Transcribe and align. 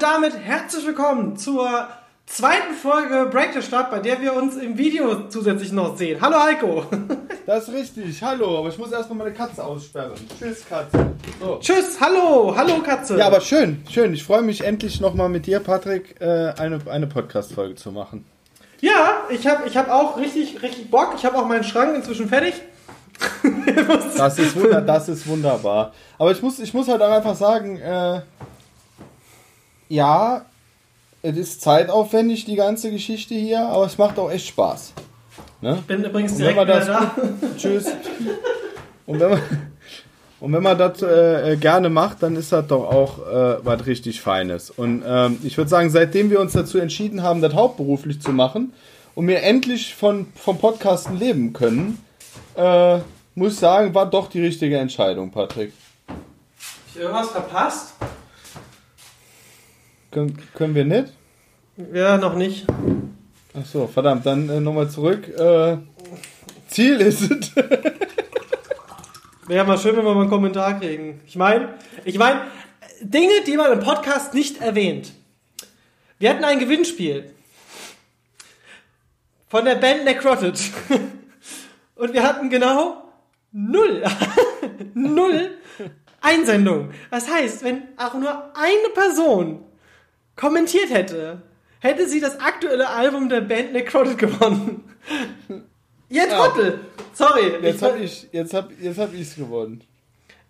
Und 0.00 0.06
damit 0.06 0.32
herzlich 0.34 0.86
willkommen 0.86 1.36
zur 1.36 1.86
zweiten 2.24 2.72
Folge 2.72 3.28
Break 3.30 3.52
the 3.52 3.60
Start, 3.60 3.90
bei 3.90 3.98
der 3.98 4.18
wir 4.22 4.32
uns 4.32 4.56
im 4.56 4.78
Video 4.78 5.28
zusätzlich 5.28 5.72
noch 5.72 5.94
sehen. 5.98 6.18
Hallo 6.22 6.40
Heiko. 6.42 6.86
Das 7.46 7.68
ist 7.68 7.74
richtig. 7.74 8.22
Hallo, 8.22 8.60
aber 8.60 8.70
ich 8.70 8.78
muss 8.78 8.92
erstmal 8.92 9.18
meine 9.18 9.32
Katze 9.32 9.62
aussperren. 9.62 10.14
Tschüss, 10.38 10.66
Katze. 10.66 11.12
So. 11.38 11.58
Tschüss, 11.60 12.00
hallo, 12.00 12.54
hallo 12.56 12.78
Katze. 12.82 13.18
Ja, 13.18 13.26
aber 13.26 13.42
schön, 13.42 13.82
schön. 13.90 14.14
Ich 14.14 14.24
freue 14.24 14.40
mich 14.40 14.64
endlich 14.64 15.02
nochmal 15.02 15.28
mit 15.28 15.44
dir, 15.44 15.60
Patrick, 15.60 16.18
äh, 16.18 16.54
eine, 16.56 16.80
eine 16.90 17.06
Podcast-Folge 17.06 17.74
zu 17.74 17.92
machen. 17.92 18.24
Ja, 18.80 19.24
ich 19.28 19.46
habe 19.46 19.68
ich 19.68 19.76
hab 19.76 19.90
auch 19.90 20.16
richtig, 20.16 20.62
richtig 20.62 20.90
Bock. 20.90 21.12
Ich 21.14 21.26
habe 21.26 21.36
auch 21.36 21.46
meinen 21.46 21.64
Schrank 21.64 21.94
inzwischen 21.94 22.26
fertig. 22.26 22.54
das, 24.16 24.38
ist 24.38 24.56
wunder, 24.56 24.80
das 24.80 25.10
ist 25.10 25.26
wunderbar. 25.26 25.92
Aber 26.16 26.30
ich 26.30 26.40
muss, 26.40 26.58
ich 26.58 26.72
muss 26.72 26.88
halt 26.88 27.02
auch 27.02 27.10
einfach 27.10 27.34
sagen, 27.34 27.76
äh, 27.76 28.22
ja, 29.90 30.46
es 31.20 31.36
ist 31.36 31.60
zeitaufwendig, 31.60 32.46
die 32.46 32.56
ganze 32.56 32.90
Geschichte 32.90 33.34
hier, 33.34 33.60
aber 33.60 33.84
es 33.84 33.98
macht 33.98 34.18
auch 34.18 34.30
echt 34.30 34.46
Spaß. 34.46 34.94
Ne? 35.60 35.76
Ich 35.80 35.86
bin 35.86 36.02
übrigens 36.02 36.36
direkt 36.36 36.58
wieder 36.58 36.64
das, 36.64 36.86
da. 36.86 37.14
Tschüss. 37.58 37.86
Und 39.04 39.20
wenn 39.20 39.30
man, 39.30 39.42
und 40.38 40.52
wenn 40.54 40.62
man 40.62 40.78
das 40.78 41.02
äh, 41.02 41.56
gerne 41.60 41.90
macht, 41.90 42.22
dann 42.22 42.36
ist 42.36 42.52
das 42.52 42.66
doch 42.68 42.84
auch 42.84 43.18
äh, 43.18 43.58
was 43.62 43.84
richtig 43.84 44.22
Feines. 44.22 44.70
Und 44.70 45.02
ähm, 45.06 45.38
ich 45.42 45.58
würde 45.58 45.68
sagen, 45.68 45.90
seitdem 45.90 46.30
wir 46.30 46.40
uns 46.40 46.52
dazu 46.52 46.78
entschieden 46.78 47.22
haben, 47.22 47.42
das 47.42 47.52
hauptberuflich 47.52 48.22
zu 48.22 48.30
machen 48.30 48.72
und 49.14 49.26
wir 49.26 49.42
endlich 49.42 49.94
von, 49.94 50.28
vom 50.36 50.56
Podcasten 50.56 51.18
leben 51.18 51.52
können, 51.52 52.02
äh, 52.56 52.98
muss 53.34 53.54
ich 53.54 53.58
sagen, 53.58 53.92
war 53.94 54.08
doch 54.08 54.30
die 54.30 54.40
richtige 54.40 54.78
Entscheidung, 54.78 55.30
Patrick. 55.30 55.72
Ich 56.88 57.00
irgendwas 57.00 57.30
verpasst? 57.30 57.94
Können, 60.10 60.36
können 60.54 60.74
wir 60.74 60.84
nicht? 60.84 61.12
Ja, 61.92 62.16
noch 62.16 62.34
nicht. 62.34 62.66
Ach 63.54 63.64
so, 63.64 63.86
verdammt, 63.86 64.26
dann 64.26 64.48
äh, 64.48 64.60
nochmal 64.60 64.90
zurück. 64.90 65.28
Äh, 65.28 65.78
Ziel 66.68 67.00
ist 67.00 67.30
es. 67.30 67.54
Wäre 69.46 69.66
mal 69.66 69.78
schön, 69.78 69.96
wenn 69.96 70.04
wir 70.04 70.14
mal 70.14 70.22
einen 70.22 70.30
Kommentar 70.30 70.78
kriegen. 70.78 71.20
Ich 71.26 71.36
meine, 71.36 71.74
ich 72.04 72.18
meine, 72.18 72.42
Dinge, 73.00 73.42
die 73.46 73.56
man 73.56 73.72
im 73.72 73.80
Podcast 73.80 74.34
nicht 74.34 74.60
erwähnt. 74.60 75.12
Wir 76.18 76.30
hatten 76.30 76.44
ein 76.44 76.58
Gewinnspiel 76.58 77.32
von 79.48 79.64
der 79.64 79.76
Band 79.76 80.04
Necrotic. 80.04 80.72
Und 81.94 82.12
wir 82.12 82.22
hatten 82.22 82.50
genau 82.50 83.10
null, 83.52 84.04
null 84.94 85.58
Einsendungen. 86.20 86.92
Das 87.10 87.30
heißt, 87.30 87.62
wenn 87.64 87.82
auch 87.96 88.14
nur 88.14 88.52
eine 88.56 88.88
Person 88.94 89.64
kommentiert 90.40 90.90
hätte, 90.90 91.42
hätte 91.80 92.08
sie 92.08 92.20
das 92.20 92.40
aktuelle 92.40 92.88
Album 92.88 93.28
der 93.28 93.42
Band 93.42 93.72
Necrotic 93.72 94.18
gewonnen. 94.18 94.84
Ihr 96.08 96.28
Trottel! 96.28 96.80
Sorry. 97.12 97.52
Jetzt 97.62 97.82
habe 97.82 97.98
ich 97.98 98.26
jetzt 98.32 98.54
hab, 98.54 98.70
jetzt 98.80 98.98
hab 98.98 99.14
ich's 99.14 99.36
gewonnen. 99.36 99.82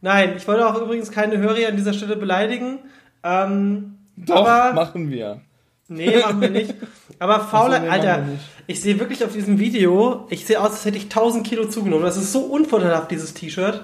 Nein, 0.00 0.34
ich 0.36 0.46
wollte 0.48 0.66
auch 0.66 0.80
übrigens 0.80 1.10
keine 1.10 1.38
Hörer 1.38 1.68
an 1.68 1.76
dieser 1.76 1.92
Stelle 1.92 2.16
beleidigen. 2.16 2.78
Ähm, 3.22 3.98
Doch, 4.16 4.46
aber, 4.46 4.72
machen 4.72 5.10
wir. 5.10 5.42
Nee, 5.88 6.18
machen 6.18 6.40
wir 6.40 6.50
nicht. 6.50 6.74
Aber 7.18 7.40
fauler, 7.40 7.74
also, 7.74 7.86
nee, 7.86 7.90
Alter, 7.90 8.24
ich 8.66 8.80
sehe 8.80 8.98
wirklich 8.98 9.24
auf 9.24 9.32
diesem 9.32 9.58
Video, 9.58 10.26
ich 10.30 10.46
sehe 10.46 10.58
aus, 10.58 10.70
als 10.70 10.84
hätte 10.84 10.96
ich 10.96 11.04
1000 11.04 11.46
Kilo 11.46 11.66
zugenommen. 11.68 12.04
Das 12.04 12.16
ist 12.16 12.32
so 12.32 12.40
unvorteilhaft, 12.40 13.10
dieses 13.10 13.34
T-Shirt. 13.34 13.82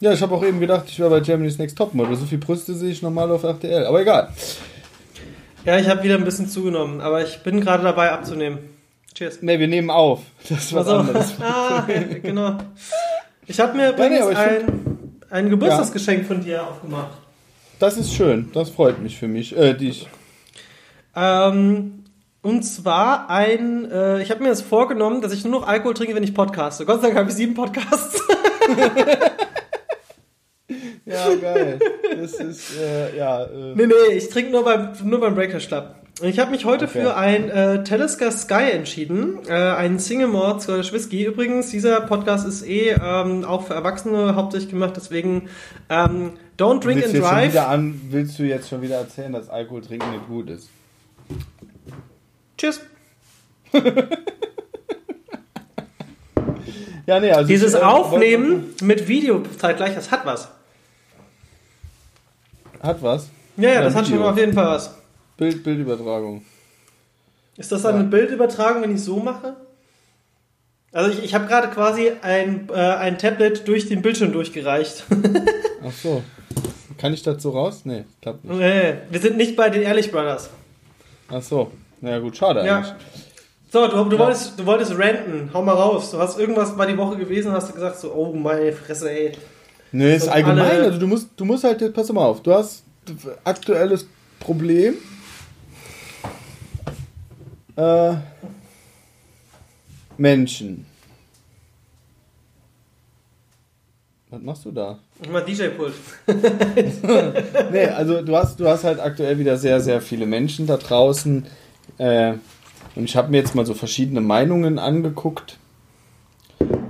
Ja, 0.00 0.12
ich 0.12 0.22
habe 0.22 0.34
auch 0.34 0.44
eben 0.44 0.60
gedacht, 0.60 0.84
ich 0.88 0.98
wäre 0.98 1.10
bei 1.10 1.20
Germany's 1.20 1.58
Next 1.58 1.76
Topmodel. 1.76 2.16
So 2.16 2.24
viel 2.24 2.38
Brüste 2.38 2.74
sehe 2.74 2.90
ich 2.90 3.02
normal 3.02 3.30
auf 3.30 3.42
RTL. 3.42 3.84
Aber 3.84 4.00
egal. 4.00 4.32
Ja, 5.64 5.78
ich 5.78 5.88
habe 5.88 6.02
wieder 6.02 6.16
ein 6.16 6.24
bisschen 6.24 6.48
zugenommen, 6.48 7.00
aber 7.00 7.22
ich 7.22 7.42
bin 7.44 7.60
gerade 7.60 7.84
dabei 7.84 8.10
abzunehmen. 8.10 8.58
Cheers. 9.14 9.42
Ne, 9.42 9.60
wir 9.60 9.68
nehmen 9.68 9.90
auf. 9.90 10.20
Das 10.48 10.64
ist 10.64 10.72
was 10.72 10.88
also, 10.88 11.00
anderes. 11.00 11.34
ah, 11.40 11.86
genau. 12.22 12.58
Ich 13.46 13.60
habe 13.60 13.76
mir 13.76 13.90
übrigens 13.90 14.18
ja, 14.18 14.30
nee, 14.30 14.36
ein, 14.36 15.22
ein 15.30 15.50
Geburtstagsgeschenk 15.50 16.22
ja. 16.22 16.26
von 16.26 16.42
dir 16.42 16.66
aufgemacht. 16.66 17.16
Das 17.78 17.96
ist 17.96 18.12
schön. 18.12 18.50
Das 18.54 18.70
freut 18.70 19.00
mich 19.00 19.18
für 19.18 19.28
mich. 19.28 19.56
Äh, 19.56 19.74
dich. 19.74 20.08
Ähm, 21.14 22.04
und 22.40 22.62
zwar 22.64 23.30
ein, 23.30 23.88
äh, 23.90 24.20
ich 24.22 24.30
habe 24.30 24.42
mir 24.42 24.48
das 24.48 24.62
vorgenommen, 24.62 25.20
dass 25.20 25.32
ich 25.32 25.44
nur 25.44 25.60
noch 25.60 25.68
Alkohol 25.68 25.94
trinke, 25.94 26.14
wenn 26.14 26.24
ich 26.24 26.34
podcaste. 26.34 26.84
Gott 26.86 27.02
sei 27.02 27.08
Dank 27.08 27.18
habe 27.18 27.30
ich 27.30 27.36
sieben 27.36 27.54
Podcasts. 27.54 28.20
Ja, 31.04 31.34
geil. 31.34 31.78
Das 32.20 32.34
ist, 32.34 32.78
äh, 32.78 33.16
ja. 33.16 33.44
Äh. 33.44 33.74
Nee, 33.74 33.86
nee, 33.86 34.14
ich 34.14 34.28
trinke 34.28 34.52
nur 34.52 34.64
beim, 34.64 34.92
nur 35.04 35.20
beim 35.20 35.34
Breakfast 35.34 35.68
Club. 35.68 35.94
Ich 36.20 36.38
habe 36.38 36.50
mich 36.50 36.64
heute 36.66 36.84
okay. 36.84 37.00
für 37.00 37.16
ein 37.16 37.48
äh, 37.48 37.82
Talisker 37.84 38.30
Sky 38.30 38.70
entschieden, 38.72 39.38
äh, 39.48 39.54
ein 39.54 39.98
Single 39.98 40.28
Malt 40.28 40.60
Scottish 40.62 40.92
Whisky. 40.92 41.24
Übrigens, 41.24 41.70
dieser 41.70 42.02
Podcast 42.02 42.46
ist 42.46 42.64
eh 42.66 42.90
ähm, 42.90 43.44
auch 43.44 43.66
für 43.66 43.74
Erwachsene 43.74 44.36
hauptsächlich 44.36 44.70
gemacht, 44.70 44.92
deswegen 44.94 45.48
ähm, 45.88 46.34
Don't 46.58 46.80
Drink 46.80 47.02
and 47.04 47.18
Drive. 47.18 47.56
An, 47.56 48.00
willst 48.10 48.38
du 48.38 48.42
jetzt 48.44 48.68
schon 48.68 48.82
wieder 48.82 48.98
erzählen, 48.98 49.32
dass 49.32 49.48
Alkohol 49.48 49.80
trinken 49.80 50.10
nicht 50.12 50.28
gut 50.28 50.50
ist? 50.50 50.68
Tschüss. 52.58 52.82
ja, 57.06 57.18
nee, 57.18 57.32
also 57.32 57.48
Dieses 57.48 57.72
äh, 57.74 57.78
Aufnehmen 57.78 58.74
mit 58.82 59.08
Video 59.08 59.42
zeitgleich, 59.58 59.94
das 59.94 60.10
hat 60.10 60.26
was. 60.26 60.50
Hat 62.82 63.02
was? 63.02 63.28
Ja, 63.56 63.70
ja, 63.70 63.82
das 63.82 63.94
hat 63.94 64.06
schon 64.06 64.22
auf 64.22 64.36
jeden 64.36 64.52
Fall 64.52 64.66
was. 64.66 64.94
Bild, 65.36 65.62
Bildübertragung. 65.62 66.44
Ist 67.56 67.70
das 67.70 67.82
dann 67.82 67.94
ja. 67.94 68.00
eine 68.00 68.08
Bildübertragung, 68.08 68.82
wenn 68.82 68.94
ich 68.94 69.02
so 69.02 69.18
mache? 69.18 69.56
Also 70.92 71.10
ich, 71.10 71.24
ich 71.24 71.34
habe 71.34 71.46
gerade 71.46 71.68
quasi 71.68 72.12
ein, 72.22 72.68
äh, 72.70 72.74
ein 72.74 73.18
Tablet 73.18 73.66
durch 73.66 73.88
den 73.88 74.02
Bildschirm 74.02 74.32
durchgereicht. 74.32 75.04
Ach 75.86 75.92
so. 75.92 76.22
Kann 76.98 77.14
ich 77.14 77.22
das 77.22 77.42
so 77.42 77.50
raus? 77.50 77.82
Nee, 77.84 78.04
klappt 78.20 78.44
nicht. 78.44 78.58
Nee, 78.58 78.94
wir 79.10 79.20
sind 79.20 79.36
nicht 79.36 79.56
bei 79.56 79.70
den 79.70 79.82
Ehrlich 79.82 80.10
Brothers. 80.10 80.50
Ach 81.28 81.42
so. 81.42 81.70
Na 82.00 82.10
ja, 82.10 82.18
gut, 82.18 82.36
schade 82.36 82.64
ja. 82.66 82.78
eigentlich. 82.78 82.92
So, 83.70 83.88
du, 83.88 84.04
du, 84.04 84.16
ja. 84.16 84.18
wolltest, 84.18 84.58
du 84.58 84.66
wolltest 84.66 84.92
ranten. 84.98 85.50
Hau 85.54 85.62
mal 85.62 85.72
raus. 85.72 86.10
Du 86.10 86.18
hast 86.18 86.38
irgendwas 86.38 86.76
bei 86.76 86.84
die 86.84 86.98
Woche 86.98 87.16
gewesen 87.16 87.48
und 87.48 87.54
hast 87.54 87.70
du 87.70 87.74
gesagt 87.74 87.98
so, 87.98 88.12
oh 88.12 88.34
meine 88.34 88.72
Fresse, 88.72 89.10
ey. 89.10 89.32
Nee, 89.92 90.16
ist 90.16 90.28
allgemein. 90.28 90.80
Also 90.80 90.98
du 90.98 91.06
musst, 91.06 91.28
du 91.36 91.44
musst 91.44 91.64
halt, 91.64 91.94
pass 91.94 92.10
mal 92.12 92.24
auf, 92.24 92.42
du 92.42 92.52
hast 92.52 92.84
aktuelles 93.44 94.06
Problem. 94.40 94.94
Äh, 97.76 98.14
Menschen. 100.16 100.86
Was 104.30 104.40
machst 104.40 104.64
du 104.64 104.70
da? 104.70 104.98
Ich 105.20 105.28
mach 105.28 105.44
DJ-Pult. 105.44 105.92
nee, 107.70 107.84
also 107.84 108.22
du 108.22 108.34
hast, 108.34 108.58
du 108.58 108.66
hast 108.66 108.84
halt 108.84 108.98
aktuell 108.98 109.38
wieder 109.38 109.58
sehr, 109.58 109.80
sehr 109.80 110.00
viele 110.00 110.24
Menschen 110.24 110.66
da 110.66 110.78
draußen. 110.78 111.46
Äh, 111.98 112.34
und 112.94 113.04
ich 113.04 113.14
habe 113.14 113.30
mir 113.30 113.38
jetzt 113.38 113.54
mal 113.54 113.66
so 113.66 113.74
verschiedene 113.74 114.22
Meinungen 114.22 114.78
angeguckt. 114.78 115.58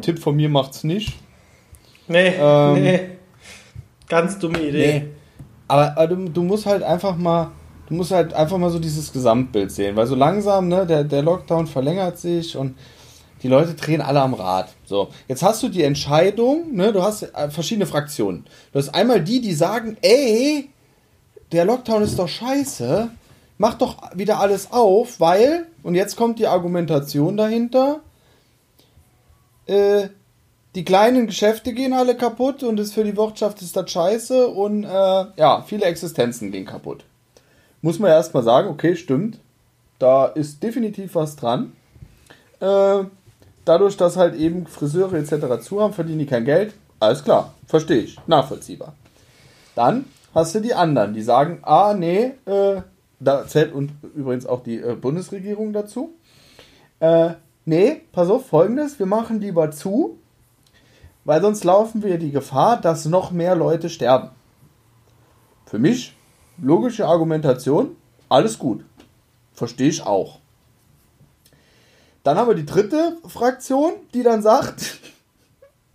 Tipp 0.02 0.20
von 0.20 0.36
mir 0.36 0.48
macht's 0.48 0.84
nicht. 0.84 1.18
Nee, 2.08 2.34
ähm, 2.38 2.74
nee. 2.74 3.00
Ganz 4.08 4.38
dumme 4.38 4.60
Idee. 4.60 5.00
Nee. 5.00 5.08
Aber, 5.68 5.96
aber 5.96 6.06
du, 6.08 6.28
du, 6.28 6.42
musst 6.42 6.66
halt 6.66 6.82
einfach 6.82 7.16
mal, 7.16 7.50
du 7.88 7.94
musst 7.94 8.10
halt 8.10 8.34
einfach 8.34 8.58
mal 8.58 8.70
so 8.70 8.78
dieses 8.78 9.12
Gesamtbild 9.12 9.72
sehen, 9.72 9.96
weil 9.96 10.06
so 10.06 10.14
langsam, 10.14 10.68
ne, 10.68 10.86
der, 10.86 11.04
der 11.04 11.22
Lockdown 11.22 11.66
verlängert 11.66 12.18
sich 12.18 12.56
und 12.56 12.76
die 13.42 13.48
Leute 13.48 13.74
drehen 13.74 14.00
alle 14.00 14.20
am 14.20 14.34
Rad. 14.34 14.68
So, 14.84 15.08
jetzt 15.28 15.42
hast 15.42 15.62
du 15.62 15.68
die 15.68 15.82
Entscheidung, 15.82 16.74
ne, 16.74 16.92
du 16.92 17.02
hast 17.02 17.22
äh, 17.22 17.50
verschiedene 17.50 17.86
Fraktionen. 17.86 18.44
Du 18.72 18.78
hast 18.78 18.90
einmal 18.94 19.22
die, 19.22 19.40
die 19.40 19.54
sagen, 19.54 19.96
ey, 20.02 20.68
der 21.50 21.64
Lockdown 21.64 22.02
ist 22.02 22.18
doch 22.18 22.28
scheiße, 22.28 23.10
mach 23.58 23.74
doch 23.74 23.96
wieder 24.14 24.40
alles 24.40 24.70
auf, 24.72 25.20
weil, 25.20 25.66
und 25.82 25.94
jetzt 25.94 26.16
kommt 26.16 26.38
die 26.38 26.46
Argumentation 26.46 27.36
dahinter, 27.36 28.00
äh, 29.66 30.08
die 30.74 30.84
kleinen 30.84 31.26
Geschäfte 31.26 31.72
gehen 31.72 31.92
alle 31.92 32.16
kaputt 32.16 32.62
und 32.62 32.80
ist 32.80 32.94
für 32.94 33.04
die 33.04 33.16
Wirtschaft 33.16 33.60
ist 33.60 33.76
das 33.76 33.90
scheiße 33.90 34.46
und 34.48 34.84
äh, 34.84 34.88
ja, 35.36 35.62
viele 35.66 35.84
Existenzen 35.84 36.50
gehen 36.50 36.64
kaputt. 36.64 37.04
Muss 37.82 37.98
man 37.98 38.10
erstmal 38.10 38.42
sagen, 38.42 38.68
okay, 38.68 38.96
stimmt. 38.96 39.38
Da 39.98 40.26
ist 40.26 40.62
definitiv 40.62 41.14
was 41.14 41.36
dran. 41.36 41.72
Äh, 42.60 43.04
dadurch, 43.64 43.96
dass 43.96 44.16
halt 44.16 44.34
eben 44.34 44.66
Friseure 44.66 45.14
etc. 45.14 45.62
zu 45.62 45.80
haben, 45.80 45.92
verdienen 45.92 46.20
die 46.20 46.26
kein 46.26 46.44
Geld. 46.44 46.74
Alles 47.00 47.22
klar, 47.22 47.54
verstehe 47.66 48.02
ich, 48.02 48.16
nachvollziehbar. 48.26 48.94
Dann 49.74 50.06
hast 50.34 50.54
du 50.54 50.60
die 50.60 50.74
anderen, 50.74 51.14
die 51.14 51.22
sagen, 51.22 51.58
ah, 51.62 51.94
nee, 51.94 52.32
äh, 52.46 52.82
da 53.20 53.46
zählt 53.46 53.72
und 53.72 53.92
übrigens 54.14 54.46
auch 54.46 54.62
die 54.62 54.78
äh, 54.78 54.94
Bundesregierung 54.94 55.72
dazu. 55.72 56.14
Äh, 57.00 57.30
nee, 57.64 58.02
pass 58.12 58.30
auf, 58.30 58.46
folgendes, 58.46 58.98
wir 58.98 59.06
machen 59.06 59.40
lieber 59.40 59.70
zu, 59.70 60.18
weil 61.24 61.40
sonst 61.40 61.64
laufen 61.64 62.02
wir 62.02 62.18
die 62.18 62.30
Gefahr, 62.30 62.80
dass 62.80 63.04
noch 63.06 63.30
mehr 63.30 63.54
Leute 63.54 63.88
sterben. 63.90 64.30
Für 65.66 65.78
mich 65.78 66.14
logische 66.60 67.06
Argumentation, 67.06 67.96
alles 68.28 68.58
gut. 68.58 68.84
Verstehe 69.52 69.88
ich 69.88 70.02
auch. 70.02 70.38
Dann 72.24 72.36
haben 72.36 72.48
wir 72.48 72.54
die 72.54 72.66
dritte 72.66 73.16
Fraktion, 73.26 73.94
die 74.14 74.22
dann 74.22 74.42
sagt, 74.42 74.98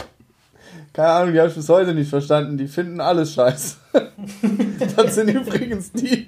keine 0.93 1.09
Ahnung, 1.09 1.33
die 1.33 1.39
habe 1.39 1.49
ich 1.49 1.55
bis 1.55 1.69
heute 1.69 1.93
nicht 1.93 2.09
verstanden, 2.09 2.57
die 2.57 2.67
finden 2.67 2.99
alles 2.99 3.33
scheiße. 3.33 3.77
das 4.95 5.15
sind 5.15 5.29
übrigens 5.29 5.91
die, 5.91 6.27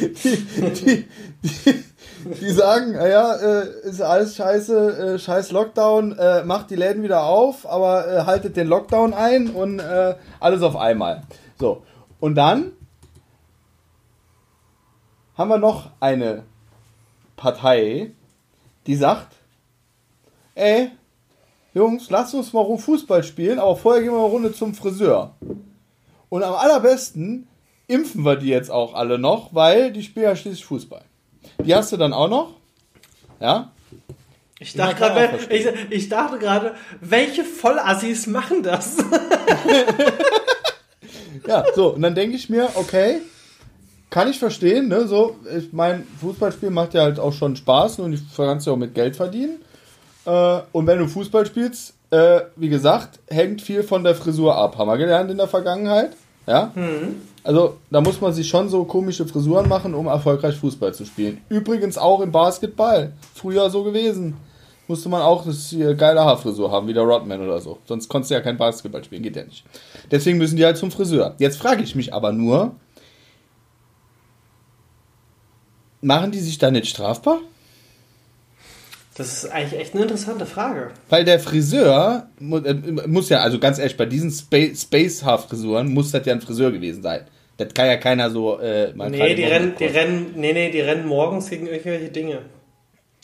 die, 0.00 0.36
die, 0.70 1.08
die, 1.42 1.84
die 2.24 2.50
sagen, 2.50 2.92
naja, 2.92 3.34
äh, 3.36 3.88
ist 3.88 4.00
alles 4.00 4.36
scheiße, 4.36 5.14
äh, 5.14 5.18
scheiß 5.18 5.52
Lockdown, 5.52 6.18
äh, 6.18 6.44
macht 6.44 6.70
die 6.70 6.76
Läden 6.76 7.02
wieder 7.02 7.24
auf, 7.24 7.68
aber 7.68 8.08
äh, 8.08 8.24
haltet 8.24 8.56
den 8.56 8.66
Lockdown 8.66 9.14
ein 9.14 9.50
und 9.50 9.78
äh, 9.78 10.14
alles 10.40 10.62
auf 10.62 10.76
einmal. 10.76 11.22
So, 11.58 11.82
und 12.20 12.34
dann 12.34 12.72
haben 15.36 15.48
wir 15.48 15.58
noch 15.58 15.90
eine 16.00 16.44
Partei, 17.36 18.12
die 18.86 18.96
sagt, 18.96 19.36
ey, 20.54 20.90
Jungs, 21.74 22.08
lasst 22.10 22.34
uns 22.34 22.52
mal 22.52 22.64
Fußball 22.76 23.24
spielen, 23.24 23.58
aber 23.58 23.76
vorher 23.76 24.02
gehen 24.02 24.12
wir 24.12 24.18
eine 24.18 24.28
Runde 24.28 24.52
zum 24.52 24.74
Friseur. 24.74 25.34
Und 26.28 26.42
am 26.44 26.54
allerbesten 26.54 27.48
impfen 27.88 28.24
wir 28.24 28.36
die 28.36 28.48
jetzt 28.48 28.70
auch 28.70 28.94
alle 28.94 29.18
noch, 29.18 29.54
weil 29.54 29.92
die 29.92 30.02
spielen 30.02 30.26
ja 30.26 30.36
schließlich 30.36 30.64
Fußball. 30.64 31.02
Die 31.58 31.74
hast 31.74 31.92
du 31.92 31.96
dann 31.96 32.12
auch 32.12 32.28
noch? 32.28 32.54
Ja? 33.40 33.70
Ich 34.58 34.74
dachte 34.74 34.96
gerade, 34.96 35.38
ich, 35.50 35.66
ich 35.90 36.08
dachte 36.08 36.38
gerade, 36.38 36.74
welche 37.00 37.44
Vollassis 37.44 38.26
machen 38.26 38.62
das? 38.62 38.96
ja, 41.46 41.64
so, 41.74 41.94
und 41.94 42.02
dann 42.02 42.14
denke 42.14 42.36
ich 42.36 42.48
mir, 42.48 42.70
okay, 42.74 43.20
kann 44.10 44.30
ich 44.30 44.38
verstehen, 44.38 44.88
ne? 44.88 45.08
So, 45.08 45.36
ich 45.56 45.72
mein, 45.72 46.06
Fußballspielen 46.20 46.72
macht 46.72 46.94
ja 46.94 47.02
halt 47.02 47.18
auch 47.18 47.32
schon 47.32 47.56
Spaß 47.56 47.98
und 47.98 48.12
ich 48.12 48.20
kannst 48.36 48.66
ja 48.66 48.72
auch 48.72 48.76
mit 48.76 48.94
Geld 48.94 49.16
verdienen. 49.16 49.60
Äh, 50.24 50.60
und 50.72 50.86
wenn 50.86 50.98
du 50.98 51.08
Fußball 51.08 51.46
spielst, 51.46 51.94
äh, 52.10 52.42
wie 52.56 52.68
gesagt, 52.68 53.18
hängt 53.28 53.60
viel 53.60 53.82
von 53.82 54.04
der 54.04 54.14
Frisur 54.14 54.56
ab. 54.56 54.78
Haben 54.78 54.88
wir 54.88 54.98
gelernt 54.98 55.30
in 55.30 55.36
der 55.36 55.48
Vergangenheit. 55.48 56.12
Ja? 56.46 56.70
Mhm. 56.74 57.22
Also 57.44 57.76
da 57.90 58.00
muss 58.00 58.20
man 58.22 58.32
sich 58.32 58.48
schon 58.48 58.70
so 58.70 58.84
komische 58.84 59.26
Frisuren 59.26 59.68
machen, 59.68 59.94
um 59.94 60.06
erfolgreich 60.06 60.56
Fußball 60.56 60.94
zu 60.94 61.04
spielen. 61.04 61.42
Übrigens 61.50 61.98
auch 61.98 62.20
im 62.22 62.32
Basketball. 62.32 63.12
Früher 63.34 63.68
so 63.68 63.84
gewesen. 63.84 64.34
Musste 64.88 65.10
man 65.10 65.22
auch 65.22 65.46
eine 65.46 65.96
geile 65.96 66.24
Haarfrisur 66.24 66.70
haben, 66.70 66.88
wie 66.88 66.94
der 66.94 67.02
Rodman 67.02 67.42
oder 67.42 67.60
so. 67.60 67.78
Sonst 67.86 68.08
konntest 68.08 68.30
du 68.30 68.34
ja 68.34 68.40
kein 68.40 68.56
Basketball 68.56 69.04
spielen, 69.04 69.22
geht 69.22 69.36
ja 69.36 69.44
nicht. 69.44 69.64
Deswegen 70.10 70.38
müssen 70.38 70.56
die 70.56 70.64
halt 70.64 70.78
zum 70.78 70.90
Friseur. 70.90 71.34
Jetzt 71.38 71.58
frage 71.58 71.82
ich 71.82 71.94
mich 71.94 72.12
aber 72.12 72.32
nur, 72.32 72.74
machen 76.00 76.32
die 76.32 76.40
sich 76.40 76.58
da 76.58 76.70
nicht 76.70 76.88
strafbar? 76.88 77.40
Das 79.16 79.44
ist 79.44 79.52
eigentlich 79.52 79.80
echt 79.80 79.94
eine 79.94 80.02
interessante 80.02 80.44
Frage. 80.44 80.90
Weil 81.08 81.24
der 81.24 81.38
Friseur 81.38 82.28
muss, 82.38 82.64
äh, 82.64 82.74
muss 83.06 83.28
ja, 83.28 83.40
also 83.40 83.58
ganz 83.58 83.78
ehrlich, 83.78 83.96
bei 83.96 84.06
diesen 84.06 84.30
Space-Haar-Frisuren 84.30 85.92
muss 85.92 86.10
das 86.10 86.26
ja 86.26 86.32
ein 86.32 86.40
Friseur 86.40 86.72
gewesen 86.72 87.02
sein. 87.02 87.26
Das 87.56 87.72
kann 87.72 87.86
ja 87.86 87.96
keiner 87.96 88.30
so 88.30 88.58
äh, 88.58 88.92
mal 88.94 89.10
Nee, 89.10 89.34
die 89.34 89.44
rennen, 89.44 89.74
die 89.78 89.84
rennen, 89.84 90.34
nee, 90.36 90.52
nee, 90.52 90.70
die 90.70 90.80
rennen 90.80 91.06
morgens 91.06 91.50
gegen 91.50 91.66
irgendwelche 91.66 92.08
Dinge. 92.08 92.40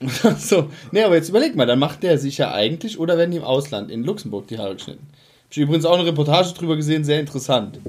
so, 0.38 0.70
nee, 0.92 1.02
aber 1.02 1.16
jetzt 1.16 1.28
überleg 1.28 1.56
mal, 1.56 1.66
dann 1.66 1.78
macht 1.78 2.02
der 2.02 2.16
sich 2.18 2.38
ja 2.38 2.52
eigentlich, 2.52 2.98
oder 2.98 3.18
werden 3.18 3.32
die 3.32 3.36
im 3.36 3.44
Ausland, 3.44 3.90
in 3.90 4.04
Luxemburg, 4.04 4.46
die 4.48 4.58
Haare 4.58 4.74
geschnitten. 4.74 5.06
Ich 5.50 5.56
habe 5.56 5.64
übrigens 5.64 5.84
auch 5.84 5.98
eine 5.98 6.06
Reportage 6.06 6.54
drüber 6.54 6.76
gesehen, 6.76 7.04
sehr 7.04 7.20
interessant. 7.20 7.80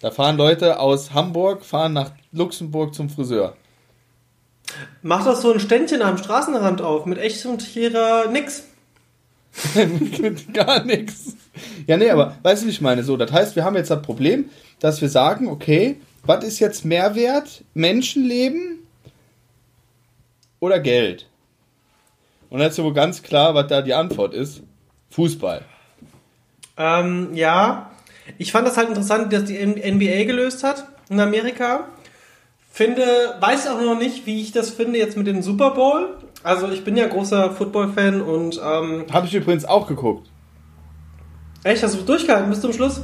Da 0.00 0.10
fahren 0.10 0.36
Leute 0.36 0.78
aus 0.78 1.12
Hamburg, 1.12 1.64
fahren 1.64 1.92
nach 1.92 2.12
Luxemburg 2.32 2.94
zum 2.94 3.10
Friseur. 3.10 3.56
Mach 5.02 5.24
doch 5.24 5.34
so 5.34 5.52
ein 5.52 5.60
Ständchen 5.60 6.02
am 6.02 6.18
Straßenrand 6.18 6.82
auf 6.82 7.06
mit 7.06 7.18
echtem 7.18 7.58
Tierer 7.58 8.28
nix. 8.30 8.64
mit 10.20 10.54
gar 10.54 10.84
nichts. 10.84 11.36
Ja, 11.86 11.96
nee, 11.96 12.10
aber 12.10 12.36
weißt 12.42 12.62
du, 12.62 12.66
wie 12.66 12.70
ich 12.70 12.80
meine? 12.80 13.02
So, 13.02 13.16
das 13.16 13.32
heißt, 13.32 13.56
wir 13.56 13.64
haben 13.64 13.76
jetzt 13.76 13.90
das 13.90 14.02
Problem, 14.02 14.48
dass 14.80 15.00
wir 15.00 15.08
sagen, 15.08 15.48
okay, 15.48 15.96
was 16.24 16.44
ist 16.44 16.58
jetzt 16.58 16.84
Mehrwert? 16.84 17.64
Menschenleben 17.74 18.80
oder 20.58 20.80
Geld? 20.80 21.26
Und 22.50 22.58
dann 22.58 22.68
ist 22.68 22.82
wohl 22.82 22.92
ganz 22.92 23.22
klar, 23.22 23.54
was 23.54 23.68
da 23.68 23.80
die 23.80 23.94
Antwort 23.94 24.34
ist. 24.34 24.62
Fußball. 25.10 25.62
Ähm, 26.76 27.30
ja. 27.34 27.90
Ich 28.38 28.52
fand 28.52 28.66
das 28.66 28.76
halt 28.76 28.88
interessant, 28.88 29.32
dass 29.32 29.44
die 29.44 29.58
NBA 29.58 30.24
gelöst 30.24 30.64
hat 30.64 30.86
in 31.08 31.20
Amerika. 31.20 31.88
Finde, 32.72 33.04
weiß 33.40 33.66
auch 33.68 33.80
noch 33.80 33.98
nicht, 33.98 34.26
wie 34.26 34.40
ich 34.40 34.52
das 34.52 34.70
finde 34.70 34.98
jetzt 34.98 35.16
mit 35.16 35.26
dem 35.26 35.42
Super 35.42 35.72
Bowl. 35.72 36.16
Also 36.42 36.70
ich 36.70 36.84
bin 36.84 36.96
ja 36.96 37.06
großer 37.06 37.52
Football-Fan 37.52 38.20
und 38.22 38.60
ähm, 38.64 39.06
habe 39.12 39.26
ich 39.26 39.34
übrigens 39.34 39.64
auch 39.64 39.86
geguckt. 39.86 40.30
Echt, 41.64 41.82
hast 41.82 41.98
du 41.98 42.02
durchgehalten 42.02 42.48
bis 42.48 42.60
zum 42.60 42.72
Schluss? 42.72 43.02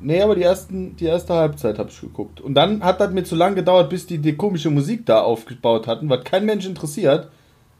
Nee, 0.00 0.22
aber 0.22 0.34
die, 0.34 0.42
ersten, 0.42 0.96
die 0.96 1.06
erste 1.06 1.34
Halbzeit 1.34 1.78
habe 1.78 1.90
ich 1.90 2.00
geguckt. 2.00 2.40
Und 2.40 2.54
dann 2.54 2.82
hat 2.82 3.00
das 3.00 3.12
mir 3.12 3.24
zu 3.24 3.34
lang 3.34 3.54
gedauert, 3.54 3.90
bis 3.90 4.06
die 4.06 4.18
die 4.18 4.36
komische 4.36 4.70
Musik 4.70 5.06
da 5.06 5.20
aufgebaut 5.20 5.86
hatten, 5.86 6.08
was 6.08 6.24
kein 6.24 6.44
Mensch 6.44 6.66
interessiert. 6.66 7.28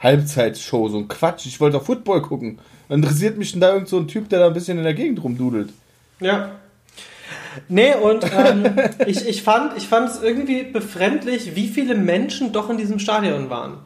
Halbzeitshow, 0.00 0.88
so 0.88 0.98
ein 0.98 1.08
Quatsch. 1.08 1.46
Ich 1.46 1.60
wollte 1.60 1.78
auf 1.78 1.86
Football 1.86 2.22
gucken. 2.22 2.58
Dann 2.88 3.02
interessiert 3.02 3.38
mich 3.38 3.52
denn 3.52 3.60
da 3.60 3.72
irgend 3.72 3.88
so 3.88 3.98
ein 3.98 4.08
Typ, 4.08 4.28
der 4.28 4.40
da 4.40 4.46
ein 4.46 4.54
bisschen 4.54 4.78
in 4.78 4.84
der 4.84 4.94
Gegend 4.94 5.22
rumdudelt. 5.22 5.70
Ja. 6.20 6.52
Nee, 7.68 7.94
und 7.94 8.24
ähm, 8.32 8.66
ich, 9.06 9.26
ich, 9.26 9.42
fand, 9.42 9.76
ich 9.76 9.88
fand 9.88 10.10
es 10.10 10.22
irgendwie 10.22 10.64
befremdlich, 10.64 11.56
wie 11.56 11.68
viele 11.68 11.94
Menschen 11.94 12.52
doch 12.52 12.70
in 12.70 12.76
diesem 12.76 12.98
Stadion 12.98 13.50
waren. 13.50 13.78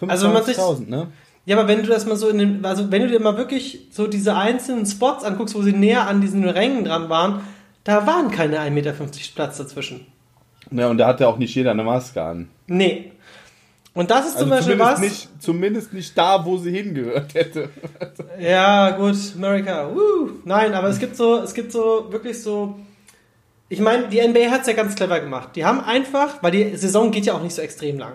25.000, 0.00 0.10
also 0.10 0.84
ne? 0.86 1.08
Ja, 1.46 1.56
aber 1.56 1.68
wenn 1.68 1.82
du 1.82 1.88
das 1.88 2.06
mal 2.06 2.16
so 2.16 2.28
in 2.28 2.38
den, 2.38 2.64
also 2.64 2.90
wenn 2.90 3.02
du 3.02 3.08
dir 3.08 3.20
mal 3.20 3.38
wirklich 3.38 3.86
so 3.90 4.06
diese 4.06 4.36
einzelnen 4.36 4.84
Spots 4.84 5.24
anguckst, 5.24 5.54
wo 5.54 5.62
sie 5.62 5.72
näher 5.72 6.06
an 6.06 6.20
diesen 6.20 6.46
Rängen 6.46 6.84
dran 6.84 7.08
waren, 7.08 7.40
da 7.84 8.06
waren 8.06 8.30
keine 8.30 8.58
1,50 8.58 8.70
Meter 8.70 8.94
Platz 9.34 9.56
dazwischen. 9.56 10.06
Ja, 10.70 10.88
und 10.88 10.98
da 10.98 11.06
hatte 11.06 11.26
auch 11.26 11.38
nicht 11.38 11.54
jeder 11.54 11.70
eine 11.70 11.84
Maske 11.84 12.20
an. 12.22 12.48
Nee. 12.66 13.12
Und 13.94 14.10
das 14.10 14.26
ist 14.26 14.34
also 14.34 14.40
zum 14.40 14.50
Beispiel 14.50 14.78
was. 14.78 15.00
Nicht, 15.00 15.28
zumindest 15.40 15.94
nicht 15.94 16.18
da, 16.18 16.44
wo 16.44 16.58
sie 16.58 16.72
hingehört 16.72 17.32
hätte. 17.34 17.70
ja, 18.40 18.90
gut, 18.90 19.16
America. 19.36 19.88
Woo. 19.94 20.32
Nein, 20.44 20.74
aber 20.74 20.88
es 20.88 20.98
gibt 20.98 21.16
so, 21.16 21.38
es 21.38 21.54
gibt 21.54 21.72
so 21.72 22.08
wirklich 22.10 22.42
so 22.42 22.76
ich 23.68 23.80
meine, 23.80 24.08
die 24.08 24.26
NBA 24.26 24.50
hat 24.50 24.60
es 24.60 24.68
ja 24.68 24.74
ganz 24.74 24.94
clever 24.94 25.20
gemacht. 25.20 25.50
Die 25.56 25.64
haben 25.64 25.80
einfach, 25.80 26.42
weil 26.42 26.52
die 26.52 26.76
Saison 26.76 27.10
geht 27.10 27.26
ja 27.26 27.34
auch 27.34 27.42
nicht 27.42 27.54
so 27.54 27.62
extrem 27.62 27.98
lang, 27.98 28.14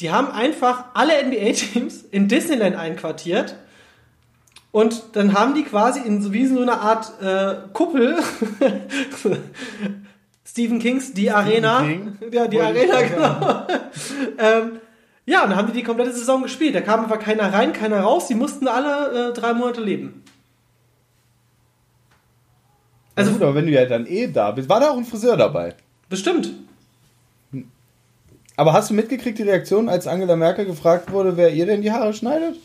die 0.00 0.10
haben 0.10 0.30
einfach 0.30 0.86
alle 0.94 1.12
NBA-Teams 1.24 2.02
in 2.10 2.28
Disneyland 2.28 2.76
einquartiert 2.76 3.56
und 4.72 5.02
dann 5.16 5.34
haben 5.34 5.54
die 5.54 5.64
quasi 5.64 6.00
in 6.00 6.32
wie 6.32 6.46
so 6.46 6.60
eine 6.60 6.80
Art 6.80 7.12
äh, 7.20 7.56
Kuppel 7.72 8.18
Stephen 10.44 10.78
Kings 10.78 11.12
Die 11.12 11.22
Stephen 11.22 11.36
Arena. 11.36 11.82
King? 11.82 12.18
Ja, 12.32 12.46
die 12.46 12.56
Wollte 12.58 12.94
Arena, 12.94 13.02
genau. 13.02 13.66
ähm, 14.38 14.80
ja, 15.26 15.44
und 15.44 15.50
dann 15.50 15.58
haben 15.58 15.68
die 15.68 15.74
die 15.74 15.84
komplette 15.84 16.12
Saison 16.12 16.42
gespielt. 16.42 16.74
Da 16.74 16.80
kam 16.80 17.04
einfach 17.04 17.20
keiner 17.20 17.52
rein, 17.52 17.72
keiner 17.72 18.00
raus. 18.00 18.26
Die 18.26 18.34
mussten 18.34 18.66
alle 18.66 19.30
äh, 19.30 19.32
drei 19.32 19.52
Monate 19.54 19.80
leben. 19.80 20.24
Also, 23.14 23.36
aber 23.36 23.54
wenn 23.54 23.66
du 23.66 23.72
ja 23.72 23.84
dann 23.86 24.06
eh 24.06 24.28
da 24.28 24.50
bist, 24.50 24.68
war 24.68 24.80
da 24.80 24.90
auch 24.90 24.96
ein 24.96 25.04
Friseur 25.04 25.36
dabei? 25.36 25.74
Bestimmt. 26.08 26.52
Aber 28.56 28.72
hast 28.72 28.90
du 28.90 28.94
mitgekriegt 28.94 29.38
die 29.38 29.44
Reaktion, 29.44 29.88
als 29.88 30.06
Angela 30.06 30.36
Merkel 30.36 30.66
gefragt 30.66 31.12
wurde, 31.12 31.36
wer 31.36 31.52
ihr 31.52 31.66
denn 31.66 31.82
die 31.82 31.92
Haare 31.92 32.12
schneidet? 32.12 32.56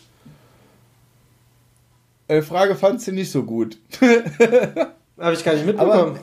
Äh, 2.28 2.42
Frage 2.42 2.76
fand 2.76 3.02
sie 3.02 3.12
nicht 3.12 3.32
so 3.32 3.44
gut. 3.44 3.78
Habe 5.20 5.34
ich 5.34 5.44
gar 5.44 5.54
nicht 5.54 5.66
mitbekommen. 5.66 5.92
Aber, 5.92 6.20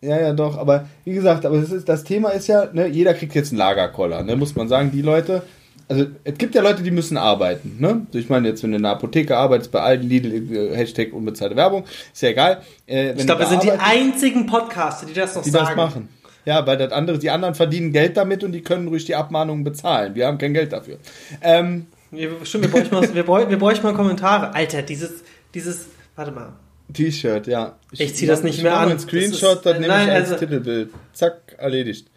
ja, 0.00 0.20
ja, 0.20 0.32
doch. 0.32 0.58
Aber 0.58 0.86
wie 1.04 1.14
gesagt, 1.14 1.46
aber 1.46 1.60
das, 1.60 1.70
ist, 1.70 1.88
das 1.88 2.04
Thema 2.04 2.30
ist 2.30 2.46
ja, 2.46 2.68
ne, 2.72 2.86
jeder 2.88 3.14
kriegt 3.14 3.34
jetzt 3.34 3.50
einen 3.50 3.58
Lagerkoller. 3.58 4.22
Ne, 4.22 4.36
muss 4.36 4.56
man 4.56 4.68
sagen, 4.68 4.90
die 4.90 5.02
Leute, 5.02 5.42
also 5.88 6.06
es 6.24 6.38
gibt 6.38 6.54
ja 6.54 6.62
Leute, 6.62 6.82
die 6.82 6.90
müssen 6.90 7.16
arbeiten. 7.16 7.76
Ne? 7.78 8.06
Ich 8.12 8.28
meine, 8.28 8.48
jetzt, 8.48 8.62
wenn 8.62 8.70
du 8.72 8.78
in 8.78 8.84
einer 8.84 8.94
Apotheke 8.94 9.36
arbeitest, 9.36 9.70
bei 9.70 9.80
allen 9.80 10.02
Lidl, 10.02 10.52
äh, 10.52 10.76
Hashtag 10.76 11.12
unbezahlte 11.12 11.56
Werbung, 11.56 11.84
ist 12.12 12.22
ja 12.22 12.30
egal. 12.30 12.62
Äh, 12.86 13.12
ich 13.12 13.26
glaube, 13.26 13.40
wir 13.40 13.46
sind 13.46 13.62
die 13.62 13.72
einzigen 13.72 14.46
Podcaster, 14.46 15.06
die 15.06 15.14
das 15.14 15.34
noch 15.34 15.42
die 15.42 15.50
sagen. 15.50 15.66
Die 15.66 15.76
das 15.76 15.76
machen. 15.76 16.08
Ja, 16.44 16.66
weil 16.66 16.76
das 16.76 16.92
andere, 16.92 17.18
die 17.18 17.30
anderen 17.30 17.54
verdienen 17.54 17.92
Geld 17.92 18.16
damit 18.16 18.44
und 18.44 18.52
die 18.52 18.62
können 18.62 18.88
ruhig 18.88 19.04
die 19.04 19.14
Abmahnungen 19.14 19.64
bezahlen. 19.64 20.14
Wir 20.14 20.26
haben 20.26 20.38
kein 20.38 20.52
Geld 20.52 20.72
dafür. 20.72 20.98
Ähm, 21.40 21.86
ja, 22.10 22.28
stimmt, 22.42 22.64
wir 22.64 22.70
bräuchten, 22.70 22.94
mal, 22.94 23.14
wir, 23.14 23.24
bräuchten, 23.24 23.50
wir 23.50 23.58
bräuchten 23.58 23.82
mal 23.84 23.94
Kommentare. 23.94 24.54
Alter, 24.54 24.82
dieses, 24.82 25.24
dieses, 25.54 25.86
warte 26.16 26.32
mal. 26.32 26.52
T-Shirt, 26.92 27.46
ja. 27.46 27.76
Ich, 27.92 28.00
ich 28.00 28.14
ziehe 28.14 28.30
das 28.30 28.42
nicht 28.42 28.62
mehr 28.62 28.76
an. 28.76 28.90
Ein 28.90 28.98
Screenshot, 28.98 29.56
das, 29.56 29.62
das 29.62 29.78
nehme 29.80 30.04
ich 30.04 30.10
als 30.10 30.30
also, 30.30 30.44
Titelbild. 30.44 30.90
Zack, 31.14 31.56
erledigt. 31.56 32.08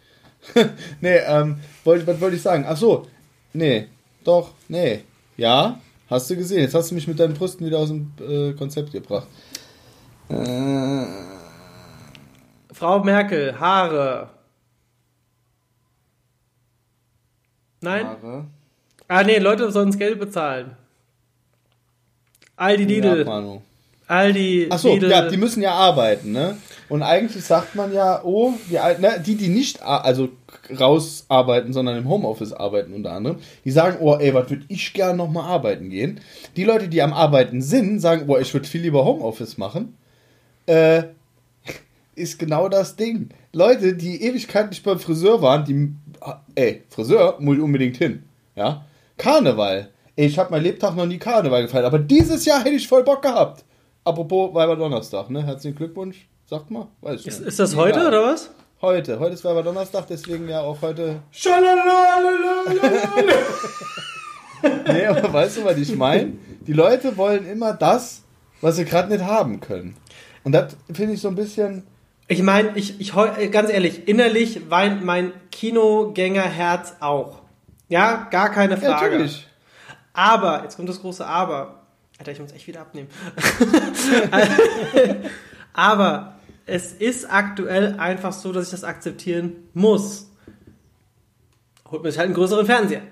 nee, 1.00 1.16
ähm, 1.26 1.58
wollt, 1.84 2.06
was 2.06 2.20
wollte 2.20 2.36
ich 2.36 2.42
sagen? 2.42 2.64
Ach 2.68 2.76
so, 2.76 3.06
Nee, 3.52 3.88
doch, 4.24 4.52
nee. 4.68 5.00
Ja, 5.36 5.80
hast 6.08 6.30
du 6.30 6.36
gesehen. 6.36 6.60
Jetzt 6.60 6.74
hast 6.74 6.90
du 6.90 6.94
mich 6.94 7.08
mit 7.08 7.18
deinen 7.18 7.34
Brüsten 7.34 7.66
wieder 7.66 7.78
aus 7.78 7.88
dem 7.88 8.12
äh, 8.20 8.52
Konzept 8.52 8.92
gebracht. 8.92 9.26
Äh. 10.28 11.37
Frau 12.78 13.02
Merkel, 13.02 13.58
Haare. 13.58 14.28
Nein? 17.80 18.06
Ware. 18.06 18.44
Ah, 19.08 19.24
nee, 19.24 19.38
Leute 19.38 19.72
sollen 19.72 19.88
das 19.88 19.98
Geld 19.98 20.20
bezahlen. 20.20 20.76
Aldi 22.56 22.84
Lidl. 22.84 23.24
Ja, 23.26 23.60
Aldi 24.06 24.68
Achso, 24.70 24.96
ja, 24.96 25.28
die 25.28 25.36
müssen 25.36 25.60
ja 25.60 25.72
arbeiten, 25.72 26.30
ne? 26.30 26.56
Und 26.88 27.02
eigentlich 27.02 27.44
sagt 27.44 27.74
man 27.74 27.92
ja, 27.92 28.22
oh, 28.22 28.54
die, 28.70 28.74
ne, 28.74 29.22
die, 29.26 29.34
die 29.34 29.48
nicht 29.48 29.82
also 29.82 30.28
rausarbeiten, 30.78 31.72
sondern 31.72 31.98
im 31.98 32.08
Homeoffice 32.08 32.52
arbeiten 32.52 32.94
unter 32.94 33.12
anderem, 33.12 33.38
die 33.64 33.72
sagen, 33.72 33.98
oh, 34.00 34.14
ey, 34.14 34.32
was 34.34 34.48
würde 34.50 34.64
ich 34.68 34.92
gern 34.94 35.16
nochmal 35.16 35.50
arbeiten 35.50 35.90
gehen. 35.90 36.20
Die 36.56 36.64
Leute, 36.64 36.88
die 36.88 37.02
am 37.02 37.12
Arbeiten 37.12 37.60
sind, 37.60 37.98
sagen, 37.98 38.24
oh, 38.28 38.38
ich 38.38 38.54
würde 38.54 38.68
viel 38.68 38.82
lieber 38.82 39.04
Homeoffice 39.04 39.58
machen. 39.58 39.96
Äh, 40.66 41.02
ist 42.18 42.38
genau 42.38 42.68
das 42.68 42.96
Ding. 42.96 43.30
Leute, 43.52 43.94
die 43.94 44.22
Ewigkeit 44.22 44.70
nicht 44.70 44.84
beim 44.84 44.98
Friseur 44.98 45.40
waren, 45.40 45.64
die, 45.64 45.94
ey, 46.54 46.82
Friseur 46.90 47.36
muss 47.40 47.56
ich 47.56 47.62
unbedingt 47.62 47.96
hin. 47.96 48.24
Ja? 48.54 48.84
Karneval. 49.16 49.90
Ey, 50.16 50.26
ich 50.26 50.38
habe 50.38 50.50
mein 50.50 50.62
Lebtag 50.62 50.96
noch 50.96 51.06
nie 51.06 51.18
Karneval 51.18 51.62
gefeiert, 51.62 51.84
aber 51.84 51.98
dieses 51.98 52.44
Jahr 52.44 52.60
hätte 52.60 52.76
ich 52.76 52.88
voll 52.88 53.04
Bock 53.04 53.22
gehabt. 53.22 53.64
Apropos 54.04 54.54
Weiber 54.54 54.76
Donnerstag, 54.76 55.30
ne? 55.30 55.44
Herzlichen 55.44 55.76
Glückwunsch. 55.76 56.26
Sagt 56.46 56.70
mal. 56.70 56.88
Weiß 57.02 57.26
ist, 57.26 57.40
ist 57.40 57.58
das 57.58 57.76
heute 57.76 58.00
ja. 58.00 58.08
oder 58.08 58.22
was? 58.22 58.50
Heute. 58.80 59.20
Heute 59.20 59.34
ist 59.34 59.44
Weiber 59.44 59.62
Donnerstag, 59.62 60.06
deswegen 60.08 60.48
ja 60.48 60.62
auch 60.62 60.80
heute. 60.80 61.20
nee, 64.86 65.06
aber 65.06 65.32
weißt 65.32 65.58
du, 65.58 65.64
was 65.64 65.76
ich 65.76 65.94
meine? 65.94 66.32
Die 66.66 66.72
Leute 66.72 67.16
wollen 67.16 67.46
immer 67.46 67.74
das, 67.74 68.22
was 68.60 68.76
sie 68.76 68.84
gerade 68.84 69.12
nicht 69.12 69.24
haben 69.24 69.60
können. 69.60 69.94
Und 70.42 70.52
das 70.52 70.76
finde 70.92 71.14
ich 71.14 71.20
so 71.20 71.28
ein 71.28 71.34
bisschen. 71.34 71.86
Ich 72.30 72.42
meine, 72.42 72.76
ich, 72.76 73.00
ich, 73.00 73.12
ganz 73.50 73.70
ehrlich, 73.70 74.06
innerlich 74.06 74.70
weint 74.70 75.02
mein 75.02 75.32
Kinogängerherz 75.50 76.96
auch. 77.00 77.40
Ja, 77.88 78.28
gar 78.30 78.50
keine 78.50 78.76
Frage. 78.76 78.92
Ja, 78.92 79.00
natürlich. 79.00 79.46
Aber, 80.12 80.62
jetzt 80.62 80.76
kommt 80.76 80.90
das 80.90 81.00
große 81.00 81.26
Aber. 81.26 81.86
Alter, 82.18 82.32
ich 82.32 82.40
muss 82.40 82.52
echt 82.52 82.66
wieder 82.66 82.82
abnehmen. 82.82 83.08
Aber 85.72 86.34
es 86.66 86.92
ist 86.92 87.32
aktuell 87.32 87.98
einfach 87.98 88.32
so, 88.32 88.52
dass 88.52 88.66
ich 88.66 88.70
das 88.72 88.84
akzeptieren 88.84 89.68
muss. 89.72 90.30
Holt 91.90 92.02
mir 92.02 92.10
halt 92.10 92.18
einen 92.20 92.34
größeren 92.34 92.66
Fernseher. 92.66 93.02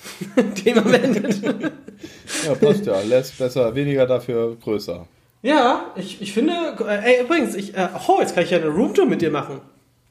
Thema 0.54 0.82
beendet. 0.82 1.42
ja, 1.42 2.54
passt 2.54 2.86
ja. 2.86 3.00
Lässt 3.00 3.36
besser, 3.36 3.74
weniger 3.74 4.06
dafür 4.06 4.56
größer. 4.62 5.08
Ja, 5.42 5.86
ich, 5.96 6.20
ich 6.20 6.32
finde, 6.32 6.52
äh, 6.80 7.14
ey, 7.14 7.24
übrigens, 7.24 7.54
ich, 7.54 7.74
äh, 7.74 7.88
oh, 8.06 8.18
jetzt 8.20 8.34
kann 8.34 8.44
ich 8.44 8.50
ja 8.50 8.58
eine 8.58 8.68
Roomtour 8.68 9.06
mit 9.06 9.22
dir 9.22 9.30
machen. 9.30 9.60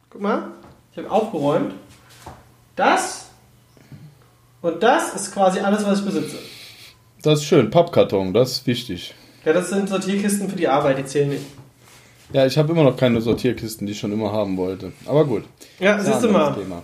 Guck 0.09 0.21
mal, 0.21 0.51
ich 0.91 0.97
habe 0.97 1.11
aufgeräumt. 1.11 1.73
Das 2.75 3.29
und 4.61 4.83
das 4.83 5.13
ist 5.13 5.33
quasi 5.33 5.59
alles, 5.59 5.85
was 5.85 5.99
ich 5.99 6.05
besitze. 6.05 6.37
Das 7.21 7.39
ist 7.39 7.45
schön, 7.45 7.69
Pappkarton, 7.69 8.33
das 8.33 8.53
ist 8.53 8.67
wichtig. 8.67 9.13
Ja, 9.45 9.53
das 9.53 9.69
sind 9.69 9.87
Sortierkisten 9.87 10.49
für 10.49 10.55
die 10.55 10.67
Arbeit, 10.67 10.97
die 10.97 11.05
zählen 11.05 11.29
nicht. 11.29 11.45
Ja, 12.33 12.45
ich 12.45 12.57
habe 12.57 12.71
immer 12.71 12.83
noch 12.83 12.95
keine 12.95 13.21
Sortierkisten, 13.21 13.87
die 13.87 13.93
ich 13.93 13.99
schon 13.99 14.11
immer 14.11 14.31
haben 14.31 14.57
wollte. 14.57 14.91
Aber 15.05 15.25
gut. 15.25 15.45
Ja, 15.79 15.99
siehst 15.99 16.23
du 16.23 16.29
mal. 16.29 16.53
Thema. 16.53 16.83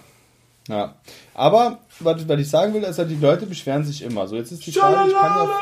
Ja. 0.67 0.95
Aber, 1.33 1.79
was, 1.99 2.27
was 2.27 2.39
ich 2.39 2.49
sagen 2.49 2.73
will, 2.73 2.83
ist 2.83 2.97
halt, 2.97 3.11
die 3.11 3.15
Leute 3.15 3.45
beschweren 3.45 3.83
sich 3.83 4.01
immer. 4.01 4.27
So, 4.27 4.35
jetzt 4.35 4.51
ist 4.51 4.65
die 4.65 4.71
Frage, 4.71 5.09
ich 5.09 5.15
kann 5.15 5.37
ja... 5.37 5.59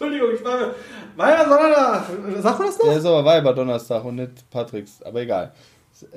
Entschuldigung, 0.00 0.34
ich 0.34 0.44
war... 0.44 0.74
Weiber 1.16 1.44
Donnerstag. 1.44 2.42
Sagt 2.42 2.58
man 2.58 2.68
das 2.68 2.78
noch? 2.78 2.86
Ja, 2.86 2.92
ist 2.94 3.04
aber 3.04 3.24
Weiber 3.24 3.52
Donnerstag 3.52 4.04
und 4.04 4.16
nicht 4.16 4.50
Patricks. 4.50 5.02
Aber 5.02 5.20
egal. 5.20 5.52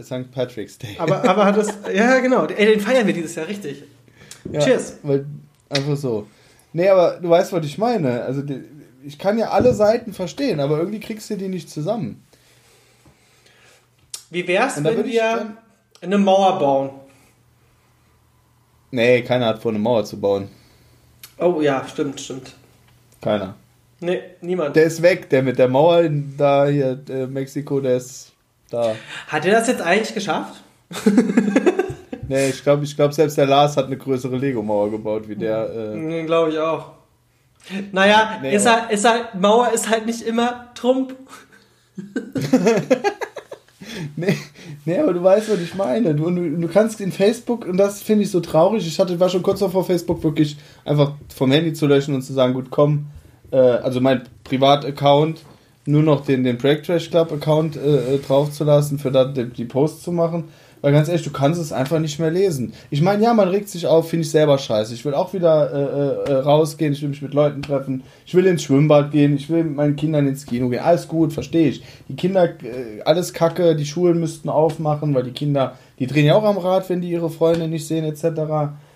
St. 0.01 0.31
Patrick's 0.31 0.77
Day. 0.77 0.95
Aber, 0.97 1.27
aber 1.27 1.45
hat 1.45 1.57
das. 1.57 1.73
Ja, 1.93 2.19
genau. 2.19 2.45
Ey, 2.45 2.65
den 2.65 2.79
feiern 2.79 3.05
wir 3.05 3.13
dieses 3.13 3.35
Jahr 3.35 3.47
richtig. 3.47 3.83
Ja, 4.49 4.61
Cheers. 4.61 4.99
Weil, 5.03 5.25
einfach 5.69 5.97
so. 5.97 6.27
Nee, 6.71 6.87
aber 6.87 7.19
du 7.19 7.29
weißt, 7.29 7.51
was 7.51 7.65
ich 7.65 7.77
meine. 7.77 8.23
Also, 8.23 8.43
ich 9.03 9.19
kann 9.19 9.37
ja 9.37 9.49
alle 9.49 9.73
Seiten 9.73 10.13
verstehen, 10.13 10.61
aber 10.61 10.77
irgendwie 10.77 11.01
kriegst 11.01 11.29
du 11.29 11.35
die 11.35 11.49
nicht 11.49 11.69
zusammen. 11.69 12.23
Wie 14.29 14.47
wär's, 14.47 14.81
wenn 14.81 15.05
wir 15.05 15.57
eine 16.01 16.17
Mauer 16.17 16.57
bauen? 16.57 16.89
Nee, 18.91 19.21
keiner 19.23 19.47
hat 19.47 19.61
vor, 19.61 19.71
eine 19.71 19.79
Mauer 19.79 20.05
zu 20.05 20.19
bauen. 20.19 20.47
Oh 21.37 21.61
ja, 21.61 21.85
stimmt, 21.87 22.21
stimmt. 22.21 22.53
Keiner. 23.21 23.55
Nee, 24.03 24.21
niemand. 24.41 24.75
Der 24.75 24.83
ist 24.83 25.01
weg, 25.01 25.29
der 25.29 25.41
mit 25.43 25.57
der 25.57 25.69
Mauer 25.69 26.03
da 26.37 26.67
hier, 26.67 27.01
äh, 27.09 27.25
Mexiko, 27.25 27.79
der 27.79 27.95
ist 27.95 28.33
da. 28.69 28.95
Hat 29.27 29.45
er 29.45 29.53
das 29.53 29.67
jetzt 29.69 29.81
eigentlich 29.81 30.13
geschafft? 30.13 30.61
nee, 32.27 32.49
ich 32.49 32.61
glaube, 32.63 32.83
ich 32.83 32.97
glaub, 32.97 33.13
selbst 33.13 33.37
der 33.37 33.45
Lars 33.45 33.77
hat 33.77 33.85
eine 33.85 33.97
größere 33.97 34.35
Lego-Mauer 34.35 34.91
gebaut 34.91 35.29
wie 35.29 35.37
der. 35.37 35.93
Äh 35.95 36.25
glaube 36.25 36.51
ich 36.51 36.59
auch. 36.59 36.91
Naja, 37.93 38.39
nee, 38.41 38.53
ist, 38.53 38.69
halt, 38.69 38.91
ist 38.91 39.05
halt, 39.05 39.35
Mauer 39.35 39.71
ist 39.71 39.89
halt 39.89 40.05
nicht 40.05 40.21
immer 40.21 40.67
Trump. 40.75 41.15
nee, 44.17 44.37
nee, 44.83 44.99
aber 44.99 45.13
du 45.13 45.23
weißt, 45.23 45.49
was 45.49 45.61
ich 45.61 45.75
meine. 45.75 46.13
Du, 46.13 46.29
du, 46.29 46.67
kannst 46.67 46.99
in 46.99 47.13
Facebook, 47.13 47.65
und 47.65 47.77
das 47.77 48.01
finde 48.01 48.23
ich 48.23 48.31
so 48.31 48.41
traurig, 48.41 48.85
ich 48.85 48.99
hatte, 48.99 49.17
war 49.17 49.29
schon 49.29 49.43
kurz 49.43 49.59
vor 49.59 49.85
Facebook 49.85 50.21
wirklich 50.23 50.57
einfach 50.83 51.13
vom 51.33 51.53
Handy 51.53 51.71
zu 51.71 51.87
löschen 51.87 52.13
und 52.13 52.23
zu 52.23 52.33
sagen, 52.33 52.53
gut, 52.53 52.69
komm, 52.69 53.07
äh, 53.53 53.57
also 53.57 54.01
mein 54.01 54.23
Privataccount, 54.43 55.41
nur 55.85 56.03
noch 56.03 56.25
den, 56.25 56.43
den 56.43 56.57
Break 56.57 56.83
Trash 56.83 57.09
Club 57.09 57.31
Account 57.31 57.77
äh, 57.77 58.15
äh 58.15 58.19
draufzulassen, 58.19 58.99
für 58.99 59.11
da 59.11 59.25
die, 59.25 59.45
die 59.45 59.65
Posts 59.65 60.03
zu 60.03 60.11
machen. 60.11 60.45
Weil 60.81 60.91
ganz 60.91 61.07
ehrlich, 61.07 61.23
du 61.23 61.31
kannst 61.31 61.61
es 61.61 61.71
einfach 61.71 61.99
nicht 61.99 62.19
mehr 62.19 62.29
lesen. 62.29 62.73
Ich 62.89 63.01
meine, 63.01 63.23
ja, 63.23 63.33
man 63.33 63.47
regt 63.47 63.69
sich 63.69 63.87
auf, 63.87 64.09
finde 64.09 64.25
ich 64.25 64.31
selber 64.31 64.57
scheiße. 64.57 64.93
Ich 64.93 65.05
will 65.05 65.13
auch 65.13 65.33
wieder 65.33 65.71
äh, 65.71 66.29
äh, 66.29 66.35
rausgehen, 66.39 66.91
ich 66.91 67.01
will 67.01 67.07
mich 67.07 67.21
mit 67.21 67.33
Leuten 67.33 67.61
treffen, 67.61 68.03
ich 68.25 68.35
will 68.35 68.45
ins 68.45 68.63
Schwimmbad 68.63 69.11
gehen, 69.11 69.33
ich 69.37 69.49
will 69.49 69.63
mit 69.63 69.77
meinen 69.77 69.95
Kindern 69.95 70.27
ins 70.27 70.45
Kino 70.45 70.67
gehen. 70.67 70.81
Alles 70.83 71.07
gut, 71.07 71.31
verstehe 71.31 71.69
ich. 71.69 71.83
Die 72.09 72.17
Kinder, 72.17 72.43
äh, 72.43 73.01
alles 73.05 73.31
kacke, 73.31 73.77
die 73.77 73.85
Schulen 73.85 74.19
müssten 74.19 74.49
aufmachen, 74.49 75.15
weil 75.15 75.23
die 75.23 75.31
Kinder, 75.31 75.77
die 75.99 76.07
drehen 76.07 76.25
ja 76.25 76.35
auch 76.35 76.43
am 76.43 76.57
Rad, 76.57 76.89
wenn 76.89 76.99
die 76.99 77.11
ihre 77.11 77.29
Freunde 77.29 77.69
nicht 77.69 77.87
sehen, 77.87 78.03
etc. 78.03 78.41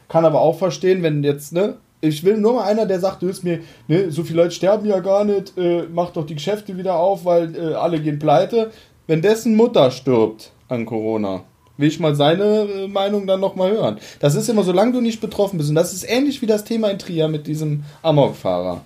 Kann 0.09 0.25
aber 0.25 0.41
auch 0.41 0.57
verstehen, 0.57 1.03
wenn 1.03 1.23
jetzt, 1.23 1.53
ne, 1.53 1.75
ich 2.01 2.23
will 2.23 2.37
nur 2.37 2.53
mal 2.53 2.65
einer, 2.65 2.85
der 2.85 2.99
sagt, 2.99 3.21
du 3.21 3.31
mir, 3.43 3.61
ne, 3.87 4.11
so 4.11 4.23
viele 4.23 4.43
Leute 4.43 4.55
sterben 4.55 4.85
ja 4.85 4.99
gar 4.99 5.23
nicht, 5.23 5.57
äh, 5.57 5.83
mach 5.91 6.11
doch 6.11 6.25
die 6.25 6.35
Geschäfte 6.35 6.77
wieder 6.77 6.95
auf, 6.95 7.25
weil 7.25 7.55
äh, 7.55 7.73
alle 7.73 7.99
gehen 7.99 8.19
pleite. 8.19 8.71
Wenn 9.07 9.21
dessen 9.21 9.55
Mutter 9.55 9.89
stirbt 9.91 10.51
an 10.67 10.85
Corona, 10.85 11.43
will 11.77 11.87
ich 11.87 11.99
mal 11.99 12.15
seine 12.15 12.43
äh, 12.43 12.87
Meinung 12.87 13.25
dann 13.25 13.39
nochmal 13.39 13.71
hören. 13.71 13.97
Das 14.19 14.35
ist 14.35 14.49
immer, 14.49 14.63
solange 14.63 14.91
du 14.91 15.01
nicht 15.01 15.21
betroffen 15.21 15.57
bist. 15.57 15.69
Und 15.69 15.75
das 15.75 15.93
ist 15.93 16.07
ähnlich 16.09 16.41
wie 16.41 16.47
das 16.47 16.63
Thema 16.63 16.89
in 16.89 16.99
Trier 16.99 17.27
mit 17.27 17.47
diesem 17.47 17.83
Amokfahrer. 18.03 18.81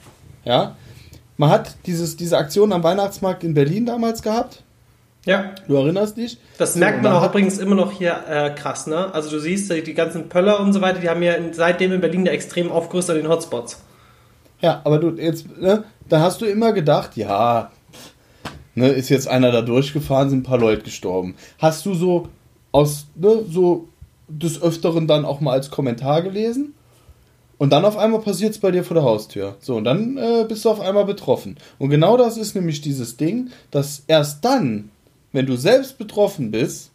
Ja? 0.45 0.75
Man 1.37 1.49
hat 1.49 1.75
dieses, 1.85 2.15
diese 2.15 2.37
Aktion 2.37 2.71
am 2.71 2.83
Weihnachtsmarkt 2.83 3.43
in 3.43 3.53
Berlin 3.53 3.85
damals 3.85 4.21
gehabt. 4.21 4.63
Ja. 5.25 5.53
Du 5.67 5.75
erinnerst 5.75 6.17
dich? 6.17 6.37
Das 6.57 6.75
merkt 6.75 7.03
man 7.03 7.13
auch 7.13 7.27
übrigens 7.27 7.59
immer 7.59 7.75
noch 7.75 7.91
hier 7.91 8.23
äh, 8.27 8.49
krass, 8.51 8.87
ne? 8.87 9.13
Also 9.13 9.29
du 9.29 9.39
siehst, 9.39 9.71
die 9.71 9.93
ganzen 9.93 10.29
Pöller 10.29 10.59
und 10.59 10.73
so 10.73 10.81
weiter, 10.81 10.99
die 10.99 11.09
haben 11.09 11.21
ja 11.21 11.35
seitdem 11.51 11.91
in 11.91 12.01
Berlin 12.01 12.25
ja 12.25 12.31
extrem 12.31 12.71
aufgerüstet 12.71 13.15
an 13.15 13.21
den 13.21 13.31
Hotspots. 13.31 13.79
Ja, 14.61 14.81
aber 14.83 14.99
du 14.99 15.09
jetzt, 15.11 15.57
ne, 15.59 15.83
da 16.09 16.21
hast 16.21 16.41
du 16.41 16.45
immer 16.45 16.71
gedacht, 16.73 17.17
ja, 17.17 17.71
ne, 18.75 18.89
ist 18.89 19.09
jetzt 19.09 19.27
einer 19.27 19.51
da 19.51 19.61
durchgefahren, 19.61 20.29
sind 20.29 20.39
ein 20.39 20.43
paar 20.43 20.59
Leute 20.59 20.83
gestorben. 20.83 21.35
Hast 21.59 21.85
du 21.85 21.93
so 21.93 22.29
aus, 22.71 23.07
ne, 23.15 23.43
so 23.49 23.89
des 24.27 24.61
Öfteren 24.61 25.07
dann 25.07 25.25
auch 25.25 25.41
mal 25.41 25.53
als 25.53 25.71
Kommentar 25.71 26.21
gelesen. 26.21 26.73
Und 27.57 27.71
dann 27.71 27.85
auf 27.85 27.95
einmal 27.95 28.21
passiert 28.21 28.53
es 28.53 28.59
bei 28.59 28.71
dir 28.71 28.83
vor 28.83 28.95
der 28.95 29.03
Haustür. 29.03 29.55
So, 29.59 29.75
und 29.75 29.83
dann 29.83 30.17
äh, 30.17 30.45
bist 30.47 30.65
du 30.65 30.69
auf 30.71 30.79
einmal 30.79 31.05
betroffen. 31.05 31.57
Und 31.77 31.91
genau 31.91 32.17
das 32.17 32.37
ist 32.37 32.55
nämlich 32.55 32.81
dieses 32.81 33.17
Ding, 33.17 33.51
dass 33.69 34.03
erst 34.07 34.43
dann, 34.43 34.89
wenn 35.31 35.45
du 35.45 35.55
selbst 35.55 35.97
betroffen 35.97 36.51
bist, 36.51 36.91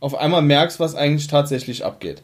auf 0.00 0.14
einmal 0.14 0.42
merkst, 0.42 0.78
was 0.78 0.94
eigentlich 0.94 1.26
tatsächlich 1.26 1.84
abgeht. 1.84 2.22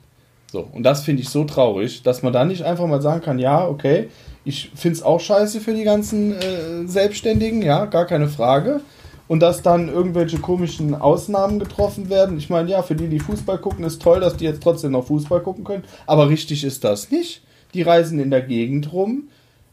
So, 0.51 0.69
und 0.73 0.83
das 0.83 1.03
finde 1.03 1.23
ich 1.23 1.31
so 1.31 1.45
traurig, 1.45 2.03
dass 2.03 2.23
man 2.23 2.33
da 2.33 2.45
nicht 2.45 2.63
einfach 2.63 2.87
mal 2.87 3.01
sagen 3.01 3.23
kann, 3.23 3.39
ja, 3.39 3.67
okay, 3.67 4.09
ich 4.45 4.71
finde 4.75 4.97
es 4.97 5.03
auch 5.03 5.21
scheiße 5.21 5.61
für 5.61 5.73
die 5.73 5.85
ganzen 5.85 6.33
äh, 6.33 6.87
Selbstständigen, 6.87 7.63
ja, 7.63 7.87
gar 7.87 8.07
keine 8.07 8.29
Frage 8.29 8.83
und 9.29 9.41
dass 9.41 9.63
dann 9.63 9.89
irgendwelche 9.89 10.39
komischen 10.39 10.95
Ausnahmen 10.95 11.59
getroffen 11.59 12.11
werden. 12.11 12.37
Ich 12.37 12.51
meine, 12.51 12.69
ja, 12.69 12.83
für 12.83 12.95
die, 12.95 13.09
die 13.09 13.21
Fußball 13.21 13.57
gucken, 13.59 13.85
ist 13.85 14.03
toll, 14.03 14.21
dass 14.21 14.37
die 14.37 14.45
jetzt 14.45 14.63
trotzdem 14.63 14.93
noch 14.93 15.07
Fußball 15.07 15.41
gucken 15.41 15.65
können, 15.65 15.85
aber 16.07 16.29
richtig 16.29 16.65
ist 16.65 16.85
das 16.85 17.11
nicht. 17.11 17.43
Die 17.73 17.81
reisen 17.81 18.19
in 18.19 18.31
der 18.31 18.43
Gegend 18.43 18.93
rum, 18.93 19.29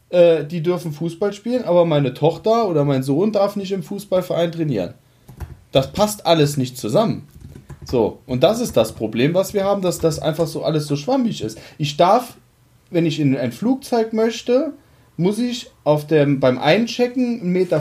äh, 0.08 0.44
die 0.44 0.62
dürfen 0.62 0.92
Fußball 0.92 1.34
spielen, 1.34 1.64
aber 1.64 1.84
meine 1.84 2.14
Tochter 2.14 2.68
oder 2.68 2.86
mein 2.86 3.02
Sohn 3.02 3.32
darf 3.32 3.56
nicht 3.56 3.72
im 3.72 3.82
Fußballverein 3.82 4.52
trainieren. 4.52 4.94
Das 5.72 5.92
passt 5.92 6.26
alles 6.26 6.56
nicht 6.56 6.76
zusammen. 6.76 7.28
So, 7.84 8.20
und 8.26 8.42
das 8.42 8.60
ist 8.60 8.76
das 8.76 8.92
Problem, 8.92 9.34
was 9.34 9.54
wir 9.54 9.64
haben, 9.64 9.82
dass 9.82 9.98
das 9.98 10.18
einfach 10.18 10.46
so 10.46 10.64
alles 10.64 10.86
so 10.86 10.96
schwammig 10.96 11.42
ist. 11.42 11.58
Ich 11.78 11.96
darf, 11.96 12.36
wenn 12.90 13.06
ich 13.06 13.20
in 13.20 13.36
ein 13.36 13.52
Flugzeug 13.52 14.12
möchte, 14.12 14.74
muss 15.16 15.38
ich 15.38 15.70
auf 15.84 16.06
dem, 16.06 16.40
beim 16.40 16.58
Einchecken 16.58 17.42
1,50 17.42 17.44
Meter 17.44 17.80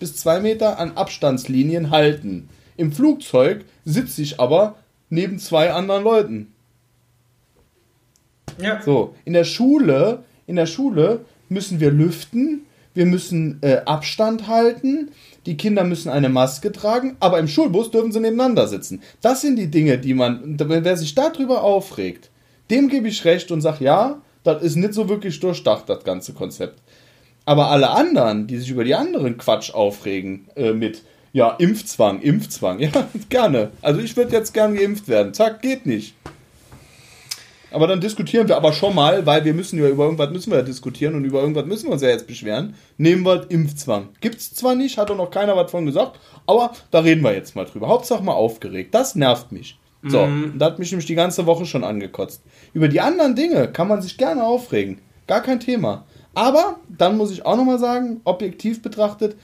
bis 0.00 0.16
2 0.16 0.40
Meter 0.40 0.78
an 0.78 0.92
Abstandslinien 0.96 1.90
halten. 1.90 2.48
Im 2.76 2.92
Flugzeug 2.92 3.64
sitze 3.84 4.22
ich 4.22 4.40
aber 4.40 4.76
neben 5.10 5.38
zwei 5.38 5.72
anderen 5.72 6.04
Leuten. 6.04 6.52
Ja. 8.60 8.80
So, 8.82 9.14
in 9.24 9.32
der 9.32 9.44
Schule, 9.44 10.24
in 10.46 10.56
der 10.56 10.66
Schule 10.66 11.24
müssen 11.48 11.80
wir 11.80 11.90
lüften, 11.90 12.66
wir 12.98 13.06
müssen 13.06 13.58
äh, 13.62 13.82
Abstand 13.86 14.48
halten, 14.48 15.12
die 15.46 15.56
Kinder 15.56 15.84
müssen 15.84 16.08
eine 16.08 16.28
Maske 16.28 16.72
tragen, 16.72 17.16
aber 17.20 17.38
im 17.38 17.46
Schulbus 17.46 17.92
dürfen 17.92 18.10
sie 18.10 18.18
nebeneinander 18.18 18.66
sitzen. 18.66 19.02
Das 19.22 19.40
sind 19.40 19.54
die 19.54 19.70
Dinge, 19.70 19.98
die 19.98 20.14
man, 20.14 20.56
wer 20.58 20.96
sich 20.96 21.14
darüber 21.14 21.62
aufregt, 21.62 22.28
dem 22.70 22.88
gebe 22.88 23.06
ich 23.06 23.24
recht 23.24 23.52
und 23.52 23.60
sage, 23.60 23.84
ja, 23.84 24.20
das 24.42 24.64
ist 24.64 24.74
nicht 24.74 24.94
so 24.94 25.08
wirklich 25.08 25.38
durchdacht, 25.38 25.88
das 25.88 26.02
ganze 26.02 26.32
Konzept. 26.32 26.82
Aber 27.44 27.70
alle 27.70 27.90
anderen, 27.90 28.48
die 28.48 28.58
sich 28.58 28.70
über 28.70 28.82
die 28.82 28.96
anderen 28.96 29.38
Quatsch 29.38 29.72
aufregen, 29.72 30.48
äh, 30.56 30.72
mit, 30.72 31.04
ja, 31.32 31.50
Impfzwang, 31.52 32.20
Impfzwang, 32.20 32.78
ja, 32.80 32.90
gerne. 33.28 33.70
Also 33.80 34.00
ich 34.00 34.16
würde 34.16 34.32
jetzt 34.32 34.52
gern 34.52 34.74
geimpft 34.74 35.06
werden. 35.06 35.34
Zack, 35.34 35.62
geht 35.62 35.86
nicht. 35.86 36.14
Aber 37.70 37.86
dann 37.86 38.00
diskutieren 38.00 38.48
wir 38.48 38.56
aber 38.56 38.72
schon 38.72 38.94
mal, 38.94 39.26
weil 39.26 39.44
wir 39.44 39.52
müssen 39.54 39.78
ja 39.78 39.88
über 39.88 40.04
irgendwas 40.04 40.30
müssen 40.30 40.50
wir 40.50 40.58
ja 40.58 40.64
diskutieren 40.64 41.14
und 41.14 41.24
über 41.24 41.40
irgendwas 41.40 41.66
müssen 41.66 41.86
wir 41.86 41.92
uns 41.92 42.02
ja 42.02 42.08
jetzt 42.08 42.26
beschweren. 42.26 42.74
Nehmen 42.96 43.24
wir 43.26 43.50
Impfzwang. 43.50 44.08
Gibt's 44.20 44.54
zwar 44.54 44.74
nicht, 44.74 44.96
hat 44.96 45.10
doch 45.10 45.16
noch 45.16 45.30
keiner 45.30 45.56
was 45.56 45.70
von 45.70 45.84
gesagt, 45.84 46.18
aber 46.46 46.72
da 46.90 47.00
reden 47.00 47.22
wir 47.22 47.34
jetzt 47.34 47.56
mal 47.56 47.66
drüber. 47.66 47.88
Hauptsache 47.88 48.22
mal 48.22 48.32
aufgeregt. 48.32 48.94
Das 48.94 49.14
nervt 49.14 49.52
mich. 49.52 49.78
So, 50.02 50.26
Mhm. 50.26 50.54
das 50.58 50.70
hat 50.70 50.78
mich 50.78 50.90
nämlich 50.92 51.06
die 51.06 51.14
ganze 51.16 51.44
Woche 51.46 51.66
schon 51.66 51.84
angekotzt. 51.84 52.42
Über 52.72 52.88
die 52.88 53.00
anderen 53.00 53.34
Dinge 53.34 53.68
kann 53.68 53.88
man 53.88 54.00
sich 54.00 54.16
gerne 54.16 54.44
aufregen. 54.44 55.00
Gar 55.26 55.42
kein 55.42 55.60
Thema. 55.60 56.06
Aber 56.34 56.78
dann 56.96 57.16
muss 57.16 57.32
ich 57.32 57.44
auch 57.44 57.56
nochmal 57.56 57.78
sagen, 57.80 58.20
objektiv 58.24 58.80
betrachtet, 58.80 59.36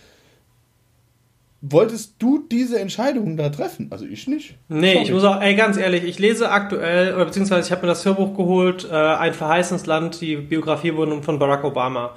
wolltest 1.66 2.16
du 2.18 2.44
diese 2.50 2.78
Entscheidungen 2.78 3.36
da 3.36 3.48
treffen? 3.48 3.88
Also 3.90 4.04
ich 4.04 4.26
nicht. 4.28 4.56
Nee, 4.68 4.92
Sorry. 4.92 5.04
ich 5.04 5.12
muss 5.12 5.24
auch, 5.24 5.40
ey, 5.40 5.54
ganz 5.54 5.76
ehrlich, 5.76 6.04
ich 6.04 6.18
lese 6.18 6.50
aktuell, 6.50 7.14
oder 7.14 7.24
beziehungsweise 7.24 7.66
ich 7.66 7.72
habe 7.72 7.82
mir 7.82 7.88
das 7.88 8.04
Hörbuch 8.04 8.36
geholt, 8.36 8.86
äh, 8.90 8.94
Ein 8.94 9.32
verheißenes 9.34 9.86
Land, 9.86 10.20
die 10.20 10.36
Biografie 10.36 10.92
von 11.22 11.38
Barack 11.38 11.64
Obama. 11.64 12.16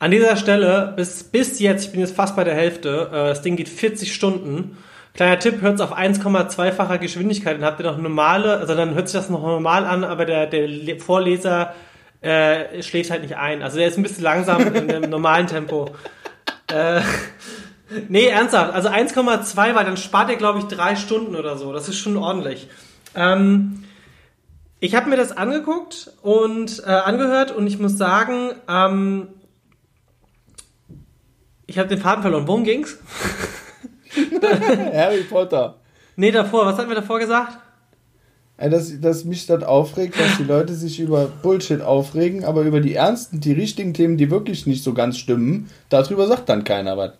An 0.00 0.10
dieser 0.10 0.36
Stelle, 0.36 0.92
bis, 0.96 1.24
bis 1.24 1.58
jetzt, 1.60 1.86
ich 1.86 1.90
bin 1.92 2.00
jetzt 2.00 2.14
fast 2.16 2.34
bei 2.36 2.44
der 2.44 2.54
Hälfte, 2.54 3.08
äh, 3.12 3.28
das 3.28 3.42
Ding 3.42 3.56
geht 3.56 3.68
40 3.68 4.12
Stunden. 4.14 4.76
Kleiner 5.14 5.38
Tipp, 5.38 5.60
hört 5.60 5.74
es 5.76 5.80
auf 5.80 5.96
1,2-facher 5.96 6.98
Geschwindigkeit, 6.98 7.56
dann 7.56 7.64
habt 7.64 7.80
ihr 7.80 7.86
noch 7.86 7.98
normale, 7.98 8.58
also 8.58 8.74
dann 8.74 8.94
hört 8.94 9.08
sich 9.08 9.18
das 9.18 9.30
noch 9.30 9.42
normal 9.42 9.84
an, 9.84 10.04
aber 10.04 10.24
der, 10.24 10.46
der 10.46 10.68
Le- 10.68 10.98
Vorleser 11.00 11.74
äh, 12.20 12.82
schläft 12.82 13.10
halt 13.10 13.22
nicht 13.22 13.36
ein. 13.36 13.62
Also 13.62 13.78
der 13.78 13.88
ist 13.88 13.96
ein 13.96 14.02
bisschen 14.02 14.22
langsam 14.24 14.74
in 14.74 14.88
dem 14.88 15.10
normalen 15.10 15.46
Tempo. 15.46 15.90
Äh, 16.70 17.00
Nee, 18.08 18.26
ernsthaft. 18.26 18.74
Also 18.74 18.88
1,2, 18.88 19.74
weil 19.74 19.84
dann 19.84 19.96
spart 19.96 20.30
ihr, 20.30 20.36
glaube 20.36 20.58
ich, 20.58 20.66
drei 20.66 20.96
Stunden 20.96 21.34
oder 21.34 21.56
so. 21.56 21.72
Das 21.72 21.88
ist 21.88 21.98
schon 21.98 22.16
ordentlich. 22.16 22.68
Ähm, 23.14 23.84
ich 24.80 24.94
habe 24.94 25.08
mir 25.10 25.16
das 25.16 25.36
angeguckt 25.36 26.12
und 26.22 26.82
äh, 26.86 26.90
angehört 26.90 27.50
und 27.50 27.66
ich 27.66 27.78
muss 27.78 27.96
sagen, 27.96 28.52
ähm, 28.68 29.28
ich 31.66 31.78
habe 31.78 31.88
den 31.88 31.98
Faden 31.98 32.22
verloren. 32.22 32.46
Worum 32.46 32.64
ging's? 32.64 32.98
Harry 34.92 35.22
Potter. 35.22 35.76
Nee, 36.16 36.30
davor. 36.30 36.66
Was 36.66 36.78
hatten 36.78 36.88
wir 36.88 36.96
davor 36.96 37.18
gesagt? 37.18 37.58
Dass, 38.56 39.00
dass 39.00 39.24
mich 39.24 39.46
das 39.46 39.62
aufregt, 39.62 40.18
dass 40.18 40.36
die 40.36 40.44
Leute 40.44 40.74
sich 40.74 40.98
über 40.98 41.26
Bullshit 41.26 41.80
aufregen, 41.80 42.44
aber 42.44 42.62
über 42.62 42.80
die 42.80 42.94
ernsten, 42.94 43.38
die 43.38 43.52
richtigen 43.52 43.94
Themen, 43.94 44.16
die 44.16 44.32
wirklich 44.32 44.66
nicht 44.66 44.82
so 44.82 44.94
ganz 44.94 45.16
stimmen, 45.16 45.70
darüber 45.90 46.26
sagt 46.26 46.48
dann 46.48 46.64
keiner 46.64 46.96
was. 46.96 47.12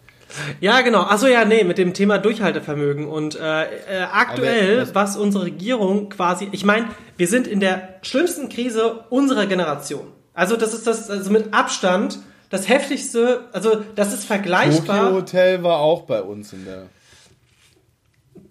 Ja, 0.61 0.81
genau. 0.83 1.01
Achso, 1.03 1.27
ja, 1.27 1.45
nee, 1.45 1.65
mit 1.65 1.79
dem 1.79 1.95
Thema 1.95 2.19
Durchhaltevermögen. 2.19 3.07
Und 3.07 3.35
äh, 3.37 3.63
äh, 3.65 4.03
aktuell, 4.13 4.83
Aber 4.83 4.95
was- 4.95 5.17
unsere 5.17 5.45
Regierung 5.45 6.09
quasi, 6.11 6.49
ich 6.53 6.65
meine, 6.65 6.87
wir 7.17 7.27
sind 7.29 7.47
in 7.47 7.61
der 7.61 7.97
schlimmsten 8.03 8.49
Krise 8.49 9.05
unserer 9.11 9.47
Generation. 9.47 10.07
Also 10.35 10.57
das 10.57 10.75
ist 10.75 10.87
das, 10.87 11.11
also 11.11 11.31
mit 11.31 11.53
Abstand 11.55 12.19
das 12.51 12.69
heftigste, 12.69 13.45
also 13.53 13.83
das 13.95 14.09
ist 14.09 14.21
Tokyo 14.23 14.27
vergleichbar. 14.27 15.13
Hotel 15.13 15.63
war 15.63 15.79
auch 15.81 16.03
bei 16.03 16.23
uns 16.23 16.53
in 16.53 16.65
der. 16.65 16.87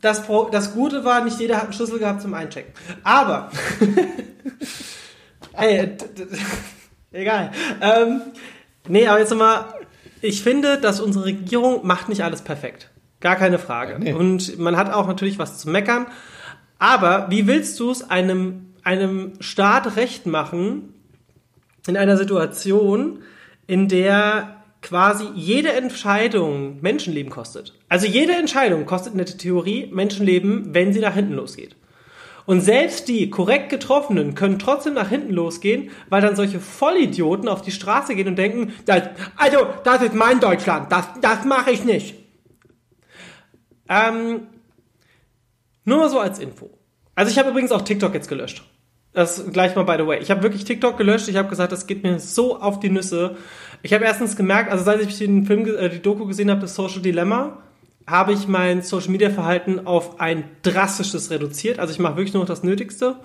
Das, 0.01 0.23
Pro, 0.23 0.49
das 0.51 0.73
Gute 0.73 1.03
war, 1.05 1.23
nicht 1.23 1.39
jeder 1.39 1.55
hat 1.57 1.63
einen 1.63 1.73
Schlüssel 1.73 1.97
gehabt 1.97 2.21
zum 2.21 2.33
Einchecken. 2.35 2.71
Aber, 3.03 3.49
ey, 5.53 5.91
egal. 7.11 7.51
Ähm, 7.81 8.21
nee, 8.87 9.07
aber 9.07 9.19
jetzt 9.19 9.29
nochmal, 9.31 9.65
ich 10.21 10.41
finde, 10.41 10.80
dass 10.80 10.99
unsere 10.99 11.25
Regierung 11.25 11.86
macht 11.86 12.10
nicht 12.10 12.23
alles 12.23 12.41
perfekt. 12.41 12.89
Gar 13.19 13.36
keine 13.36 13.60
Frage. 13.60 13.93
Ja, 13.93 13.99
nee. 13.99 14.13
Und 14.13 14.60
man 14.60 14.77
hat 14.77 14.91
auch 14.91 15.08
natürlich 15.08 15.39
was 15.39 15.60
zu 15.60 15.69
meckern. 15.69 16.08
Aber 16.80 17.27
wie 17.30 17.47
willst 17.47 17.80
du 17.80 17.89
es 17.89 18.08
einem, 18.10 18.73
einem 18.84 19.34
Staat 19.39 19.95
recht 19.95 20.25
machen, 20.27 20.93
in 21.88 21.97
einer 21.97 22.17
Situation, 22.17 23.19
in 23.65 23.88
der 23.88 24.58
quasi 24.82 25.25
jede 25.36 25.73
Entscheidung 25.73 26.80
Menschenleben 26.82 27.32
kostet. 27.32 27.73
Also 27.89 28.06
jede 28.06 28.34
Entscheidung 28.34 28.86
kostet 28.86 29.13
in 29.13 29.17
der 29.17 29.25
Theorie 29.25 29.89
Menschenleben, 29.91 30.73
wenn 30.73 30.93
sie 30.93 30.99
nach 30.99 31.15
hinten 31.15 31.34
losgeht. 31.34 31.75
Und 32.47 32.62
selbst 32.62 33.10
die 33.10 33.29
korrekt 33.29 33.67
getroffenen 33.67 34.33
können 34.33 34.57
trotzdem 34.57 34.93
nach 34.93 35.10
hinten 35.10 35.33
losgehen, 35.33 35.91
weil 36.07 36.21
dann 36.21 36.38
solche 36.38 36.62
Vollidioten 36.62 37.49
auf 37.49 37.62
die 37.62 37.71
Straße 37.71 38.15
gehen 38.15 38.29
und 38.29 38.38
denken, 38.38 38.73
das, 38.86 39.03
also 39.36 39.67
das 39.83 40.01
ist 40.01 40.15
mein 40.15 40.39
Deutschland, 40.39 40.89
das, 40.89 41.07
das 41.19 41.43
mache 41.43 41.71
ich 41.71 41.83
nicht. 41.83 42.15
Ähm, 43.89 44.47
nur 45.83 45.97
mal 45.97 46.10
so 46.10 46.21
als 46.21 46.39
Info. 46.39 46.69
Also 47.15 47.31
ich 47.31 47.38
habe 47.38 47.49
übrigens 47.49 47.73
auch 47.73 47.81
TikTok 47.81 48.13
jetzt 48.13 48.29
gelöscht. 48.29 48.63
Das 49.12 49.51
gleich 49.51 49.75
mal 49.75 49.83
by 49.83 49.95
the 49.97 50.07
way. 50.07 50.19
Ich 50.21 50.31
habe 50.31 50.41
wirklich 50.41 50.63
TikTok 50.63 50.97
gelöscht. 50.97 51.27
Ich 51.27 51.36
habe 51.36 51.49
gesagt, 51.49 51.73
das 51.73 51.86
geht 51.86 52.03
mir 52.03 52.17
so 52.17 52.62
auf 52.62 52.79
die 52.79 52.89
Nüsse. 52.89 53.36
Ich 53.83 53.91
habe 53.91 54.05
erstens 54.05 54.38
gemerkt, 54.38 54.71
also 54.71 54.86
seit 54.86 55.01
ich 55.01 55.17
den 55.17 55.45
Film, 55.45 55.65
äh, 55.65 55.89
die 55.89 56.01
Doku 56.01 56.25
gesehen 56.25 56.49
habe, 56.49 56.62
das 56.62 56.75
Social 56.75 57.01
Dilemma, 57.01 57.62
habe 58.07 58.31
ich 58.33 58.47
mein 58.47 58.81
Social 58.81 59.09
Media 59.09 59.29
Verhalten 59.29 59.85
auf 59.85 60.19
ein 60.19 60.45
drastisches 60.63 61.29
reduziert. 61.29 61.77
Also 61.79 61.91
ich 61.93 61.99
mache 61.99 62.15
wirklich 62.15 62.33
nur 62.33 62.43
noch 62.43 62.47
das 62.47 62.63
Nötigste 62.63 63.17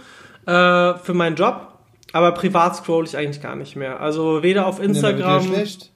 äh, 0.47 0.95
für 0.99 1.15
meinen 1.15 1.37
Job. 1.37 1.69
Aber 2.13 2.33
privat 2.33 2.77
scroll 2.77 3.07
ich 3.07 3.17
eigentlich 3.17 3.41
gar 3.41 3.57
nicht 3.57 3.77
mehr. 3.77 4.01
Also 4.01 4.43
weder 4.43 4.67
auf 4.67 4.83
Instagram. 4.83 5.43
Ja, 5.45 5.49
schlecht. 5.55 5.91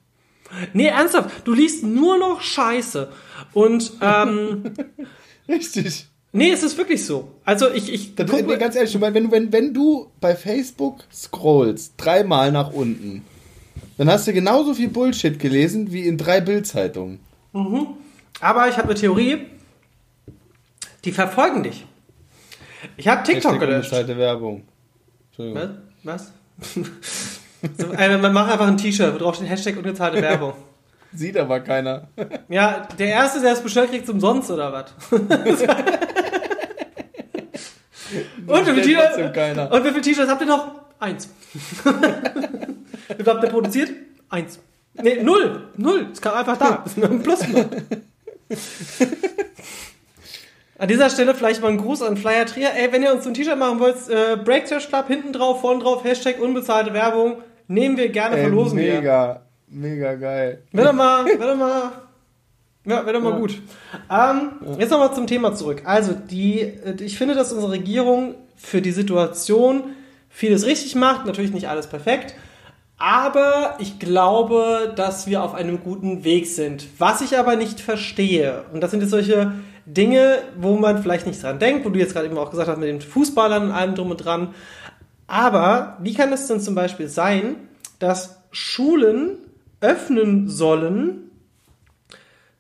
nee, 0.73 0.87
ernsthaft, 0.87 1.47
du 1.47 1.53
liest 1.53 1.83
nur 1.85 2.17
noch 2.17 2.41
Scheiße. 2.41 3.09
Und 3.53 3.93
ähm, 4.01 4.73
Richtig. 5.49 6.07
nee, 6.33 6.51
es 6.51 6.63
ist 6.63 6.79
wirklich 6.79 7.05
so. 7.05 7.29
Also 7.45 7.71
ich, 7.71 7.93
ich 7.93 8.15
Das, 8.15 8.31
guck 8.31 8.41
nee, 8.41 8.47
mir- 8.47 8.57
ganz 8.59 8.77
ehrlich, 8.77 8.99
wenn, 9.01 9.15
du- 9.25 9.31
wenn, 9.31 9.53
wenn 9.53 9.75
du 9.75 10.11
bei 10.21 10.35
Facebook 10.37 11.05
scrollst, 11.13 11.95
dreimal 11.99 12.51
nach 12.53 12.73
unten, 12.73 13.25
dann 13.99 14.09
hast 14.09 14.27
du 14.27 14.33
genauso 14.33 14.75
viel 14.75 14.89
Bullshit 14.89 15.39
gelesen 15.39 15.93
wie 15.93 16.07
in 16.07 16.17
drei 16.19 16.41
Bildzeitungen. 16.41 17.19
Aber 18.41 18.69
ich 18.69 18.77
habe 18.77 18.89
eine 18.89 18.95
Theorie, 18.95 19.47
die 21.05 21.13
verfolgen 21.13 21.63
dich. 21.63 21.87
Ich 22.97 23.09
habe 23.09 23.23
TikTok 23.23 23.53
Hashtag 23.53 23.61
gelöscht. 23.69 23.93
unbezahlte 23.93 24.19
Werbung. 24.19 24.69
Entschuldigung. 25.29 25.79
Was? 26.03 26.33
Was? 26.59 26.73
so, 27.79 27.93
äh, 27.93 28.19
man 28.19 28.33
macht 28.33 28.53
einfach 28.53 28.67
ein 28.67 28.77
T-Shirt, 28.77 29.15
wo 29.15 29.19
drauf 29.19 29.37
steht 29.37 29.49
Hashtag 29.49 29.77
unbezahlte 29.77 30.21
Werbung. 30.23 30.55
Sieht 31.13 31.37
aber 31.37 31.61
keiner. 31.61 32.09
Ja, 32.49 32.87
der 32.99 33.09
Erste, 33.09 33.41
der 33.41 33.53
es 33.53 33.61
bestellt, 33.61 33.91
kriegt 33.91 34.05
es 34.05 34.11
umsonst 34.11 34.51
oder 34.51 34.73
was? 34.73 34.93
Und 35.11 35.29
wie 38.77 38.83
viele 38.83 39.69
und 39.71 39.85
wie 39.85 39.89
viele 39.89 40.01
T-Shirts 40.01 40.31
habt 40.31 40.41
ihr 40.43 40.47
noch? 40.47 40.73
Eins. 41.01 41.29
wie 41.53 41.91
viel 43.17 43.27
habt 43.27 43.43
ihr 43.43 43.51
produziert? 43.51 43.91
Eins. 44.29 44.61
Nee, 44.95 45.23
null. 45.23 45.69
Null. 45.77 46.09
Es 46.13 46.21
kam 46.21 46.35
einfach 46.35 46.57
da. 46.57 46.85
Plus. 47.23 47.41
An 50.79 50.89
dieser 50.89 51.09
Stelle 51.09 51.35
vielleicht 51.35 51.63
mal 51.63 51.69
ein 51.69 51.79
Gruß 51.79 52.03
an 52.03 52.19
Flyer 52.19 52.45
Trier. 52.45 52.71
Ey, 52.75 52.93
wenn 52.93 53.03
ihr 53.03 53.13
uns 53.13 53.25
so 53.25 53.31
ein 53.31 53.35
T-Shirt 53.35 53.59
machen 53.59 53.81
wollt, 53.81 53.97
äh, 54.11 54.37
Breakthrough 54.37 54.87
Club 54.87 55.07
hinten 55.09 55.33
drauf, 55.33 55.63
vorne 55.63 55.83
drauf, 55.83 56.05
Hashtag 56.05 56.39
unbezahlte 56.39 56.93
Werbung. 56.93 57.37
Nehmen 57.67 57.97
wir 57.97 58.11
gerne, 58.11 58.37
Ey, 58.37 58.43
verlosen 58.43 58.79
wir. 58.79 58.95
mega, 58.97 59.41
mega 59.69 60.15
geil. 60.17 60.63
Wäre 60.73 60.89
doch 60.89 60.93
mal, 60.93 61.25
wäre 61.25 61.53
doch 61.53 61.57
mal, 61.57 61.93
ja, 62.85 63.07
wäre 63.07 63.15
doch 63.15 63.23
mal 63.23 63.39
gut. 63.41 63.59
Ähm, 64.11 64.51
Jetzt 64.79 64.91
nochmal 64.91 65.15
zum 65.15 65.27
Thema 65.27 65.55
zurück. 65.55 65.81
Also, 65.85 66.13
die, 66.13 66.61
äh, 66.61 66.95
ich 67.01 67.17
finde, 67.17 67.35
dass 67.35 67.53
unsere 67.55 67.73
Regierung 67.73 68.35
für 68.57 68.83
die 68.83 68.93
Situation 68.93 69.83
vieles 70.29 70.67
richtig 70.67 70.95
macht, 70.95 71.25
natürlich 71.25 71.53
nicht 71.53 71.69
alles 71.71 71.87
perfekt, 71.87 72.35
aber 72.99 73.77
ich 73.79 73.99
glaube, 73.99 74.93
dass 74.97 75.27
wir 75.27 75.43
auf 75.43 75.55
einem 75.55 75.83
guten 75.83 76.25
Weg 76.25 76.47
sind. 76.47 76.87
Was 76.99 77.21
ich 77.21 77.39
aber 77.39 77.57
nicht 77.57 77.81
verstehe, 77.81 78.65
und 78.73 78.81
das 78.81 78.91
sind 78.91 79.01
jetzt 79.01 79.11
solche 79.11 79.53
Dinge, 79.85 80.39
wo 80.57 80.77
man 80.77 81.03
vielleicht 81.03 81.27
nicht 81.27 81.43
dran 81.43 81.59
denkt, 81.59 81.85
wo 81.85 81.91
du 81.91 81.99
jetzt 81.99 82.15
gerade 82.15 82.27
eben 82.27 82.39
auch 82.39 82.51
gesagt 82.51 82.69
hast 82.69 82.79
mit 82.79 82.89
den 82.89 83.01
Fußballern 83.01 83.65
und 83.65 83.71
allem 83.71 83.95
drum 83.95 84.11
und 84.11 84.17
dran. 84.17 84.55
Aber 85.27 85.97
wie 86.01 86.15
kann 86.15 86.33
es 86.33 86.47
denn 86.47 86.61
zum 86.61 86.75
Beispiel 86.75 87.09
sein, 87.09 87.57
dass 87.99 88.39
Schulen 88.51 89.39
öffnen 89.81 90.49
sollen 90.49 91.31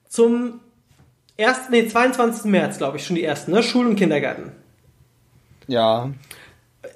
zum 0.08 0.60
1., 1.38 1.70
nee, 1.70 1.86
22. 1.86 2.50
März, 2.50 2.78
glaube 2.78 2.96
ich, 2.96 3.06
schon 3.06 3.16
die 3.16 3.24
ersten, 3.24 3.52
ne? 3.52 3.62
Schulen 3.62 3.88
und 3.88 3.96
Kindergarten. 3.96 4.52
Ja. 5.66 6.10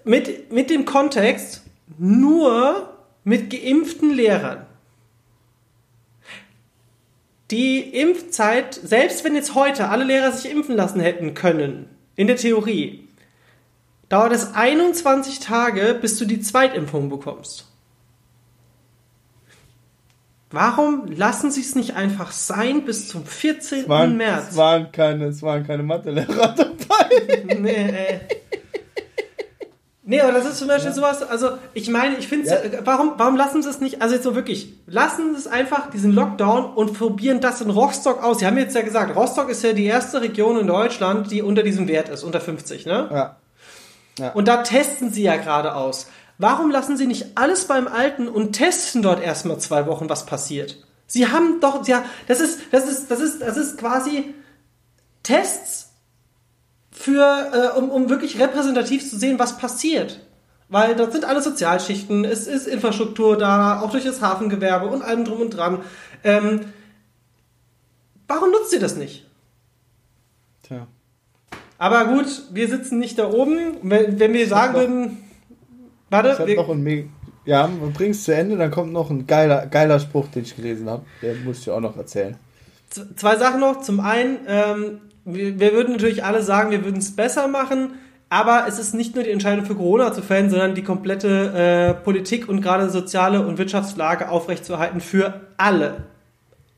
Mit, 0.04 0.52
mit 0.52 0.70
dem 0.70 0.84
Kontext, 0.84 1.62
nur 1.98 2.88
mit 3.30 3.48
geimpften 3.48 4.10
Lehrern. 4.10 4.66
Die 7.52 7.78
Impfzeit, 7.78 8.74
selbst 8.74 9.22
wenn 9.22 9.36
jetzt 9.36 9.54
heute 9.54 9.88
alle 9.88 10.02
Lehrer 10.02 10.32
sich 10.32 10.50
impfen 10.50 10.74
lassen 10.74 10.98
hätten 10.98 11.34
können, 11.34 11.88
in 12.16 12.26
der 12.26 12.34
Theorie, 12.34 13.08
dauert 14.08 14.32
es 14.32 14.52
21 14.54 15.38
Tage, 15.38 15.96
bis 16.00 16.18
du 16.18 16.24
die 16.24 16.40
Zweitimpfung 16.40 17.08
bekommst. 17.08 17.68
Warum 20.50 21.06
lassen 21.06 21.52
sie 21.52 21.60
es 21.60 21.76
nicht 21.76 21.94
einfach 21.94 22.32
sein 22.32 22.84
bis 22.84 23.06
zum 23.06 23.24
14. 23.24 23.82
Es 23.82 23.88
waren, 23.88 24.16
März? 24.16 24.48
Es 24.50 24.56
waren 24.56 24.90
keine, 24.90 25.26
es 25.26 25.40
waren 25.42 25.64
keine 25.64 25.84
Mathelehrer 25.84 26.54
dabei. 26.56 27.44
nee, 27.60 27.90
ey. 27.90 28.20
Nee, 30.10 30.20
aber 30.20 30.32
das 30.32 30.44
ist 30.44 30.58
zum 30.58 30.66
Beispiel 30.66 30.92
sowas, 30.92 31.22
also 31.22 31.50
ich 31.72 31.88
meine, 31.88 32.16
ich 32.16 32.26
finde, 32.26 32.48
Ja. 32.48 32.80
warum, 32.84 33.12
warum 33.16 33.36
lassen 33.36 33.62
sie 33.62 33.70
es 33.70 33.78
nicht, 33.80 34.02
also 34.02 34.16
jetzt 34.16 34.24
so 34.24 34.34
wirklich, 34.34 34.74
lassen 34.86 35.34
sie 35.34 35.38
es 35.38 35.46
einfach, 35.46 35.88
diesen 35.90 36.12
Lockdown 36.12 36.64
und 36.74 36.98
probieren 36.98 37.40
das 37.40 37.60
in 37.60 37.70
Rostock 37.70 38.20
aus. 38.22 38.40
Sie 38.40 38.46
haben 38.46 38.58
jetzt 38.58 38.74
ja 38.74 38.82
gesagt, 38.82 39.14
Rostock 39.14 39.48
ist 39.48 39.62
ja 39.62 39.72
die 39.72 39.84
erste 39.86 40.20
Region 40.20 40.58
in 40.58 40.66
Deutschland, 40.66 41.30
die 41.30 41.42
unter 41.42 41.62
diesem 41.62 41.86
Wert 41.86 42.08
ist, 42.08 42.24
unter 42.24 42.40
50, 42.40 42.86
ne? 42.86 43.36
Ja. 44.18 44.32
Und 44.32 44.48
da 44.48 44.64
testen 44.64 45.12
sie 45.12 45.22
ja 45.22 45.36
gerade 45.36 45.76
aus. 45.76 46.08
Warum 46.38 46.72
lassen 46.72 46.96
sie 46.96 47.06
nicht 47.06 47.38
alles 47.38 47.66
beim 47.66 47.86
Alten 47.86 48.26
und 48.28 48.52
testen 48.52 49.02
dort 49.02 49.22
erstmal 49.22 49.58
zwei 49.58 49.86
Wochen, 49.86 50.08
was 50.08 50.26
passiert? 50.26 50.84
Sie 51.06 51.28
haben 51.28 51.60
doch, 51.60 51.86
ja, 51.86 52.02
das 52.26 52.40
ist, 52.40 52.58
das 52.72 52.88
ist, 52.88 53.10
das 53.12 53.20
ist, 53.20 53.40
das 53.42 53.56
ist 53.56 53.78
quasi 53.78 54.34
Tests 55.22 55.89
für, 57.00 57.72
äh, 57.74 57.78
um, 57.78 57.88
um 57.90 58.10
wirklich 58.10 58.38
repräsentativ 58.38 59.08
zu 59.08 59.16
sehen, 59.16 59.38
was 59.38 59.56
passiert. 59.56 60.20
Weil 60.68 60.94
dort 60.94 61.12
sind 61.12 61.24
alle 61.24 61.42
Sozialschichten, 61.42 62.24
es 62.24 62.46
ist 62.46 62.68
Infrastruktur 62.68 63.38
da, 63.38 63.80
auch 63.80 63.90
durch 63.90 64.04
das 64.04 64.20
Hafengewerbe 64.20 64.86
und 64.86 65.02
allem 65.02 65.24
drum 65.24 65.40
und 65.40 65.50
dran. 65.50 65.82
Ähm, 66.22 66.60
warum 68.28 68.50
nutzt 68.50 68.72
ihr 68.72 68.80
das 68.80 68.96
nicht? 68.96 69.26
Tja. 70.62 70.86
Aber 71.78 72.04
gut, 72.04 72.42
wir 72.52 72.68
sitzen 72.68 72.98
nicht 72.98 73.18
da 73.18 73.30
oben. 73.30 73.78
Wenn, 73.82 74.20
wenn 74.20 74.32
wir 74.34 74.46
sagen 74.46 74.74
würden, 74.74 75.16
warte, 76.10 76.46
wir, 76.46 76.56
noch 76.56 76.68
ein 76.68 77.10
ja, 77.46 77.68
wir 77.80 77.88
bringen 77.88 78.10
es 78.10 78.24
zu 78.24 78.34
Ende, 78.34 78.58
dann 78.58 78.70
kommt 78.70 78.92
noch 78.92 79.08
ein 79.08 79.26
geiler, 79.26 79.66
geiler 79.66 79.98
Spruch, 79.98 80.28
den 80.28 80.42
ich 80.42 80.54
gelesen 80.54 80.90
habe. 80.90 81.04
Der 81.22 81.34
muss 81.36 81.60
ich 81.60 81.70
auch 81.70 81.80
noch 81.80 81.96
erzählen. 81.96 82.36
Zwei 83.16 83.36
Sachen 83.36 83.60
noch. 83.60 83.80
Zum 83.80 84.00
einen, 84.00 84.38
ähm, 84.46 85.00
wir, 85.24 85.72
würden 85.72 85.92
natürlich 85.92 86.24
alle 86.24 86.42
sagen, 86.42 86.70
wir 86.70 86.84
würden 86.84 86.98
es 86.98 87.14
besser 87.14 87.48
machen, 87.48 87.94
aber 88.28 88.66
es 88.68 88.78
ist 88.78 88.94
nicht 88.94 89.14
nur 89.14 89.24
die 89.24 89.30
Entscheidung 89.30 89.66
für 89.66 89.74
Corona 89.74 90.12
zu 90.12 90.22
fällen, 90.22 90.50
sondern 90.50 90.74
die 90.74 90.84
komplette 90.84 91.96
äh, 91.98 92.02
Politik 92.02 92.48
und 92.48 92.62
gerade 92.62 92.88
soziale 92.88 93.44
und 93.44 93.58
Wirtschaftslage 93.58 94.28
aufrechtzuerhalten 94.28 95.00
für 95.00 95.40
alle. 95.56 96.04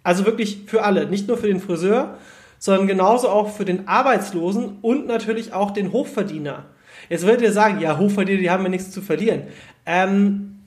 Also 0.03 0.25
wirklich 0.25 0.63
für 0.67 0.83
alle, 0.83 1.07
nicht 1.07 1.29
nur 1.29 1.37
für 1.37 1.47
den 1.47 1.61
Friseur, 1.61 2.17
sondern 2.59 2.87
genauso 2.87 3.29
auch 3.29 3.51
für 3.51 3.65
den 3.65 3.87
Arbeitslosen 3.87 4.79
und 4.83 5.07
natürlich 5.07 5.53
auch 5.53 5.73
den 5.73 5.93
Hochverdiener. 5.93 6.65
Jetzt 7.09 7.27
werdet 7.27 7.43
ihr 7.43 7.53
sagen, 7.53 7.81
ja, 7.81 7.99
Hochverdiener, 7.99 8.41
die 8.41 8.51
haben 8.51 8.63
ja 8.63 8.69
nichts 8.69 8.91
zu 8.91 9.03
verlieren. 9.03 9.43
Ähm, 9.85 10.61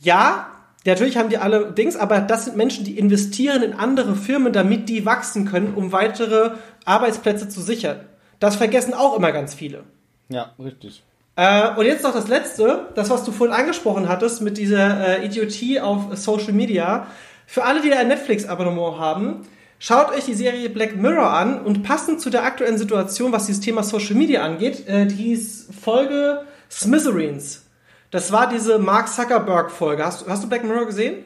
ja, 0.00 0.48
natürlich 0.86 1.16
haben 1.16 1.28
die 1.28 1.38
alle 1.38 1.72
Dings, 1.72 1.96
aber 1.96 2.20
das 2.20 2.44
sind 2.44 2.56
Menschen, 2.56 2.84
die 2.84 2.98
investieren 2.98 3.62
in 3.62 3.72
andere 3.72 4.14
Firmen, 4.14 4.52
damit 4.52 4.88
die 4.88 5.06
wachsen 5.06 5.44
können, 5.46 5.74
um 5.74 5.92
weitere 5.92 6.52
Arbeitsplätze 6.84 7.48
zu 7.48 7.60
sichern. 7.60 8.00
Das 8.38 8.56
vergessen 8.56 8.94
auch 8.94 9.16
immer 9.16 9.32
ganz 9.32 9.54
viele. 9.54 9.84
Ja, 10.28 10.52
richtig. 10.58 11.02
Äh, 11.36 11.76
und 11.76 11.84
jetzt 11.84 12.02
noch 12.02 12.12
das 12.12 12.28
Letzte, 12.28 12.88
das, 12.94 13.10
was 13.10 13.24
du 13.24 13.32
vorhin 13.32 13.54
angesprochen 13.54 14.08
hattest 14.08 14.40
mit 14.40 14.56
dieser 14.58 15.20
äh, 15.20 15.26
Idiotie 15.26 15.80
auf 15.80 16.16
Social 16.16 16.52
Media. 16.52 17.06
Für 17.46 17.64
alle, 17.64 17.82
die 17.82 17.92
ein 17.92 18.08
Netflix-Abonnement 18.08 18.98
haben, 18.98 19.46
schaut 19.78 20.10
euch 20.10 20.24
die 20.24 20.34
Serie 20.34 20.70
Black 20.70 20.96
Mirror 20.96 21.30
an 21.30 21.60
und 21.60 21.82
passend 21.82 22.20
zu 22.20 22.30
der 22.30 22.44
aktuellen 22.44 22.78
Situation, 22.78 23.32
was 23.32 23.46
dieses 23.46 23.60
Thema 23.60 23.82
Social 23.82 24.16
Media 24.16 24.42
angeht, 24.42 24.88
äh, 24.88 25.06
die 25.06 25.14
hieß 25.14 25.68
Folge 25.80 26.42
Smithereens. 26.70 27.65
Das 28.10 28.32
war 28.32 28.48
diese 28.48 28.78
Mark 28.78 29.08
Zuckerberg-Folge. 29.08 30.04
Hast, 30.04 30.28
hast 30.28 30.44
du 30.44 30.48
Black 30.48 30.64
Mirror 30.64 30.86
gesehen? 30.86 31.24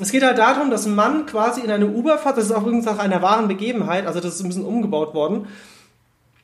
Es 0.00 0.10
geht 0.10 0.24
halt 0.24 0.38
darum, 0.38 0.70
dass 0.70 0.86
ein 0.86 0.94
Mann 0.94 1.26
quasi 1.26 1.60
in 1.60 1.70
eine 1.70 1.86
Uber 1.86 2.18
fährt, 2.18 2.36
das 2.36 2.46
ist 2.46 2.52
auch 2.52 2.62
übrigens 2.62 2.84
nach 2.84 2.98
einer 2.98 3.22
wahren 3.22 3.46
Begebenheit, 3.46 4.06
also 4.06 4.18
das 4.18 4.34
ist 4.34 4.40
ein 4.40 4.48
bisschen 4.48 4.64
umgebaut 4.64 5.14
worden. 5.14 5.46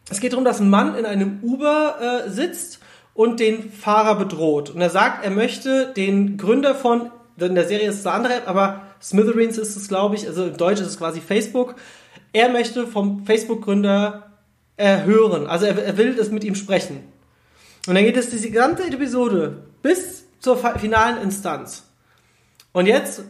Es 0.09 0.21
geht 0.21 0.33
darum, 0.33 0.45
dass 0.45 0.61
ein 0.61 0.71
Mann 0.71 0.95
in 0.95 1.05
einem 1.05 1.41
Uber 1.43 2.25
äh, 2.27 2.31
sitzt 2.31 2.81
und 3.15 3.41
den 3.41 3.73
Fahrer 3.73 4.15
bedroht. 4.15 4.71
Und 4.71 4.81
er 4.81 4.91
sagt, 4.91 5.25
er 5.25 5.31
möchte 5.31 5.93
den 5.93 6.37
Gründer 6.37 6.75
von, 6.75 7.11
in 7.39 7.55
der 7.55 7.67
Serie 7.67 7.89
ist 7.89 8.01
es 8.01 8.07
eine 8.07 8.17
andere 8.17 8.35
App, 8.35 8.49
aber 8.49 8.83
Smithereens 9.03 9.59
ist 9.59 9.77
es, 9.77 9.89
glaube 9.89 10.15
ich, 10.15 10.27
also 10.27 10.47
im 10.47 10.57
Deutsch 10.57 10.81
ist 10.81 10.89
es 10.89 10.99
quasi 10.99 11.21
Facebook. 11.21 11.75
Er 12.33 12.51
möchte 12.51 12.87
vom 12.87 13.25
Facebook-Gründer 13.27 14.31
äh, 14.77 15.03
hören, 15.03 15.47
also 15.47 15.67
er, 15.67 15.77
er 15.83 15.97
will 15.97 16.15
das 16.15 16.31
mit 16.31 16.45
ihm 16.45 16.55
sprechen. 16.55 17.01
Und 17.91 17.97
dann 17.97 18.05
geht 18.05 18.17
es 18.17 18.31
diese 18.31 18.51
gesamte 18.51 18.85
Episode 18.85 19.65
bis 19.83 20.23
zur 20.39 20.57
finalen 20.57 21.21
Instanz. 21.23 21.83
Und 22.71 22.87
jetzt 22.87 23.25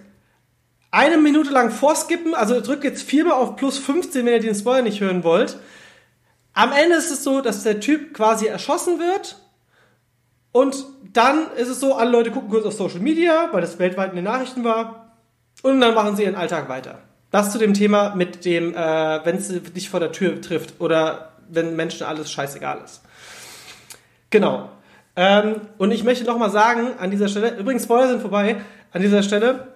eine 0.90 1.16
Minute 1.16 1.50
lang 1.50 1.70
vorskippen, 1.70 2.34
also 2.34 2.60
drückt 2.60 2.84
jetzt 2.84 3.02
viermal 3.02 3.32
auf 3.32 3.56
plus 3.56 3.78
15, 3.78 4.26
wenn 4.26 4.34
ihr 4.34 4.40
den 4.40 4.54
Spoiler 4.54 4.82
nicht 4.82 5.00
hören 5.00 5.24
wollt. 5.24 5.56
Am 6.52 6.72
Ende 6.72 6.96
ist 6.96 7.10
es 7.10 7.24
so, 7.24 7.40
dass 7.40 7.62
der 7.62 7.80
Typ 7.80 8.12
quasi 8.12 8.48
erschossen 8.48 8.98
wird. 8.98 9.38
Und 10.52 10.84
dann 11.14 11.50
ist 11.56 11.68
es 11.68 11.80
so, 11.80 11.94
alle 11.94 12.10
Leute 12.10 12.30
gucken 12.30 12.50
kurz 12.50 12.66
auf 12.66 12.74
Social 12.74 13.00
Media, 13.00 13.48
weil 13.52 13.62
das 13.62 13.78
weltweit 13.78 14.10
in 14.10 14.16
den 14.16 14.26
Nachrichten 14.26 14.62
war. 14.62 15.16
Und 15.62 15.80
dann 15.80 15.94
machen 15.94 16.16
sie 16.16 16.24
ihren 16.24 16.34
Alltag 16.34 16.68
weiter. 16.68 16.98
Das 17.30 17.50
zu 17.50 17.56
dem 17.56 17.72
Thema 17.72 18.14
mit 18.14 18.44
dem, 18.44 18.74
äh, 18.74 19.24
wenn 19.24 19.36
es 19.36 19.48
dich 19.48 19.88
vor 19.88 20.00
der 20.00 20.12
Tür 20.12 20.38
trifft 20.42 20.82
oder 20.82 21.32
wenn 21.48 21.76
Menschen 21.76 22.04
alles 22.04 22.30
scheißegal 22.30 22.82
ist. 22.84 23.00
Genau. 24.30 24.68
Ähm, 25.16 25.56
und 25.78 25.90
ich 25.90 26.04
möchte 26.04 26.24
nochmal 26.24 26.50
sagen, 26.50 26.88
an 26.98 27.10
dieser 27.10 27.28
Stelle, 27.28 27.56
übrigens 27.58 27.84
Spoiler 27.84 28.08
sind 28.08 28.22
vorbei, 28.22 28.56
an 28.92 29.02
dieser 29.02 29.22
Stelle, 29.22 29.68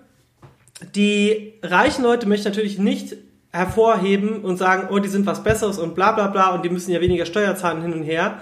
die 0.95 1.55
reichen 1.63 2.03
Leute 2.03 2.27
möchte 2.27 2.49
ich 2.49 2.55
natürlich 2.55 2.79
nicht 2.79 3.17
hervorheben 3.51 4.43
und 4.43 4.57
sagen, 4.57 4.89
oh, 4.91 4.99
die 4.99 5.09
sind 5.09 5.27
was 5.27 5.45
Besseres 5.45 5.79
und 5.79 5.95
bla 5.95 6.13
bla 6.13 6.29
bla 6.29 6.55
und 6.55 6.65
die 6.65 6.71
müssen 6.71 6.91
ja 6.91 7.01
weniger 7.01 7.27
Steuer 7.27 7.55
zahlen 7.55 7.83
hin 7.83 7.93
und 7.93 8.03
her. 8.03 8.39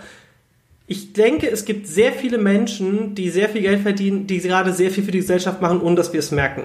Ich 0.86 1.12
denke, 1.12 1.50
es 1.50 1.64
gibt 1.64 1.86
sehr 1.86 2.12
viele 2.12 2.38
Menschen, 2.38 3.14
die 3.14 3.30
sehr 3.30 3.48
viel 3.48 3.62
Geld 3.62 3.80
verdienen, 3.80 4.26
die 4.26 4.40
gerade 4.40 4.72
sehr 4.72 4.90
viel 4.90 5.04
für 5.04 5.10
die 5.10 5.20
Gesellschaft 5.20 5.60
machen, 5.60 5.80
ohne 5.80 5.96
dass 5.96 6.12
wir 6.12 6.20
es 6.20 6.30
merken. 6.30 6.62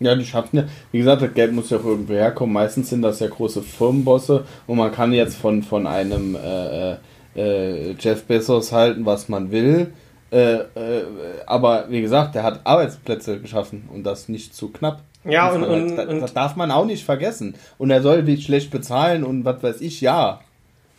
Ja, 0.00 0.14
die 0.14 0.24
schaffen 0.24 0.56
ja. 0.56 0.64
Wie 0.92 0.98
gesagt, 0.98 1.22
das 1.22 1.34
Geld 1.34 1.52
muss 1.52 1.70
ja 1.70 1.78
auch 1.78 1.84
irgendwo 1.84 2.14
herkommen. 2.14 2.54
Meistens 2.54 2.88
sind 2.88 3.02
das 3.02 3.20
ja 3.20 3.28
große 3.28 3.62
Firmenbosse 3.62 4.44
und 4.66 4.78
man 4.78 4.92
kann 4.92 5.12
jetzt 5.12 5.36
von, 5.36 5.62
von 5.62 5.86
einem 5.86 6.34
äh, 6.36 6.96
äh, 7.40 7.92
Jeff 7.98 8.24
Bezos 8.24 8.72
halten, 8.72 9.06
was 9.06 9.28
man 9.28 9.50
will. 9.50 9.92
Äh, 10.32 10.54
äh, 10.54 10.64
aber 11.46 11.86
wie 11.88 12.00
gesagt, 12.00 12.34
der 12.34 12.42
hat 12.44 12.60
Arbeitsplätze 12.64 13.40
geschaffen 13.40 13.88
und 13.92 14.04
das 14.04 14.28
nicht 14.28 14.54
zu 14.54 14.68
knapp. 14.68 15.00
Ja, 15.24 15.50
und- 15.50 15.60
man 15.62 15.70
und- 15.70 15.96
das, 15.96 16.06
und- 16.06 16.20
das 16.20 16.32
darf 16.34 16.56
man 16.56 16.70
auch 16.70 16.84
nicht 16.86 17.04
vergessen. 17.04 17.54
Und 17.78 17.90
er 17.90 18.00
soll 18.02 18.26
wie 18.26 18.40
schlecht 18.40 18.70
bezahlen 18.70 19.24
und 19.24 19.44
was 19.44 19.62
weiß 19.62 19.80
ich, 19.80 20.00
ja. 20.00 20.40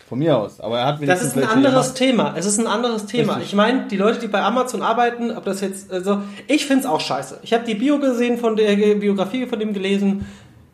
Von 0.10 0.20
mir 0.20 0.38
aus. 0.38 0.60
Aber 0.60 0.78
er 0.80 0.86
hat 0.88 1.08
Das 1.08 1.22
ist 1.24 1.38
ein 1.38 1.46
anderes. 1.46 1.94
Thema. 1.94 2.34
Es 2.36 2.46
ist 2.46 2.60
ein 2.60 2.68
anderes 2.68 3.06
Thema. 3.06 3.36
Richtig. 3.36 3.52
Ich 3.52 3.56
meine, 3.56 3.88
die 3.88 3.96
Leute, 3.96 4.20
die 4.20 4.28
bei 4.28 4.42
Amazon 4.42 4.82
arbeiten, 4.82 5.32
ob 5.32 5.46
das 5.46 5.62
jetzt, 5.62 5.90
also 5.90 6.22
ich 6.48 6.66
find's 6.66 6.86
auch 6.86 7.00
scheiße. 7.00 7.40
Ich 7.44 7.54
habe 7.54 7.64
die 7.64 7.76
Bio 7.76 7.98
gesehen, 7.98 8.38
von 8.38 8.58
der 8.58 8.76
Biografie 8.96 9.46
von 9.46 9.58
dem 9.58 9.72
gelesen. 9.74 10.26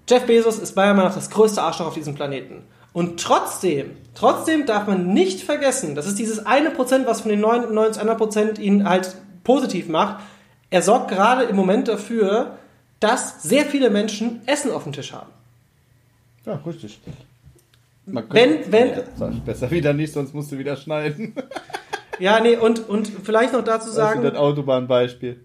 Jeff 0.10 0.25
Bezos 0.25 0.58
ist 0.58 0.75
meiner 0.75 0.95
Meinung 0.95 1.10
nach 1.10 1.15
das 1.15 1.30
größte 1.30 1.62
Arschloch 1.62 1.88
auf 1.88 1.93
diesem 1.93 2.15
Planeten. 2.15 2.63
Und 2.97 3.19
trotzdem, 3.21 3.91
trotzdem 4.15 4.65
darf 4.65 4.88
man 4.88 5.13
nicht 5.13 5.41
vergessen, 5.41 5.93
das 5.93 6.07
ist 6.07 6.17
dieses 6.17 6.47
eine 6.47 6.71
Prozent, 6.71 7.05
was 7.05 7.21
von 7.21 7.29
den 7.29 7.41
99 7.41 8.01
anderen 8.01 8.17
Prozent 8.17 8.57
ihn 8.57 8.89
halt 8.89 9.15
positiv 9.43 9.88
macht. 9.88 10.23
Er 10.71 10.81
sorgt 10.81 11.10
gerade 11.12 11.43
im 11.43 11.55
Moment 11.55 11.88
dafür, 11.88 12.57
dass 12.99 13.43
sehr 13.43 13.65
viele 13.65 13.91
Menschen 13.91 14.41
Essen 14.47 14.71
auf 14.71 14.81
dem 14.83 14.93
Tisch 14.93 15.13
haben. 15.13 15.29
Ja, 16.47 16.60
richtig. 16.65 16.99
Man 18.07 18.23
Wenn- 18.31 18.71
wenn- 18.71 18.95
Das 18.95 19.05
sag 19.15 19.31
ich 19.31 19.41
besser 19.41 19.69
wieder 19.69 19.93
nicht, 19.93 20.12
sonst 20.13 20.33
musst 20.33 20.51
du 20.51 20.57
wieder 20.57 20.75
schneiden. 20.75 21.36
Ja, 22.19 22.39
nee, 22.39 22.55
und, 22.57 22.89
und 22.89 23.12
vielleicht 23.23 23.53
noch 23.53 23.63
dazu 23.63 23.91
Sagen, 23.91 24.23
das 24.23 24.33
Autobahnbeispiel. 24.33 25.39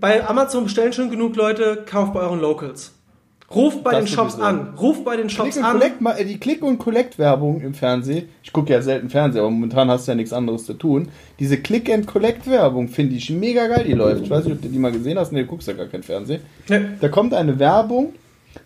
bei 0.00 0.26
Amazon 0.26 0.64
bestellen 0.64 0.92
schon 0.92 1.08
genug 1.08 1.36
Leute, 1.36 1.84
kauft 1.86 2.14
bei 2.14 2.18
euren 2.18 2.40
Locals. 2.40 2.90
Ruft 3.54 3.82
bei 3.82 3.90
Das 3.92 4.04
den 4.04 4.06
Shops 4.08 4.32
sowieso. 4.34 4.46
an. 4.46 4.74
Ruft 4.78 5.04
bei 5.04 5.16
den 5.16 5.28
Shops 5.28 5.54
Click 5.54 5.64
an. 5.64 5.72
Collect, 5.72 6.20
äh, 6.20 6.24
die 6.24 6.38
Click- 6.38 6.62
und 6.62 6.78
Collect-Werbung 6.78 7.60
im 7.62 7.74
Fernsehen, 7.74 8.28
ich 8.44 8.52
gucke 8.52 8.72
ja 8.72 8.80
selten 8.80 9.10
Fernsehen, 9.10 9.40
aber 9.40 9.50
momentan 9.50 9.90
hast 9.90 10.06
du 10.06 10.12
ja 10.12 10.16
nichts 10.16 10.32
anderes 10.32 10.66
zu 10.66 10.74
tun. 10.74 11.08
Diese 11.40 11.56
Click- 11.56 11.92
and 11.92 12.06
Collect-Werbung 12.06 12.88
finde 12.88 13.16
ich 13.16 13.28
mega 13.30 13.66
geil, 13.66 13.84
die 13.88 13.92
läuft. 13.94 14.22
Ich 14.22 14.30
weiß 14.30 14.44
nicht, 14.44 14.54
ob 14.54 14.62
du 14.62 14.68
die 14.68 14.78
mal 14.78 14.92
gesehen 14.92 15.18
hast, 15.18 15.32
nee, 15.32 15.40
du 15.42 15.46
guckst 15.46 15.66
ja 15.66 15.74
gar 15.74 15.86
kein 15.86 16.02
Fernsehen. 16.04 16.42
Nee. 16.68 16.80
Da 17.00 17.08
kommt 17.08 17.34
eine 17.34 17.58
Werbung, 17.58 18.12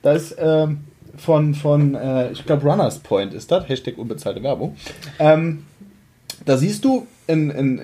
da 0.03 0.13
ist 0.13 0.37
ähm, 0.39 0.81
von, 1.17 1.55
von 1.55 1.95
äh, 1.95 2.33
ich 2.33 2.45
glaube, 2.45 2.69
Runners 2.69 2.99
Point 2.99 3.33
ist 3.33 3.51
das, 3.51 3.67
Hashtag 3.69 3.97
unbezahlte 3.97 4.43
Werbung. 4.43 4.77
Ähm, 5.19 5.65
da 6.45 6.59
siehst 6.59 6.85
du 6.85 7.07
ein, 7.27 7.51
ein, 7.51 7.79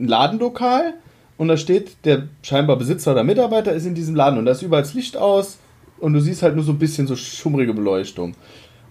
ein 0.00 0.06
Ladenlokal 0.08 0.94
und 1.36 1.48
da 1.48 1.58
steht 1.58 2.04
der 2.06 2.22
scheinbar 2.42 2.76
Besitzer 2.76 3.12
oder 3.12 3.22
Mitarbeiter 3.24 3.72
ist 3.72 3.84
in 3.84 3.94
diesem 3.94 4.14
Laden 4.14 4.38
und 4.38 4.46
da 4.46 4.52
ist 4.52 4.62
überall 4.62 4.82
das 4.82 4.94
Licht 4.94 5.16
aus 5.16 5.58
und 6.00 6.12
du 6.12 6.20
siehst 6.20 6.42
halt 6.42 6.54
nur 6.54 6.64
so 6.64 6.72
ein 6.72 6.78
bisschen 6.78 7.06
so 7.06 7.16
schummrige 7.16 7.74
Beleuchtung. 7.74 8.34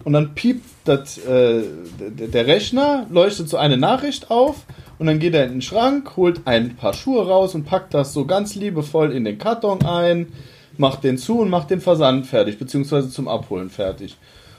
Und 0.04 0.12
dann 0.12 0.34
piept 0.34 0.64
das, 0.84 1.18
äh, 1.18 1.62
der 1.98 2.46
Rechner, 2.46 3.06
leuchtet 3.10 3.48
so 3.48 3.56
eine 3.56 3.76
Nachricht 3.76 4.30
auf 4.30 4.64
und 4.98 5.06
dann 5.06 5.18
geht 5.18 5.34
er 5.34 5.44
in 5.44 5.52
den 5.52 5.62
Schrank, 5.62 6.16
holt 6.16 6.42
ein 6.46 6.76
paar 6.76 6.94
Schuhe 6.94 7.26
raus 7.26 7.54
und 7.54 7.64
packt 7.64 7.94
das 7.94 8.12
so 8.12 8.24
ganz 8.24 8.54
liebevoll 8.54 9.12
in 9.12 9.24
den 9.24 9.38
Karton 9.38 9.82
ein, 9.84 10.28
macht 10.76 11.04
den 11.04 11.18
zu 11.18 11.40
und 11.40 11.50
macht 11.50 11.70
den 11.70 11.80
Versand 11.80 12.26
fertig, 12.26 12.58
beziehungsweise 12.58 13.10
zum 13.10 13.28
Abholen 13.28 13.70
fertig. 13.70 14.16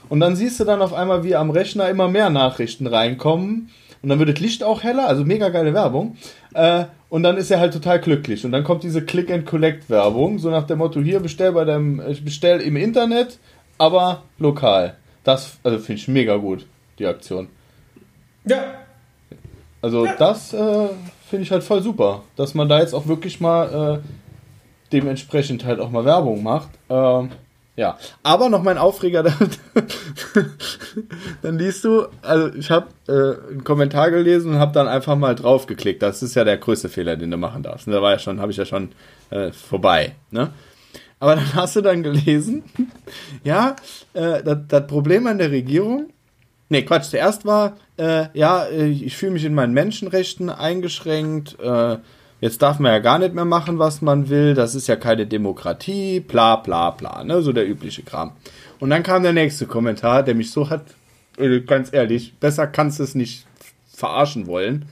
Und 0.08 0.20
dann 0.20 0.36
siehst 0.36 0.60
du 0.60 0.64
dann 0.64 0.82
auf 0.82 0.92
einmal, 0.92 1.24
wie 1.24 1.36
am 1.36 1.50
Rechner 1.50 1.88
immer 1.88 2.08
mehr 2.08 2.30
Nachrichten 2.30 2.86
reinkommen. 2.86 3.70
Und 4.02 4.08
dann 4.08 4.18
wird 4.18 4.30
das 4.30 4.40
Licht 4.40 4.64
auch 4.64 4.82
heller, 4.82 5.06
also 5.08 5.24
mega 5.24 5.48
geile 5.50 5.74
Werbung. 5.74 6.16
Äh, 6.54 6.84
und 7.10 7.22
dann 7.22 7.36
ist 7.36 7.50
er 7.50 7.60
halt 7.60 7.72
total 7.72 8.00
glücklich. 8.00 8.44
Und 8.44 8.52
dann 8.52 8.64
kommt 8.64 8.82
diese 8.82 9.04
Click-and-Collect-Werbung, 9.04 10.38
so 10.38 10.50
nach 10.50 10.66
dem 10.66 10.78
Motto, 10.78 11.00
hier 11.00 11.20
bestell 11.20 11.52
bei 11.52 11.64
deinem, 11.64 12.00
ich 12.08 12.24
bestell 12.24 12.60
im 12.60 12.76
Internet, 12.76 13.38
aber 13.78 14.22
lokal. 14.38 14.96
Das 15.24 15.58
also 15.62 15.78
finde 15.78 16.00
ich 16.00 16.08
mega 16.08 16.36
gut, 16.36 16.66
die 16.98 17.06
Aktion. 17.06 17.48
Ja. 18.44 18.62
Also 19.82 20.06
Ja. 20.06 20.14
das 20.18 20.52
äh, 20.54 20.88
finde 21.28 21.42
ich 21.42 21.50
halt 21.50 21.62
voll 21.62 21.82
super, 21.82 22.22
dass 22.36 22.54
man 22.54 22.68
da 22.68 22.80
jetzt 22.80 22.94
auch 22.94 23.06
wirklich 23.06 23.40
mal 23.40 24.00
äh, 24.02 24.08
dementsprechend 24.92 25.64
halt 25.64 25.80
auch 25.80 25.90
mal 25.90 26.04
Werbung 26.04 26.42
macht. 26.42 26.70
Ähm, 26.88 27.30
ja, 27.80 27.96
aber 28.22 28.50
noch 28.50 28.62
mein 28.62 28.76
Aufreger, 28.76 29.22
dann, 29.22 29.36
dann 31.40 31.58
liest 31.58 31.82
du, 31.82 32.08
also 32.20 32.54
ich 32.54 32.70
habe 32.70 32.88
äh, 33.08 33.52
einen 33.52 33.64
Kommentar 33.64 34.10
gelesen 34.10 34.52
und 34.52 34.58
habe 34.58 34.72
dann 34.74 34.86
einfach 34.86 35.16
mal 35.16 35.34
draufgeklickt. 35.34 36.02
Das 36.02 36.22
ist 36.22 36.34
ja 36.34 36.44
der 36.44 36.58
größte 36.58 36.90
Fehler, 36.90 37.16
den 37.16 37.30
du 37.30 37.38
machen 37.38 37.62
darfst. 37.62 37.86
Und 37.86 37.94
da 37.94 38.02
war 38.02 38.12
ja 38.12 38.18
schon, 38.18 38.38
habe 38.38 38.52
ich 38.52 38.58
ja 38.58 38.66
schon 38.66 38.90
äh, 39.30 39.50
vorbei. 39.50 40.12
Ne? 40.30 40.50
Aber 41.20 41.36
dann 41.36 41.54
hast 41.54 41.74
du 41.74 41.80
dann 41.80 42.02
gelesen, 42.02 42.64
ja, 43.44 43.76
äh, 44.12 44.42
das, 44.42 44.58
das 44.68 44.86
Problem 44.86 45.26
an 45.26 45.38
der 45.38 45.50
Regierung, 45.50 46.10
nee, 46.68 46.82
Quatsch, 46.82 47.04
zuerst 47.04 47.46
war, 47.46 47.78
äh, 47.96 48.26
ja, 48.34 48.66
äh, 48.66 48.88
ich 48.88 49.16
fühle 49.16 49.32
mich 49.32 49.46
in 49.46 49.54
meinen 49.54 49.72
Menschenrechten 49.72 50.50
eingeschränkt, 50.50 51.58
äh, 51.58 51.96
jetzt 52.40 52.62
darf 52.62 52.78
man 52.78 52.92
ja 52.92 52.98
gar 52.98 53.18
nicht 53.18 53.34
mehr 53.34 53.44
machen, 53.44 53.78
was 53.78 54.02
man 54.02 54.28
will, 54.28 54.54
das 54.54 54.74
ist 54.74 54.86
ja 54.86 54.96
keine 54.96 55.26
Demokratie, 55.26 56.20
bla 56.20 56.56
bla 56.56 56.90
bla, 56.90 57.24
ne, 57.24 57.42
so 57.42 57.52
der 57.52 57.68
übliche 57.68 58.02
Kram. 58.02 58.32
Und 58.78 58.90
dann 58.90 59.02
kam 59.02 59.22
der 59.22 59.32
nächste 59.32 59.66
Kommentar, 59.66 60.22
der 60.22 60.34
mich 60.34 60.50
so 60.50 60.70
hat, 60.70 60.84
äh, 61.36 61.60
ganz 61.60 61.92
ehrlich, 61.92 62.34
besser 62.38 62.66
kannst 62.66 62.98
du 62.98 63.04
es 63.04 63.14
nicht 63.14 63.46
verarschen 63.94 64.46
wollen. 64.46 64.86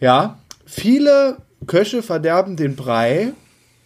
Ja, 0.00 0.38
viele 0.66 1.38
Köche 1.66 2.02
verderben 2.02 2.56
den 2.56 2.76
Brei, 2.76 3.32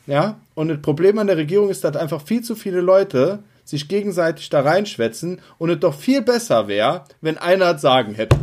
ja, 0.07 0.39
und 0.55 0.69
das 0.69 0.81
Problem 0.81 1.19
an 1.19 1.27
der 1.27 1.37
Regierung 1.37 1.69
ist, 1.69 1.85
dass 1.85 1.97
einfach 1.97 2.23
viel 2.23 2.43
zu 2.43 2.55
viele 2.55 2.81
Leute 2.81 3.41
sich 3.65 3.89
gegenseitig 3.89 4.49
da 4.49 4.61
reinschwätzen 4.61 5.41
und 5.59 5.71
es 5.71 5.81
doch 5.81 5.95
viel 5.95 6.23
besser 6.23 6.69
wäre, 6.69 7.05
wenn 7.21 7.37
einer 7.37 7.73
das 7.73 7.83
Sagen 7.83 8.15
hätte. 8.15 8.37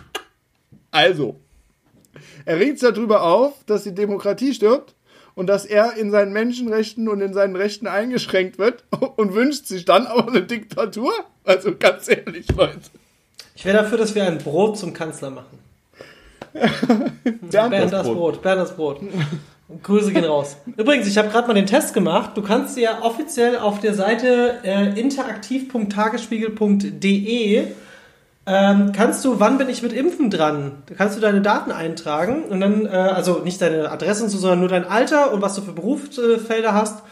also, 0.90 1.40
er 2.44 2.58
regt 2.58 2.78
sich 2.78 2.92
darüber 2.92 3.22
auf, 3.22 3.52
dass 3.66 3.84
die 3.84 3.94
Demokratie 3.94 4.54
stirbt 4.54 4.94
und 5.34 5.46
dass 5.46 5.64
er 5.64 5.96
in 5.96 6.10
seinen 6.10 6.32
Menschenrechten 6.32 7.08
und 7.08 7.20
in 7.20 7.32
seinen 7.32 7.56
Rechten 7.56 7.86
eingeschränkt 7.86 8.58
wird 8.58 8.84
und 9.16 9.34
wünscht 9.34 9.66
sich 9.66 9.84
dann 9.84 10.06
aber 10.06 10.28
eine 10.28 10.42
Diktatur? 10.42 11.12
Also 11.44 11.74
ganz 11.78 12.08
ehrlich, 12.08 12.46
Leute. 12.56 12.80
Ich 13.54 13.64
wäre 13.64 13.78
dafür, 13.78 13.98
dass 13.98 14.14
wir 14.14 14.24
ein 14.24 14.38
Brot 14.38 14.78
zum 14.78 14.92
Kanzler 14.92 15.30
machen. 15.30 15.58
Bernd 17.50 17.92
das 17.92 18.06
Brot. 18.06 18.42
Bernd 18.42 18.60
das 18.60 18.74
Brot. 18.74 19.00
Grüße 19.82 20.12
gehen 20.12 20.24
raus. 20.24 20.56
Übrigens, 20.76 21.06
ich 21.06 21.16
habe 21.16 21.28
gerade 21.28 21.46
mal 21.46 21.54
den 21.54 21.66
Test 21.66 21.94
gemacht. 21.94 22.36
Du 22.36 22.42
kannst 22.42 22.76
ja 22.76 23.02
offiziell 23.02 23.56
auf 23.58 23.78
der 23.80 23.94
Seite 23.94 24.58
äh, 24.64 24.98
interaktiv.tagesspiegel.de 24.98 27.68
ähm, 28.46 28.92
kannst 28.92 29.24
du, 29.24 29.38
wann 29.38 29.58
bin 29.58 29.68
ich 29.68 29.82
mit 29.82 29.92
Impfen 29.92 30.30
dran? 30.30 30.82
Kannst 30.96 31.16
du 31.16 31.20
deine 31.20 31.42
Daten 31.42 31.72
eintragen 31.72 32.44
und 32.44 32.60
dann, 32.60 32.86
äh, 32.86 32.88
also 32.88 33.40
nicht 33.40 33.60
deine 33.60 33.90
Adresse 33.90 34.24
und 34.24 34.30
so, 34.30 34.38
sondern 34.38 34.60
nur 34.60 34.68
dein 34.68 34.84
Alter 34.84 35.32
und 35.32 35.42
was 35.42 35.56
du 35.56 35.62
für 35.62 35.72
Berufsfelder 35.72 36.72
hast. 36.72 37.02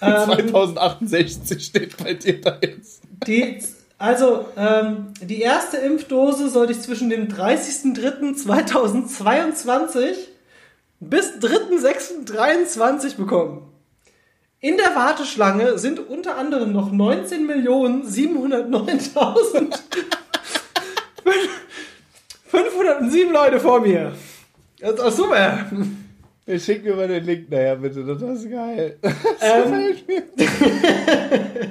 Ähm, 0.00 0.26
2068 0.26 1.64
steht 1.64 1.96
bei 1.96 2.14
dir 2.14 2.40
da 2.40 2.56
jetzt. 2.60 3.02
Die, 3.26 3.58
also, 3.98 4.46
ähm, 4.56 5.08
die 5.20 5.40
erste 5.40 5.78
Impfdose 5.78 6.50
sollte 6.50 6.72
ich 6.72 6.80
zwischen 6.80 7.10
dem 7.10 7.26
30.03.2022 7.26 10.14
bis 11.00 11.32
3.06.23 11.40 13.16
bekommen. 13.16 13.62
In 14.60 14.76
der 14.76 14.94
Warteschlange 14.96 15.78
sind 15.78 16.00
unter 16.08 16.36
anderem 16.36 16.72
noch 16.72 16.90
19.709.507 22.52 23.32
Leute 23.32 23.60
vor 23.60 23.80
mir. 23.80 24.12
Das 24.80 24.90
ist 24.90 24.98
doch 24.98 25.10
super. 25.12 25.66
Ich 26.46 26.64
schick 26.64 26.82
mir 26.84 26.94
mal 26.94 27.08
den 27.08 27.24
Link 27.24 27.50
nachher, 27.50 27.76
bitte. 27.76 28.04
Das 28.04 28.22
ist 28.22 28.50
geil. 28.50 28.96
Das 29.02 29.12
Ähm. 29.40 29.94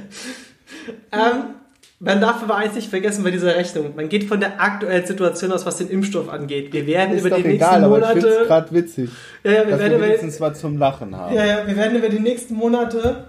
Ähm, 1.11 1.55
man 1.99 2.21
darf 2.21 2.43
aber 2.43 2.55
eins 2.57 2.75
nicht 2.75 2.89
vergessen 2.89 3.23
bei 3.23 3.31
dieser 3.31 3.55
Rechnung. 3.55 3.95
Man 3.95 4.07
geht 4.07 4.25
von 4.25 4.39
der 4.39 4.61
aktuellen 4.61 5.05
Situation 5.05 5.51
aus, 5.51 5.65
was 5.65 5.77
den 5.77 5.89
Impfstoff 5.89 6.29
angeht. 6.29 6.71
Wir 6.71 6.85
werden 6.85 7.15
Ist 7.15 7.25
über 7.25 7.35
die 7.35 7.41
nächsten 7.43 7.55
egal, 7.55 7.83
aber 7.83 7.99
ich 7.99 8.05
finde 8.05 8.27
es 8.27 8.33
Monate. 8.35 8.47
gerade 8.47 8.71
witzig. 8.73 9.09
Ja, 9.43 9.51
ja, 9.51 9.57
wir 9.57 9.71
dass 9.71 9.79
werden 9.79 9.91
wir 9.91 9.97
über, 9.97 10.05
wenigstens 10.07 10.39
was 10.39 10.59
zum 10.61 10.77
Lachen 10.77 11.15
haben. 11.15 11.33
ja, 11.35 11.45
ja, 11.45 11.67
wir 11.67 11.75
werden 11.75 11.97
über 11.97 12.09
die 12.09 12.19
nächsten 12.19 12.53
Monate 12.53 13.25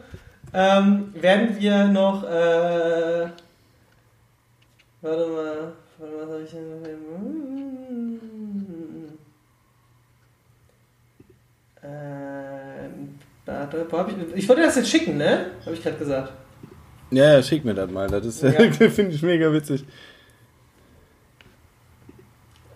ähm, 0.52 1.12
werden 1.14 1.56
wir 1.58 1.84
noch. 1.86 2.24
Äh, 2.24 3.28
warte 5.02 5.26
mal. 5.26 5.72
Warte, 5.98 6.14
was 6.20 6.30
hab 6.34 6.44
ich 6.44 6.50
denn? 6.50 6.68
Ähm, 11.82 13.14
warte, 13.46 13.86
wo 13.90 13.98
hab 13.98 14.08
ich, 14.08 14.14
ich 14.36 14.48
wollte 14.48 14.62
das 14.62 14.76
jetzt 14.76 14.90
schicken, 14.90 15.16
ne? 15.16 15.46
Habe 15.64 15.74
ich 15.74 15.82
gerade 15.82 15.96
gesagt. 15.96 16.32
Ja, 17.10 17.32
ja, 17.34 17.42
schick 17.42 17.64
mir 17.64 17.74
das 17.74 17.90
mal. 17.90 18.06
Das 18.08 18.24
ist 18.26 18.42
Ja. 18.42 18.50
finde 18.90 19.14
ich 19.14 19.22
mega 19.22 19.52
witzig. 19.52 19.84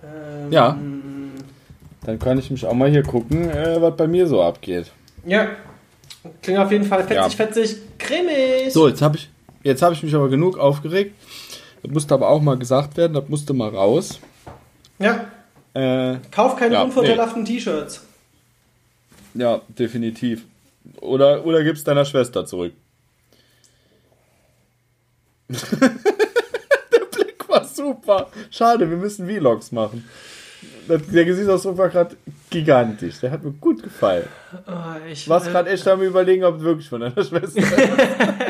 Ähm, 0.03 0.51
Ja. 0.53 0.79
Dann 2.05 2.19
kann 2.19 2.39
ich 2.39 2.51
mich 2.51 2.65
auch 2.67 2.75
mal 2.75 2.91
hier 2.91 3.03
gucken, 3.05 3.49
äh, 3.51 3.81
was 3.81 3.97
bei 3.97 4.09
mir 4.09 4.27
so 4.27 4.43
abgeht. 4.43 4.91
Ja. 5.25 5.49
Klingt 6.41 6.59
auf 6.59 6.71
jeden 6.73 6.85
Fall 6.85 7.01
fetzig, 7.05 7.17
Ja. 7.17 7.29
fetzig, 7.31 7.77
cremig. 7.99 8.73
So, 8.73 8.89
jetzt 8.89 9.03
habe 9.03 9.17
ich, 9.17 9.29
jetzt 9.63 9.83
habe 9.83 9.95
ich 9.95 10.03
mich 10.03 10.15
aber 10.15 10.29
genug 10.29 10.59
aufgeregt. 10.59 11.15
Das 11.83 11.91
musste 11.93 12.15
aber 12.15 12.29
auch 12.29 12.41
mal 12.41 12.57
gesagt 12.57 12.97
werden. 12.97 13.15
Das 13.15 13.29
musste 13.29 13.53
mal 13.55 13.71
raus. 13.71 14.21
Ja. 14.99 15.27
Äh, 15.75 16.19
Kauf 16.31 16.57
keine 16.57 16.75
Ja, 16.75 16.83
unvorteilhaften 16.83 17.45
T-Shirts. 17.45 18.05
ja, 19.35 19.61
definitiv. 19.69 20.45
Oder, 21.01 21.45
oder 21.47 21.63
gib's 21.65 21.83
deiner 21.85 22.05
Schwester 22.05 22.45
zurück. 22.45 22.73
Der 25.49 27.05
Blick 27.11 27.49
war 27.49 27.65
super. 27.65 28.29
Schade, 28.51 28.89
wir 28.91 28.97
müssen 28.97 29.27
Vlogs 29.29 29.73
machen. 29.73 30.05
Der 30.89 31.25
Gesichtsausdruck 31.25 31.79
war 31.79 31.89
gerade 31.89 32.17
gigantisch. 32.51 33.21
Der 33.21 33.31
hat 33.31 33.45
mir 33.45 33.53
gut 33.53 33.83
gefallen. 33.83 34.27
Oh, 34.67 35.07
ich, 35.11 35.29
Was 35.29 35.45
gerade 35.45 35.71
echt 35.71 35.87
am 35.87 36.03
überlegen, 36.03 36.45
ob 36.45 36.57
es 36.57 36.63
wirklich 36.63 36.89
von 36.89 37.01
deiner 37.01 37.25
Schwester 37.25 37.59
ist. 37.61 37.73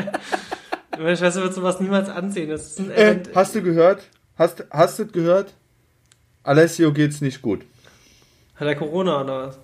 Meine 0.97 1.17
Schwester 1.17 1.41
wird 1.41 1.53
sowas 1.53 1.79
niemals 1.79 2.09
anziehen. 2.09 2.49
Das 2.49 2.67
ist 2.67 2.79
ein 2.79 2.91
äh, 2.91 3.19
hast 3.33 3.55
du 3.55 3.61
gehört? 3.61 4.03
Hast, 4.37 4.65
hast 4.71 4.99
du 4.99 5.07
gehört? 5.07 5.53
Alessio 6.43 6.91
geht's 6.91 7.21
nicht 7.21 7.41
gut. 7.41 7.61
Hat 8.55 8.67
er 8.67 8.75
Corona 8.75 9.21
oder 9.21 9.47
was? 9.47 9.59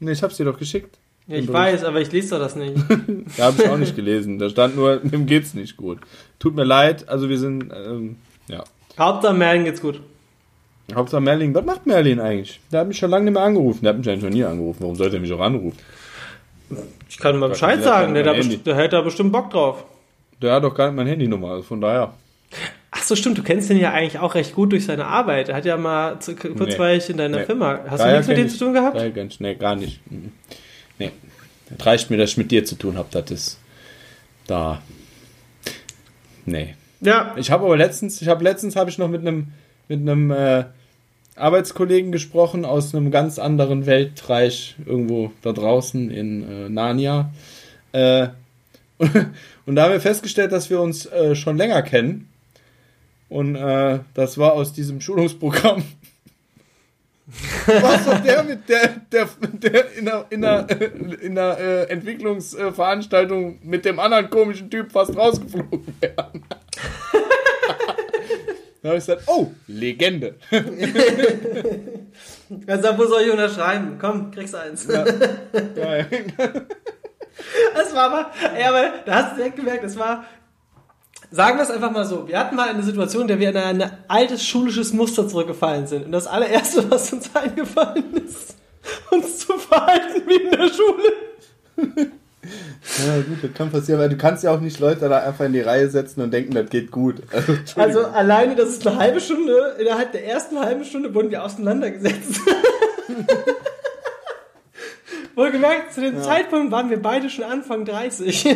Nee, 0.00 0.12
ich 0.12 0.22
hab's 0.22 0.36
dir 0.36 0.44
doch 0.44 0.58
geschickt. 0.58 0.98
Ja, 1.26 1.36
ich 1.38 1.46
Im 1.48 1.52
weiß, 1.52 1.84
aber 1.84 2.00
ich 2.00 2.12
lese 2.12 2.30
doch 2.30 2.38
das 2.38 2.56
nicht. 2.56 2.76
Ja, 3.36 3.46
habe 3.46 3.62
ich 3.62 3.68
auch 3.68 3.76
nicht 3.76 3.96
gelesen. 3.96 4.38
Da 4.38 4.48
stand 4.48 4.76
nur, 4.76 5.02
ihm 5.02 5.26
geht's 5.26 5.54
nicht 5.54 5.76
gut. 5.76 5.98
Tut 6.38 6.54
mir 6.54 6.64
leid, 6.64 7.08
also 7.08 7.28
wir 7.28 7.38
sind, 7.38 7.72
ähm, 7.74 8.16
ja. 8.48 8.62
Hauptsache 8.98 9.34
Merlin 9.34 9.64
geht's 9.64 9.80
gut. 9.80 10.00
Hauptsache 10.94 11.20
Merlin, 11.20 11.52
was 11.54 11.64
macht 11.64 11.86
Merlin 11.86 12.20
eigentlich? 12.20 12.60
Der 12.70 12.80
hat 12.80 12.88
mich 12.88 12.98
schon 12.98 13.10
lange 13.10 13.24
nicht 13.24 13.34
mehr 13.34 13.42
angerufen. 13.42 13.80
Der 13.82 13.90
hat 13.90 13.98
mich 13.98 14.08
eigentlich 14.08 14.22
noch 14.22 14.30
nie 14.30 14.44
angerufen. 14.44 14.78
Warum 14.80 14.94
sollte 14.94 15.16
er 15.16 15.20
mich 15.20 15.32
auch 15.32 15.40
anrufen? 15.40 15.78
Ich 17.08 17.18
kann 17.18 17.38
mal 17.38 17.48
Bescheid 17.48 17.82
sagen, 17.82 18.14
der, 18.14 18.22
da 18.22 18.34
Handy. 18.34 18.58
der 18.58 18.76
hält 18.76 18.92
da 18.92 19.00
bestimmt 19.00 19.32
Bock 19.32 19.50
drauf. 19.50 19.84
Der 20.42 20.54
hat 20.54 20.64
doch 20.64 20.74
gar 20.74 20.86
nicht 20.86 20.96
meine 20.96 21.10
Handynummer, 21.10 21.50
also 21.50 21.62
von 21.62 21.80
daher. 21.80 22.14
Ach 22.90 23.02
so, 23.02 23.16
stimmt, 23.16 23.38
du 23.38 23.42
kennst 23.42 23.68
den 23.68 23.78
ja 23.78 23.92
eigentlich 23.92 24.18
auch 24.18 24.34
recht 24.34 24.54
gut 24.54 24.72
durch 24.72 24.86
seine 24.86 25.06
Arbeit. 25.06 25.48
Er 25.48 25.56
hat 25.56 25.64
ja 25.64 25.76
mal 25.76 26.18
zu, 26.20 26.34
kurzweilig 26.34 27.10
in 27.10 27.16
deiner 27.16 27.38
Nee. 27.38 27.44
Firma. 27.44 27.80
Hast 27.88 28.00
Daher 28.00 28.12
du 28.12 28.16
nichts 28.18 28.28
mit 28.28 28.38
dem 28.38 28.48
zu 28.48 28.58
tun 28.58 28.72
gehabt? 28.72 28.96
Daher 28.96 29.10
ganz, 29.10 29.40
nee, 29.40 29.54
gar 29.54 29.76
nicht. 29.76 30.00
Mhm. 30.10 30.32
Nee. 30.98 31.10
Das 31.68 31.86
reicht 31.86 32.10
mir, 32.10 32.16
dass 32.16 32.30
ich 32.30 32.36
mit 32.36 32.50
dir 32.50 32.64
zu 32.64 32.76
tun 32.76 32.96
habe. 32.96 33.08
Das 33.10 33.30
ist 33.30 33.58
da. 34.46 34.80
Nee. 36.46 36.74
Ja. 37.00 37.34
Ich 37.36 37.50
habe 37.50 37.64
aber 37.64 37.76
letztens, 37.76 38.22
ich 38.22 38.28
habe 38.28 38.44
letztens 38.44 38.76
habe 38.76 38.88
ich 38.88 38.98
noch 38.98 39.08
mit 39.08 39.20
einem 39.20 39.48
mit 39.88 40.00
einem 40.00 40.30
äh, 40.30 40.64
Arbeitskollegen 41.36 42.12
gesprochen 42.12 42.64
aus 42.64 42.94
einem 42.94 43.10
ganz 43.10 43.38
anderen 43.38 43.86
Weltreich 43.86 44.76
irgendwo 44.84 45.32
da 45.42 45.52
draußen 45.52 46.10
in 46.10 46.48
äh, 46.48 46.68
Narnia. 46.68 47.30
Äh, 47.92 48.28
und 49.66 49.76
da 49.76 49.84
haben 49.84 49.92
wir 49.92 50.00
festgestellt, 50.00 50.52
dass 50.52 50.70
wir 50.70 50.80
uns 50.80 51.06
äh, 51.06 51.34
schon 51.34 51.56
länger 51.56 51.82
kennen. 51.82 52.28
Und 53.28 53.56
äh, 53.56 54.00
das 54.14 54.38
war 54.38 54.52
aus 54.52 54.72
diesem 54.72 55.00
Schulungsprogramm. 55.00 55.82
Was 57.66 58.04
doch 58.04 58.22
der 58.22 58.44
mit 58.44 58.68
der, 58.68 58.88
der, 59.10 59.28
der 59.52 59.92
in 59.96 60.04
der, 60.04 60.26
in 60.30 60.42
der, 60.42 60.66
in 61.20 61.34
der 61.34 61.58
äh, 61.58 61.90
Entwicklungsveranstaltung 61.90 63.58
mit 63.64 63.84
dem 63.84 63.98
anderen 63.98 64.30
komischen 64.30 64.70
Typ 64.70 64.92
fast 64.92 65.16
rausgeflogen 65.16 65.86
wäre. 66.00 66.14
da 68.82 68.88
habe 68.88 68.98
ich 68.98 69.06
gesagt, 69.06 69.24
oh, 69.26 69.50
Legende. 69.66 70.36
Also, 72.66 72.96
wo 72.96 73.04
soll 73.06 73.22
ich 73.22 73.30
unterschreiben? 73.30 73.98
Komm, 74.00 74.30
kriegst 74.30 74.54
eins. 74.54 74.86
Ja. 74.86 75.04
Ja. 75.04 76.06
Das 77.74 77.94
war 77.94 78.04
aber, 78.04 78.30
ja, 78.58 78.68
aber 78.68 78.92
da 79.04 79.14
hast 79.14 79.32
du 79.32 79.36
direkt 79.36 79.56
gemerkt, 79.56 79.84
das 79.84 79.98
war, 79.98 80.24
sagen 81.30 81.58
wir 81.58 81.62
es 81.62 81.70
einfach 81.70 81.90
mal 81.90 82.04
so, 82.04 82.26
wir 82.28 82.38
hatten 82.38 82.56
mal 82.56 82.68
eine 82.68 82.82
Situation, 82.82 83.22
in 83.22 83.28
der 83.28 83.38
wir 83.38 83.50
in 83.50 83.56
ein 83.56 83.90
altes 84.08 84.44
schulisches 84.44 84.92
Muster 84.92 85.28
zurückgefallen 85.28 85.86
sind. 85.86 86.06
Und 86.06 86.12
das 86.12 86.26
allererste, 86.26 86.90
was 86.90 87.12
uns 87.12 87.30
eingefallen 87.34 88.16
ist, 88.24 88.56
uns 89.10 89.38
zu 89.38 89.58
verhalten 89.58 90.22
wie 90.26 90.42
in 90.42 90.50
der 90.50 90.68
Schule. 90.68 92.12
Ja, 93.06 93.16
gut, 93.16 93.42
das 93.42 93.52
kann 93.54 93.70
passieren, 93.70 94.00
weil 94.00 94.08
du 94.08 94.16
kannst 94.16 94.44
ja 94.44 94.54
auch 94.54 94.60
nicht 94.60 94.78
Leute 94.78 95.08
da 95.08 95.18
einfach 95.18 95.44
in 95.44 95.52
die 95.52 95.60
Reihe 95.60 95.90
setzen 95.90 96.22
und 96.22 96.30
denken, 96.32 96.54
das 96.54 96.70
geht 96.70 96.90
gut. 96.90 97.22
Also. 97.32 97.56
Also 97.74 98.06
alleine, 98.06 98.54
das 98.54 98.70
ist 98.70 98.86
eine 98.86 98.96
halbe 98.96 99.20
Stunde, 99.20 99.76
innerhalb 99.78 100.12
der 100.12 100.26
ersten 100.26 100.58
halben 100.58 100.84
Stunde 100.84 101.12
wurden 101.12 101.30
wir 101.30 101.42
auseinandergesetzt. 101.42 102.40
Wohlgemerkt, 105.36 105.92
zu 105.92 106.00
dem 106.00 106.20
Zeitpunkt 106.22 106.72
waren 106.72 106.90
wir 106.90 107.00
beide 107.00 107.30
schon 107.30 107.44
Anfang 107.44 107.84
30. 107.84 108.44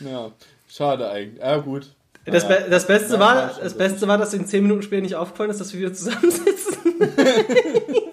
ja, 0.00 0.30
schade 0.68 1.10
eigentlich. 1.10 1.40
Ja, 1.40 1.56
gut. 1.56 1.94
Das. 2.26 2.46
Be 2.46 2.66
das, 2.68 2.86
Beste 2.86 3.14
Ja, 3.14 3.20
war, 3.20 3.58
das. 3.60 3.74
Beste 3.74 4.06
war, 4.06 4.18
dass 4.18 4.34
in 4.34 4.46
10 4.46 4.62
Minuten 4.62 4.82
später 4.82 5.02
nicht 5.02 5.16
aufgefallen 5.16 5.50
ist, 5.50 5.60
dass 5.60 5.72
wir 5.72 5.80
wieder 5.80 5.94
zusammensitzen. 5.94 6.76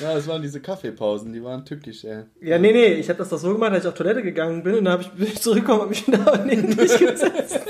Ja, 0.00 0.14
das 0.14 0.26
waren 0.26 0.40
diese 0.40 0.60
Kaffeepausen, 0.60 1.32
die 1.32 1.42
waren 1.44 1.64
tückisch, 1.64 2.04
ey. 2.04 2.24
Ja, 2.40 2.58
nee, 2.58 2.72
nee, 2.72 2.94
ich 2.94 3.08
habe 3.10 3.18
das 3.18 3.28
doch 3.28 3.38
so 3.38 3.52
gemacht, 3.52 3.72
dass 3.72 3.80
ich 3.80 3.88
auf 3.88 3.94
Toilette 3.94 4.22
gegangen 4.22 4.62
bin 4.62 4.76
und 4.76 4.84
dann 4.86 4.94
hab 4.94 5.00
ich, 5.02 5.08
bin 5.10 5.26
ich 5.26 5.40
zurückgekommen 5.42 5.82
und 5.82 5.90
mich 5.90 6.06
wieder 6.08 6.38
neben 6.44 6.74
dich 6.74 6.98
gesetzt. 6.98 7.60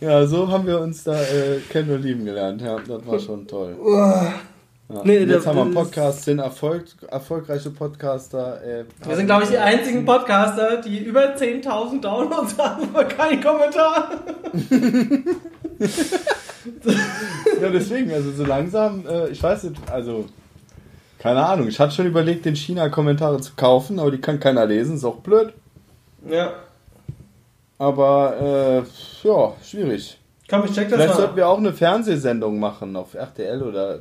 Ja, 0.00 0.26
so 0.26 0.48
haben 0.48 0.66
wir 0.66 0.80
uns 0.80 1.04
da 1.04 1.18
äh, 1.22 1.60
kennen 1.70 1.90
und 1.90 2.02
lieben 2.02 2.24
gelernt. 2.26 2.60
Ja, 2.60 2.78
das 2.86 3.06
war 3.06 3.18
schon 3.18 3.46
toll. 3.46 3.76
Ja. 4.94 5.00
Nee, 5.04 5.18
jetzt 5.18 5.34
das- 5.34 5.46
haben 5.46 5.56
wir 5.56 5.62
einen 5.62 5.74
Podcast, 5.74 6.22
sind 6.24 6.38
Erfolg, 6.38 6.84
erfolgreiche 7.10 7.70
Podcaster. 7.70 8.62
Äh, 8.62 8.84
Wir 9.06 9.16
sind, 9.16 9.26
glaube 9.26 9.42
ich, 9.42 9.48
die 9.50 9.58
einzigen 9.58 10.04
Podcaster, 10.04 10.80
die 10.82 10.98
über 10.98 11.34
10.000 11.34 12.00
Downloads 12.00 12.56
haben, 12.58 12.88
aber 12.94 13.04
kein 13.04 13.40
Kommentar. 13.42 14.10
Ja, 17.60 17.68
deswegen, 17.68 18.10
also 18.10 18.32
so 18.32 18.44
langsam, 18.44 19.04
äh, 19.06 19.28
ich 19.28 19.42
weiß 19.42 19.64
nicht, 19.64 19.76
also, 19.90 20.24
keine 21.18 21.44
Ahnung. 21.44 21.68
Ich 21.68 21.78
hatte 21.78 21.94
schon 21.94 22.06
überlegt, 22.06 22.44
den 22.46 22.56
China-Kommentare 22.56 23.40
zu 23.40 23.52
kaufen, 23.54 23.98
aber 23.98 24.10
die 24.10 24.18
kann 24.20 24.40
keiner 24.40 24.64
lesen, 24.64 24.96
ist 24.96 25.04
auch 25.04 25.16
blöd. 25.16 25.52
Ja. 26.28 26.54
Aber, 27.78 28.82
äh, 28.82 29.28
ja, 29.28 29.52
schwierig. 29.62 30.18
Komm, 30.48 30.64
ich 30.66 30.72
check 30.72 30.90
das 30.90 30.98
Vielleicht 30.98 31.14
mal. 31.14 31.20
sollten 31.20 31.36
wir 31.36 31.48
auch 31.48 31.58
eine 31.58 31.72
Fernsehsendung 31.72 32.58
machen 32.58 32.96
auf 32.96 33.14
RTL 33.14 33.62
oder. 33.62 34.00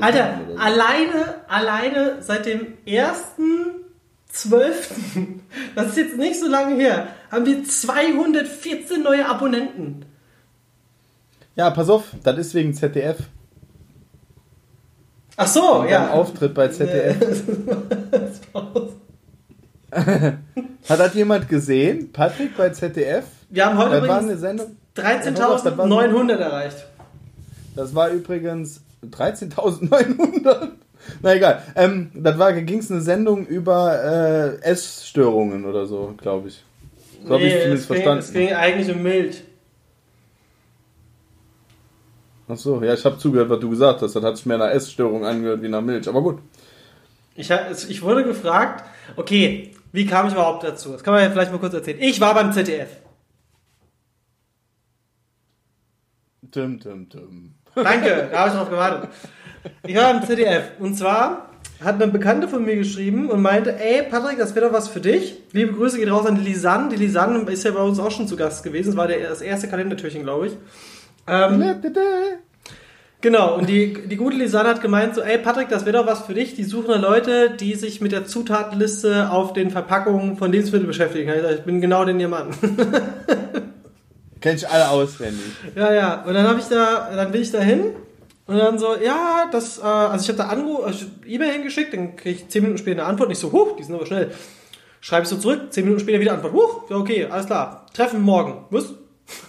oder 0.00 0.40
so. 0.54 0.58
alleine, 0.58 1.34
alleine 1.48 2.16
seit 2.20 2.46
dem 2.46 2.68
1.12., 2.86 5.40
das 5.74 5.88
ist 5.88 5.96
jetzt 5.98 6.16
nicht 6.16 6.40
so 6.40 6.48
lange 6.48 6.76
her, 6.76 7.08
haben 7.30 7.44
wir 7.44 7.62
214 7.62 9.02
neue 9.02 9.28
Abonnenten. 9.28 10.06
Ja, 11.56 11.68
pass 11.70 11.90
auf, 11.90 12.04
das 12.22 12.38
ist 12.38 12.54
wegen 12.54 12.72
ZDF. 12.72 13.18
Ach 15.36 15.46
so, 15.46 15.82
Wegen 15.82 15.92
ja. 15.92 16.10
Auftritt 16.10 16.54
bei 16.54 16.68
ZDF. 16.68 17.16
Hat 19.92 21.00
das 21.00 21.14
jemand 21.14 21.48
gesehen? 21.48 22.12
Patrick 22.12 22.56
bei 22.56 22.70
ZDF? 22.70 23.24
Wir 23.50 23.66
haben 23.66 23.76
heute 23.76 24.08
war 24.08 24.20
eine 24.20 24.32
übrigens 24.32 24.70
13.900 24.96 26.32
erreicht. 26.36 26.86
Das 27.74 27.94
war 27.94 28.10
übrigens 28.10 28.82
13.900. 29.10 30.68
Na 31.22 31.34
egal. 31.34 31.62
Ähm, 31.74 32.10
das 32.14 32.38
war, 32.38 32.52
ging 32.52 32.78
es 32.78 32.90
eine 32.90 33.00
Sendung 33.00 33.46
über 33.46 34.58
äh, 34.62 34.62
Essstörungen 34.62 35.64
oder 35.64 35.86
so, 35.86 36.14
glaube 36.16 36.48
ich. 36.48 36.62
So 37.26 37.34
habe 37.34 37.42
ich 37.42 37.52
Nee, 37.54 37.60
zumindest 37.62 37.82
es, 37.82 37.88
ging, 37.88 37.96
verstanden. 37.96 38.24
es 38.24 38.32
ging 38.32 38.52
eigentlich 38.52 38.94
um 38.94 39.02
Milch. 39.02 39.42
Ach 42.48 42.56
so, 42.56 42.82
ja, 42.82 42.92
ich 42.92 43.04
habe 43.04 43.18
zugehört, 43.18 43.48
was 43.48 43.60
du 43.60 43.70
gesagt 43.70 44.02
hast. 44.02 44.14
Das 44.14 44.22
hat 44.22 44.36
sich 44.36 44.46
mehr 44.46 44.58
nach 44.58 44.70
Essstörung 44.70 45.24
angehört 45.24 45.62
wie 45.62 45.68
nach 45.68 45.80
Milch. 45.80 46.08
Aber 46.08 46.20
gut. 46.22 46.38
Ich, 47.34 47.50
ich 47.88 48.02
wurde 48.02 48.24
gefragt, 48.24 48.84
okay, 49.16 49.72
wie 49.92 50.06
kam 50.06 50.26
ich 50.26 50.34
überhaupt 50.34 50.64
dazu? 50.64 50.90
Das 50.92 51.02
kann 51.02 51.14
man 51.14 51.22
ja 51.22 51.30
vielleicht 51.30 51.50
mal 51.50 51.58
kurz 51.58 51.72
erzählen. 51.74 51.98
Ich 52.00 52.20
war 52.20 52.34
beim 52.34 52.52
ZDF. 52.52 52.88
Tim, 56.52 56.78
tim, 56.78 57.08
tim. 57.08 57.54
Danke, 57.74 58.28
da 58.30 58.40
habe 58.40 58.50
ich 58.50 58.54
drauf 58.54 58.68
gewartet. 58.68 59.08
Ich 59.86 59.96
war 59.96 60.10
im 60.10 60.22
ZDF. 60.22 60.72
Und 60.78 60.96
zwar 60.96 61.48
hat 61.82 61.94
eine 61.94 62.12
Bekannte 62.12 62.46
von 62.46 62.62
mir 62.62 62.76
geschrieben 62.76 63.30
und 63.30 63.40
meinte, 63.40 63.80
ey 63.80 64.02
Patrick, 64.02 64.36
das 64.36 64.54
wäre 64.54 64.66
doch 64.66 64.72
was 64.74 64.88
für 64.88 65.00
dich. 65.00 65.38
Liebe 65.52 65.72
Grüße 65.72 65.96
geht 65.98 66.10
raus 66.10 66.26
an 66.26 66.34
die 66.36 66.42
Lisanne. 66.42 66.90
Die 66.90 66.96
Lisanne 66.96 67.38
ist 67.50 67.64
ja 67.64 67.70
bei 67.70 67.80
uns 67.80 67.98
auch 67.98 68.10
schon 68.10 68.28
zu 68.28 68.36
Gast 68.36 68.62
gewesen. 68.64 68.88
Das 68.88 68.96
war 68.96 69.08
der, 69.08 69.26
das 69.30 69.40
erste 69.40 69.66
Kalendertürchen, 69.66 70.24
glaube 70.24 70.48
ich. 70.48 70.52
Ähm, 71.26 71.64
genau, 73.22 73.56
und 73.56 73.68
die, 73.70 73.94
die 74.06 74.16
gute 74.16 74.36
Lisanne 74.36 74.68
hat 74.68 74.82
gemeint 74.82 75.14
so, 75.14 75.22
ey 75.22 75.38
Patrick, 75.38 75.70
das 75.70 75.86
wäre 75.86 75.98
doch 75.98 76.06
was 76.06 76.20
für 76.26 76.34
dich. 76.34 76.54
Die 76.54 76.64
suchen 76.64 76.88
da 76.88 76.96
Leute, 76.96 77.50
die 77.58 77.76
sich 77.76 78.02
mit 78.02 78.12
der 78.12 78.26
Zutatenliste 78.26 79.30
auf 79.30 79.54
den 79.54 79.70
Verpackungen 79.70 80.36
von 80.36 80.52
Lebensmitteln 80.52 80.86
beschäftigen. 80.86 81.30
Ich, 81.30 81.36
gesagt, 81.36 81.54
ich 81.60 81.64
bin 81.64 81.80
genau 81.80 82.04
den 82.04 82.20
ihr 82.20 82.28
Mann. 82.28 82.48
Kenn 84.42 84.56
ich 84.56 84.68
alle 84.68 84.90
auswendig. 84.90 85.44
Ja, 85.74 85.94
ja. 85.94 86.22
Und 86.24 86.34
dann 86.34 86.46
habe 86.46 86.60
ich 86.60 86.66
da, 86.66 87.10
dann 87.14 87.32
bin 87.32 87.40
ich 87.40 87.50
da 87.50 87.60
hin 87.60 87.94
und 88.46 88.58
dann 88.58 88.78
so, 88.78 88.96
ja, 88.96 89.48
das, 89.50 89.78
äh, 89.78 89.82
also 89.82 90.22
ich 90.22 90.28
habe 90.28 90.38
da 90.38 90.54
Anruf, 90.54 90.84
also 90.84 91.06
E-Mail 91.26 91.52
hingeschickt, 91.52 91.94
dann 91.94 92.16
kriege 92.16 92.40
ich 92.40 92.48
zehn 92.48 92.62
Minuten 92.62 92.78
später 92.78 93.00
eine 93.00 93.08
Antwort. 93.08 93.28
Nicht 93.28 93.38
so, 93.38 93.52
huch, 93.52 93.76
die 93.76 93.84
sind 93.84 93.94
aber 93.94 94.04
schnell. 94.04 94.32
Schreibe 95.00 95.22
ich 95.22 95.28
so 95.28 95.36
zurück, 95.36 95.72
zehn 95.72 95.84
Minuten 95.84 96.00
später 96.00 96.20
wieder 96.20 96.34
Antwort. 96.34 96.52
Huch, 96.52 96.90
ja, 96.90 96.96
okay, 96.96 97.26
alles 97.26 97.46
klar. 97.46 97.86
Treffen 97.94 98.20
morgen. 98.20 98.64
Was? 98.70 98.94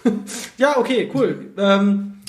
ja, 0.58 0.78
okay, 0.78 1.12
cool. 1.14 1.52
Ähm, 1.58 2.22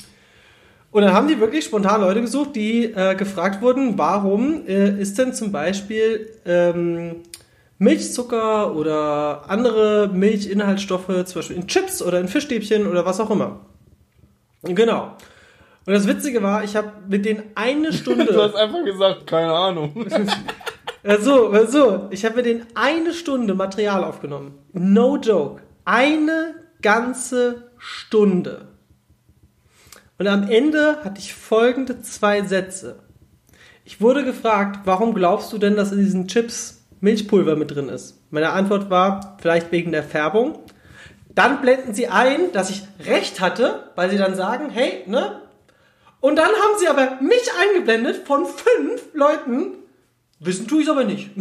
und 0.91 1.01
dann 1.01 1.13
haben 1.13 1.27
die 1.27 1.39
wirklich 1.39 1.65
spontan 1.65 2.01
Leute 2.01 2.21
gesucht, 2.21 2.55
die 2.55 2.85
äh, 2.85 3.15
gefragt 3.15 3.61
wurden, 3.61 3.97
warum 3.97 4.65
äh, 4.67 4.99
ist 4.99 5.17
denn 5.19 5.33
zum 5.33 5.51
Beispiel 5.51 6.29
ähm, 6.45 7.17
Milchzucker 7.77 8.75
oder 8.75 9.49
andere 9.49 10.09
Milchinhaltsstoffe, 10.13 11.07
zum 11.25 11.35
Beispiel 11.39 11.57
in 11.57 11.67
Chips 11.67 12.01
oder 12.01 12.19
in 12.19 12.27
Fischstäbchen 12.27 12.87
oder 12.87 13.05
was 13.05 13.19
auch 13.19 13.29
immer. 13.29 13.59
Genau. 14.63 15.15
Und 15.85 15.93
das 15.93 16.07
Witzige 16.07 16.41
war, 16.41 16.63
ich 16.63 16.75
habe 16.75 16.91
mit 17.07 17.25
denen 17.25 17.43
eine 17.55 17.87
Du 17.91 17.93
Stunde. 17.93 18.41
hast 18.41 18.55
einfach 18.55 18.83
gesagt, 18.83 19.27
keine 19.27 19.51
Ahnung. 19.53 20.07
So, 21.21 21.53
so, 21.67 22.07
ich 22.09 22.25
habe 22.25 22.37
mit 22.37 22.47
denen 22.47 22.65
eine 22.73 23.13
Stunde 23.13 23.53
Material 23.53 24.03
aufgenommen. 24.03 24.57
No 24.73 25.17
joke. 25.17 25.61
Eine 25.85 26.55
ganze 26.81 27.69
Stunde. 27.77 28.69
Und 30.17 30.25
am 30.27 30.49
Ende 30.49 30.97
hatte 31.03 31.19
ich 31.19 31.35
folgende 31.35 32.01
zwei 32.01 32.41
Sätze. 32.41 33.03
Ich 33.83 34.01
wurde 34.01 34.23
gefragt, 34.23 34.79
warum 34.85 35.13
glaubst 35.13 35.53
du 35.53 35.59
denn, 35.59 35.75
dass 35.75 35.91
in 35.91 35.99
diesen 35.99 36.27
Chips 36.27 36.84
Milchpulver 37.05 37.55
mit 37.55 37.71
drin 37.71 37.87
ist? 37.87 38.19
Meine 38.31 38.49
Antwort 38.49 38.89
war, 38.89 39.37
vielleicht 39.39 39.71
wegen 39.71 39.91
der 39.91 40.03
Färbung. 40.03 40.59
Dann 41.29 41.61
blenden 41.61 41.93
sie 41.93 42.07
ein, 42.07 42.51
dass 42.51 42.69
ich 42.69 42.81
recht 43.05 43.39
hatte, 43.39 43.91
weil 43.95 44.09
sie 44.09 44.17
dann 44.17 44.35
sagen, 44.35 44.69
hey, 44.69 45.03
ne? 45.05 45.41
Und 46.19 46.35
dann 46.37 46.47
haben 46.47 46.79
sie 46.79 46.87
aber 46.87 47.21
mich 47.21 47.49
eingeblendet 47.61 48.25
von 48.25 48.45
fünf 48.45 49.03
Leuten. 49.13 49.75
Wissen 50.39 50.67
tue 50.67 50.81
ich 50.81 50.89
aber 50.89 51.03
nicht. 51.03 51.29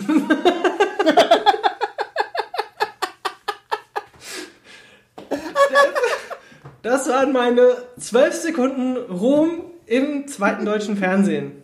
Das 6.83 7.09
waren 7.09 7.33
meine 7.33 7.79
zwölf 7.99 8.35
Sekunden 8.35 8.99
Ruhm 9.11 9.73
im 9.87 10.29
zweiten 10.29 10.67
deutschen 10.67 10.99
Fernsehen. 10.99 11.63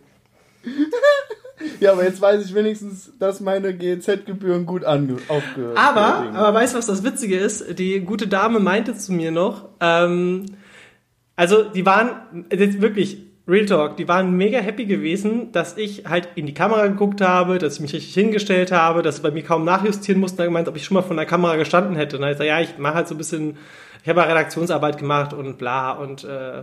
Ja, 1.80 1.92
aber 1.92 2.04
jetzt 2.04 2.20
weiß 2.20 2.44
ich 2.44 2.54
wenigstens, 2.54 3.12
dass 3.18 3.40
meine 3.40 3.74
GEZ-Gebühren 3.74 4.66
gut 4.66 4.84
aufgehört 4.84 5.76
Aber, 5.76 6.30
aber 6.34 6.54
weißt 6.54 6.74
du, 6.74 6.78
was 6.78 6.86
das 6.86 7.04
Witzige 7.04 7.38
ist? 7.38 7.78
Die 7.78 8.00
gute 8.00 8.28
Dame 8.28 8.60
meinte 8.60 8.96
zu 8.96 9.12
mir 9.12 9.30
noch, 9.30 9.68
ähm, 9.80 10.46
also 11.36 11.64
die 11.64 11.86
waren, 11.86 12.10
jetzt 12.50 12.80
wirklich, 12.80 13.26
Real 13.48 13.66
Talk, 13.66 13.96
die 13.96 14.06
waren 14.06 14.36
mega 14.36 14.58
happy 14.58 14.84
gewesen, 14.84 15.50
dass 15.52 15.76
ich 15.76 16.04
halt 16.06 16.28
in 16.36 16.46
die 16.46 16.54
Kamera 16.54 16.86
geguckt 16.86 17.20
habe, 17.20 17.58
dass 17.58 17.74
ich 17.74 17.80
mich 17.80 17.92
richtig 17.92 18.14
hingestellt 18.14 18.70
habe, 18.70 19.02
dass 19.02 19.16
sie 19.16 19.22
bei 19.22 19.30
mir 19.30 19.42
kaum 19.42 19.64
nachjustieren 19.64 20.20
mussten, 20.20 20.42
gemeint, 20.42 20.68
ob 20.68 20.76
ich 20.76 20.84
schon 20.84 20.94
mal 20.94 21.02
von 21.02 21.16
der 21.16 21.26
Kamera 21.26 21.56
gestanden 21.56 21.96
hätte. 21.96 22.16
Und 22.16 22.22
dann 22.22 22.32
ich 22.32 22.38
ja, 22.38 22.60
ich 22.60 22.78
mache 22.78 22.94
halt 22.94 23.08
so 23.08 23.14
ein 23.14 23.18
bisschen, 23.18 23.56
ich 24.02 24.08
habe 24.08 24.20
ja 24.20 24.26
Redaktionsarbeit 24.26 24.98
gemacht 24.98 25.32
und 25.32 25.58
bla 25.58 25.92
und 25.92 26.22
äh, 26.24 26.62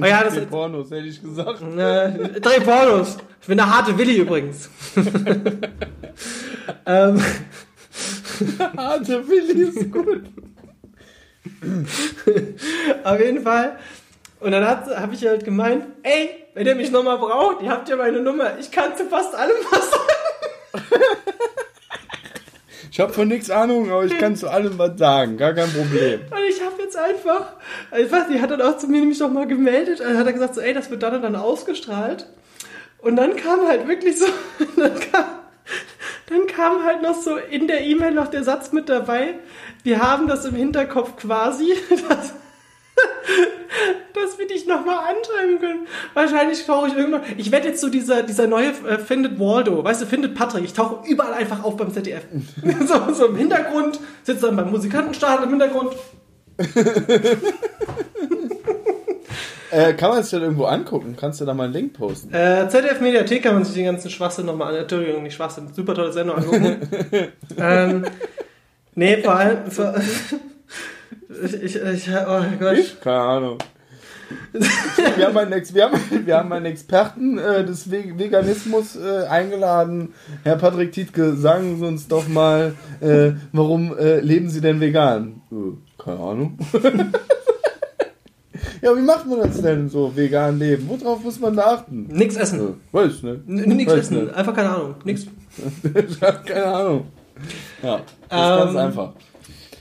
oh 0.00 0.04
ja, 0.04 0.24
das 0.24 0.34
Dreh 0.34 0.46
Pornos, 0.46 0.90
hätte 0.90 1.06
ich 1.06 1.22
gesagt. 1.22 1.62
äh, 1.62 2.40
drei 2.40 2.60
Pornos. 2.60 3.18
Ich 3.40 3.46
bin 3.48 3.56
der 3.56 3.74
harte 3.74 3.96
Willi 3.98 4.18
übrigens. 4.18 4.70
ähm, 6.86 7.22
Harte 8.76 9.28
Willi 9.28 9.68
ist 9.68 9.92
gut. 9.92 10.24
Auf 13.04 13.20
jeden 13.20 13.42
Fall. 13.42 13.78
Und 14.40 14.52
dann 14.52 14.64
habe 14.66 15.14
ich 15.14 15.24
halt 15.26 15.44
gemeint, 15.44 15.86
ey, 16.02 16.30
wenn 16.54 16.66
ihr 16.66 16.74
mich 16.74 16.90
nochmal 16.90 17.18
braucht, 17.18 17.62
ihr 17.62 17.70
habt 17.70 17.88
ja 17.88 17.96
meine 17.96 18.20
Nummer. 18.20 18.58
Ich 18.58 18.70
kann 18.70 18.96
zu 18.96 19.06
fast 19.06 19.34
allem 19.34 19.56
was 19.70 19.90
sagen. 19.90 20.02
Ich 22.92 23.00
habe 23.00 23.10
von 23.10 23.26
nichts 23.26 23.48
Ahnung, 23.48 23.90
aber 23.90 24.04
ich 24.04 24.18
kann 24.18 24.36
zu 24.36 24.50
allem 24.50 24.76
was 24.76 24.98
sagen. 24.98 25.38
Gar 25.38 25.54
kein 25.54 25.70
Problem. 25.72 26.20
Und 26.30 26.44
ich 26.46 26.62
habe 26.62 26.74
jetzt 26.82 26.94
einfach, 26.94 27.54
ich 27.98 28.12
weiß 28.12 28.28
nicht, 28.28 28.42
hat 28.42 28.50
dann 28.50 28.60
auch 28.60 28.76
zu 28.76 28.86
mir 28.86 29.00
nämlich 29.00 29.18
nochmal 29.18 29.46
gemeldet, 29.46 30.00
dann 30.00 30.18
hat 30.18 30.26
er 30.26 30.34
gesagt 30.34 30.56
so, 30.56 30.60
ey, 30.60 30.74
das 30.74 30.90
wird 30.90 31.02
dann 31.02 31.22
dann 31.22 31.34
ausgestrahlt. 31.34 32.26
Und 32.98 33.16
dann 33.16 33.36
kam 33.36 33.66
halt 33.66 33.88
wirklich 33.88 34.18
so, 34.18 34.26
dann 34.76 34.92
kam, 35.10 35.24
dann 36.28 36.46
kam 36.46 36.84
halt 36.84 37.00
noch 37.00 37.14
so 37.14 37.36
in 37.36 37.66
der 37.66 37.80
E-Mail 37.80 38.12
noch 38.12 38.28
der 38.28 38.44
Satz 38.44 38.72
mit 38.72 38.90
dabei, 38.90 39.36
wir 39.84 40.02
haben 40.02 40.28
das 40.28 40.44
im 40.44 40.54
Hinterkopf 40.54 41.16
quasi, 41.16 41.74
dass, 42.10 42.34
dass 44.14 44.38
wir 44.38 44.46
dich 44.46 44.66
nochmal 44.66 44.98
anschreiben 44.98 45.58
können. 45.58 45.86
Wahrscheinlich 46.14 46.64
tauche 46.64 46.88
ich 46.88 46.96
irgendwann. 46.96 47.22
Ich 47.36 47.50
werde 47.50 47.68
jetzt 47.68 47.80
so 47.80 47.88
dieser, 47.88 48.22
dieser 48.22 48.46
neue 48.46 48.68
äh, 48.88 48.98
Findet 48.98 49.38
Waldo, 49.38 49.82
weißt 49.82 50.02
du, 50.02 50.06
findet 50.06 50.34
Patrick. 50.34 50.64
Ich 50.64 50.72
tauche 50.72 51.08
überall 51.08 51.34
einfach 51.34 51.64
auf 51.64 51.76
beim 51.76 51.92
ZDF. 51.92 52.22
so, 52.86 53.12
so 53.12 53.26
im 53.26 53.36
Hintergrund, 53.36 54.00
sitze 54.22 54.46
dann 54.46 54.56
beim 54.56 54.70
Musikantenstart 54.70 55.44
im 55.44 55.50
Hintergrund. 55.50 55.92
Äh, 59.72 59.94
kann 59.94 60.10
man 60.10 60.18
es 60.18 60.28
denn 60.28 60.42
irgendwo 60.42 60.66
angucken? 60.66 61.16
Kannst 61.18 61.40
du 61.40 61.46
da 61.46 61.54
mal 61.54 61.64
einen 61.64 61.72
Link 61.72 61.94
posten? 61.94 62.30
Äh, 62.34 62.68
ZDF 62.68 63.00
Mediathek 63.00 63.42
kann 63.42 63.54
man 63.54 63.64
sich 63.64 63.74
den 63.74 63.86
ganzen 63.86 64.10
Schwachsinn 64.10 64.44
nochmal 64.44 64.74
an. 64.74 64.82
Entschuldigung, 64.82 65.22
nicht 65.22 65.34
Schwachsinn, 65.34 65.72
super 65.72 65.94
tolle 65.94 66.12
Sendung 66.12 66.36
angucken. 66.36 66.76
ähm, 67.56 68.04
nee, 68.94 69.22
vor 69.22 69.34
allem. 69.34 69.70
Vor, 69.70 69.94
ich, 71.62 71.76
ich, 71.76 72.08
oh 72.10 72.42
Gott. 72.58 72.78
Ich? 72.78 73.00
Keine 73.00 73.20
Ahnung. 73.20 73.58
wir, 74.52 75.26
haben 75.26 75.36
einen 75.36 75.62
wir, 75.74 75.84
haben, 75.84 76.00
wir 76.26 76.36
haben 76.38 76.52
einen 76.52 76.66
Experten 76.66 77.38
äh, 77.38 77.64
des 77.64 77.90
Ve 77.90 78.18
Veganismus 78.18 78.96
äh, 78.96 79.26
eingeladen. 79.26 80.14
Herr 80.42 80.56
Patrick 80.56 80.92
Tietke, 80.92 81.34
sagen 81.36 81.78
Sie 81.78 81.86
uns 81.86 82.08
doch 82.08 82.28
mal, 82.28 82.74
äh, 83.00 83.32
warum 83.52 83.96
äh, 83.98 84.20
leben 84.20 84.48
Sie 84.48 84.60
denn 84.60 84.80
vegan? 84.80 85.42
Äh, 85.50 86.02
keine 86.02 86.18
Ahnung. 86.18 86.58
ja, 88.82 88.96
wie 88.96 89.02
macht 89.02 89.26
man 89.26 89.40
das 89.40 89.60
denn 89.60 89.88
so, 89.88 90.14
vegan 90.16 90.58
leben? 90.58 90.88
Worauf 90.88 91.22
muss 91.22 91.38
man 91.40 91.54
da 91.56 91.74
achten? 91.74 92.06
Nix 92.10 92.36
essen. 92.36 92.60
Äh, 92.60 92.96
weiß 92.96 93.22
nicht. 93.22 93.48
N 93.48 93.76
nix 93.76 93.92
Weiß 93.92 93.98
essen. 94.00 94.24
nicht. 94.24 94.34
Einfach 94.34 94.54
keine 94.54 94.70
Ahnung. 94.70 94.94
Nix. 95.04 95.26
Ich 96.08 96.22
hab 96.22 96.46
keine 96.46 96.64
Ahnung. 96.64 97.06
Ja, 97.82 98.00
das 98.28 98.40
ist 98.40 98.58
ganz 98.58 98.70
Ähm, 98.70 98.76
einfach. 98.78 99.12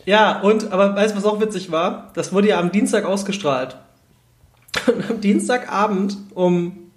Ja, 0.05 0.41
und, 0.41 0.71
aber 0.71 0.95
weißt 0.95 1.13
du, 1.13 1.17
was 1.17 1.25
auch 1.25 1.39
witzig 1.39 1.71
war? 1.71 2.11
Das 2.13 2.33
wurde 2.33 2.49
ja 2.49 2.59
am 2.59 2.71
Dienstag 2.71 3.05
ausgestrahlt. 3.05 3.77
Und 4.87 5.09
am 5.09 5.21
Dienstagabend 5.21 6.17
um. 6.33 6.91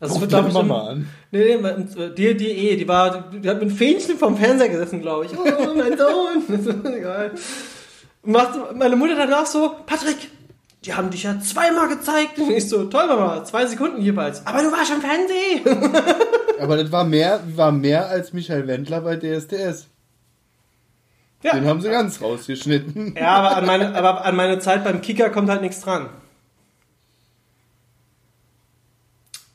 Das 0.00 0.20
wird, 0.20 0.30
glaube 0.30 0.48
ich, 0.48 0.54
um, 0.54 0.68
Mama 0.68 0.88
an. 0.88 1.08
Nee, 1.30 1.56
nee, 1.56 1.70
um- 1.70 2.14
die, 2.14 2.36
die 2.36 2.48
eh, 2.48 2.76
die 2.76 2.86
war, 2.86 3.30
die 3.30 3.48
hat 3.48 3.60
mit 3.60 3.68
einem 3.68 3.70
Fähnchen 3.70 4.18
vom 4.18 4.36
Fernseher 4.36 4.68
gesessen, 4.68 5.00
glaube 5.00 5.26
ich. 5.26 5.32
Oh, 5.32 5.74
mein 5.74 5.96
Sohn. 5.96 6.42
Und 8.22 8.32
macht 8.32 8.74
meine 8.74 8.96
Mutter 8.96 9.16
danach 9.16 9.46
so, 9.46 9.76
Patrick, 9.86 10.30
die 10.84 10.94
haben 10.94 11.10
dich 11.10 11.22
ja 11.22 11.38
zweimal 11.40 11.88
gezeigt. 11.88 12.38
Und 12.38 12.50
ich 12.50 12.68
so, 12.68 12.84
toll, 12.84 13.06
Mama, 13.06 13.44
zwei 13.44 13.66
Sekunden 13.66 14.00
jeweils. 14.00 14.46
Aber 14.46 14.62
du 14.62 14.70
warst 14.72 14.90
schon 14.90 15.00
Fernsehen. 15.00 15.92
Aber 16.60 16.76
das 16.76 16.90
war 16.92 17.04
mehr, 17.04 17.40
war 17.54 17.72
mehr 17.72 18.08
als 18.08 18.32
Michael 18.32 18.66
Wendler 18.66 19.00
bei 19.00 19.16
DSDS. 19.16 19.88
Ja. 21.44 21.52
Den 21.52 21.66
haben 21.66 21.82
sie 21.82 21.90
ganz 21.90 22.22
rausgeschnitten. 22.22 23.14
Ja, 23.16 23.34
aber 23.34 23.56
an 23.56 23.66
meine, 23.66 23.94
aber 23.94 24.24
an 24.24 24.34
meine 24.34 24.58
Zeit 24.60 24.82
beim 24.82 25.02
Kicker 25.02 25.28
kommt 25.28 25.50
halt 25.50 25.60
nichts 25.60 25.82
dran. 25.82 26.08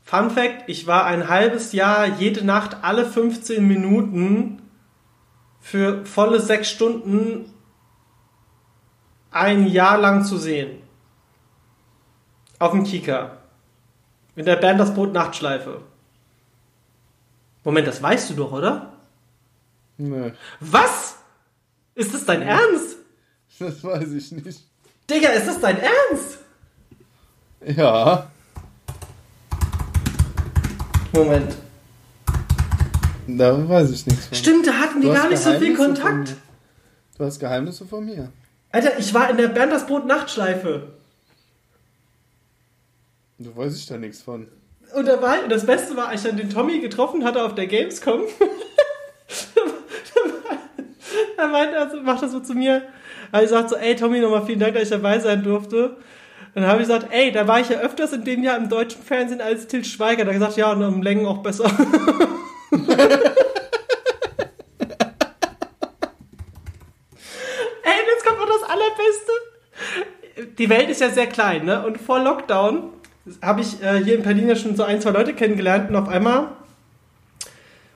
Fun 0.04 0.30
Fact, 0.30 0.64
ich 0.68 0.86
war 0.86 1.06
ein 1.06 1.28
halbes 1.30 1.74
Jahr 1.74 2.06
jede 2.06 2.46
Nacht 2.46 2.78
alle 2.84 3.08
15 3.08 3.68
Minuten 3.68 4.62
für 5.60 6.06
volle 6.06 6.40
sechs 6.40 6.70
Stunden 6.70 7.52
ein 9.32 9.68
Jahr 9.68 9.98
lang 9.98 10.24
zu 10.24 10.38
sehen. 10.38 10.82
Auf 12.60 12.72
dem 12.72 12.84
Kicker. 12.84 13.38
In 14.36 14.46
der 14.46 14.58
Band 14.58 14.80
das 14.80 14.94
Boot 14.94 15.12
Nachtschleife. 15.12 15.82
Moment, 17.64 17.88
das 17.88 18.02
weißt 18.02 18.30
du 18.30 18.34
doch, 18.36 18.52
oder? 18.52 18.94
Nee, 19.98 20.34
Was? 20.60 21.19
Ist 22.00 22.14
das 22.14 22.24
dein 22.24 22.41
Ernst? 22.43 22.95
das 23.60 23.84
weiß 23.84 24.14
ich 24.14 24.32
nicht. 24.32 24.62
Digga, 25.10 25.32
ist 25.32 25.47
das 25.47 25.60
dein 25.60 25.78
Ernst? 25.80 26.38
Ja, 27.76 28.32
Moment. 31.12 31.56
da 33.28 33.68
weiß 33.68 33.91
ich 33.91 34.08
nichts 34.08 34.28
von. 34.28 34.38
Stimmt, 34.38 34.68
da 34.68 34.74
hatten 34.76 35.02
die 35.02 35.08
gar 35.08 35.28
nicht 35.28 35.41
so 35.41 35.52
viel 35.60 35.76
Kontakt. 35.76 36.38
Du 37.18 37.26
hast 37.26 37.38
Geheimnisse 37.38 37.86
von 37.86 38.06
mir. 38.06 38.32
Alter, 38.72 38.97
ich 38.97 39.14
war 39.14 39.30
in 39.30 39.36
der 39.36 39.50
Bernd 39.50 39.74
das 39.74 39.86
Brot 39.86 40.06
Nachtschleife. 40.06 40.93
Du 43.39 43.54
weiß 43.58 43.76
ich 43.76 43.88
da 43.88 43.97
nichts 43.97 44.22
von. 44.22 44.47
Und 44.95 45.06
da 45.06 45.22
war, 45.22 45.43
und 45.43 45.52
das 45.52 45.66
Beste 45.66 45.97
war, 45.97 46.08
als 46.08 46.24
ich 46.24 46.30
dann 46.30 46.38
den 46.38 46.50
Tommy 46.50 46.80
getroffen 46.80 47.26
hatte 47.26 47.43
auf 47.43 47.56
der 47.56 47.68
Gamescom. 47.68 48.22
er, 51.74 51.90
so, 51.90 52.02
macht 52.02 52.22
er 52.22 52.30
so 52.30 52.40
zu 52.40 52.54
mir. 52.54 52.84
Er 53.32 53.48
sagt 53.48 53.70
so, 53.70 53.76
ey 53.76 53.96
Tommy, 53.96 54.20
nochmal 54.20 54.46
vielen 54.46 54.60
Dank, 54.60 54.74
dass 54.74 54.84
ich 54.84 54.90
dabei 54.90 55.20
sein 55.20 55.44
durfte. 55.44 55.98
Dann 56.56 56.66
habe 56.66 56.82
ich 56.82 56.88
gesagt, 56.88 57.08
ey, 57.12 57.32
da 57.32 57.48
war 57.48 57.60
ich 57.60 57.70
ja 57.70 57.80
öfters 57.80 58.14
in 58.14 58.24
dem 58.24 58.44
Jahr 58.44 58.58
im 58.58 58.70
deutschen 58.70 59.02
Fernsehen 59.02 59.42
als 59.42 59.68
Til 59.68 59.86
Schweiger. 59.86 60.26
Da 60.26 60.34
gesagt, 60.34 60.58
ja, 60.58 60.72
und 60.72 60.84
um 60.84 61.02
Längen 61.02 61.26
auch 61.26 61.38
besser. 61.40 61.66
ey, 61.66 61.72
und 61.72 62.88
jetzt 67.82 68.26
kommt 68.26 68.40
noch 68.40 68.48
das 68.48 68.70
Allerbeste. 68.70 69.32
Die 70.58 70.70
Welt 70.70 70.90
ist 70.90 71.02
ja 71.02 71.10
sehr 71.10 71.28
klein, 71.28 71.66
ne? 71.66 71.86
Und 71.86 72.00
vor 72.00 72.20
Lockdown 72.20 72.94
habe 73.42 73.62
ich 73.62 73.82
äh, 73.84 74.04
hier 74.04 74.16
in 74.16 74.24
Berlin 74.24 74.50
ja 74.50 74.56
schon 74.56 74.76
so 74.76 74.84
ein, 74.84 75.02
zwei 75.02 75.12
Leute 75.12 75.34
kennengelernt 75.34 75.90
und 75.90 75.96
auf 75.96 76.10
einmal 76.10 76.50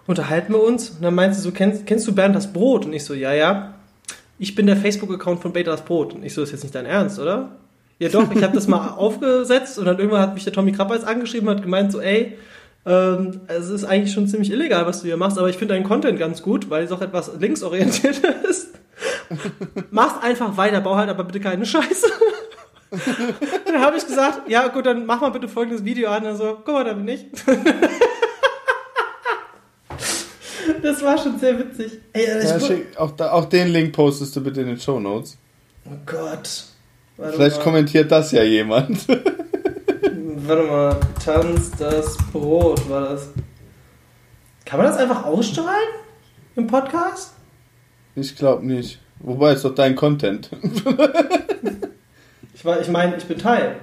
unterhalten 0.08 0.54
wir 0.54 0.62
uns 0.62 0.90
und 0.90 1.04
dann 1.04 1.16
meinst 1.16 1.40
du 1.40 1.44
so, 1.44 1.52
kennst, 1.52 1.86
kennst 1.86 2.08
du 2.08 2.14
Bernd 2.14 2.36
das 2.36 2.52
Brot? 2.52 2.86
Und 2.86 2.94
ich 2.94 3.06
so, 3.06 3.14
ja, 3.14 3.34
ja. 3.34 3.76
Ich 4.40 4.56
bin 4.56 4.66
der 4.66 4.76
Facebook-Account 4.76 5.42
von 5.42 5.54
Beta 5.54 5.72
das 5.72 5.86
Brot. 5.86 6.14
Und 6.14 6.24
ich 6.24 6.34
so, 6.34 6.42
ist 6.42 6.52
jetzt 6.52 6.64
nicht 6.64 6.76
dein 6.76 6.86
Ernst, 6.86 7.20
oder? 7.20 7.52
Ja 8.00 8.10
doch, 8.10 8.30
ich 8.34 8.44
habe 8.44 8.56
das 8.56 8.68
mal 8.68 8.90
aufgesetzt 8.98 9.80
und 9.80 9.86
dann 9.86 9.98
irgendwann 9.98 10.22
hat 10.22 10.34
mich 10.34 10.44
der 10.44 10.54
Tommy 10.54 10.72
Krabbeis 10.72 11.04
angeschrieben 11.04 11.48
und 11.48 11.56
hat 11.56 11.64
gemeint 11.64 11.92
so, 11.92 12.02
ey, 12.02 12.38
ähm, 12.86 13.42
es 13.48 13.70
ist 13.70 13.86
eigentlich 13.86 14.14
schon 14.14 14.28
ziemlich 14.28 14.52
illegal, 14.52 14.86
was 14.86 15.02
du 15.02 15.08
hier 15.08 15.16
machst, 15.16 15.38
aber 15.38 15.50
ich 15.50 15.58
finde 15.58 15.74
deinen 15.74 15.86
Content 15.86 16.20
ganz 16.20 16.42
gut, 16.42 16.70
weil 16.70 16.84
es 16.84 16.92
auch 16.92 17.02
etwas 17.02 17.32
linksorientiert 17.40 18.18
ist. 18.50 18.72
Mach's 19.92 20.22
einfach 20.22 20.58
weiter, 20.58 20.82
bau 20.82 20.96
halt 20.96 21.10
aber 21.10 21.24
bitte 21.24 21.40
keine 21.40 21.66
Scheiße. 21.66 22.08
dann 23.66 23.82
habe 23.82 23.98
ich 23.98 24.06
gesagt, 24.06 24.50
ja 24.50 24.68
gut, 24.68 24.86
dann 24.86 25.06
mach 25.06 25.22
mal 25.22 25.30
bitte 25.30 25.48
folgendes 25.48 25.86
Video 25.86 26.10
an. 26.10 26.26
Und 26.26 26.36
so, 26.36 26.58
guck 26.64 26.76
mal, 26.76 26.84
da 26.84 26.94
bin 26.94 27.08
ich. 27.08 27.26
Das 30.82 31.02
war 31.04 31.18
schon 31.18 31.40
sehr 31.40 31.58
witzig. 31.60 32.00
Ey, 32.14 32.24
ich 32.44 32.50
Ja, 32.50 32.60
schick, 32.60 32.98
auch, 32.98 33.12
da, 33.12 33.32
auch 33.32 33.46
den 33.46 33.70
Link 33.70 33.94
postest 33.94 34.36
du 34.36 34.42
bitte 34.42 34.62
in 34.62 34.68
den 34.68 34.80
Show 34.80 35.00
Notes. 35.00 35.38
oh 35.86 35.90
Gott. 36.06 36.64
Warte 37.18 37.34
Vielleicht 37.38 37.58
mal. 37.58 37.64
kommentiert 37.64 38.12
das 38.12 38.32
ja 38.32 38.44
jemand. 38.44 39.08
Warte 40.46 40.64
mal, 40.64 41.00
Tanz 41.24 41.72
das 41.78 42.18
Brot 42.32 42.90
war 42.90 43.02
das. 43.10 43.30
Kann 44.66 44.80
man 44.80 44.88
das 44.88 44.98
einfach 44.98 45.24
ausstrahlen? 45.26 45.88
Im 46.56 46.68
Podcast? 46.68 47.34
ich 48.16 48.36
glaube 48.36 48.66
nicht. 48.66 49.00
Wobei, 49.20 49.54
ist 49.54 49.64
doch 49.66 49.74
dein 49.76 49.96
Content. 49.96 50.50
Ich, 52.54 52.64
war- 52.66 52.80
ich 52.82 52.88
meine, 52.90 53.16
ich 53.18 53.26
bin 53.26 53.38
Teil. 53.38 53.78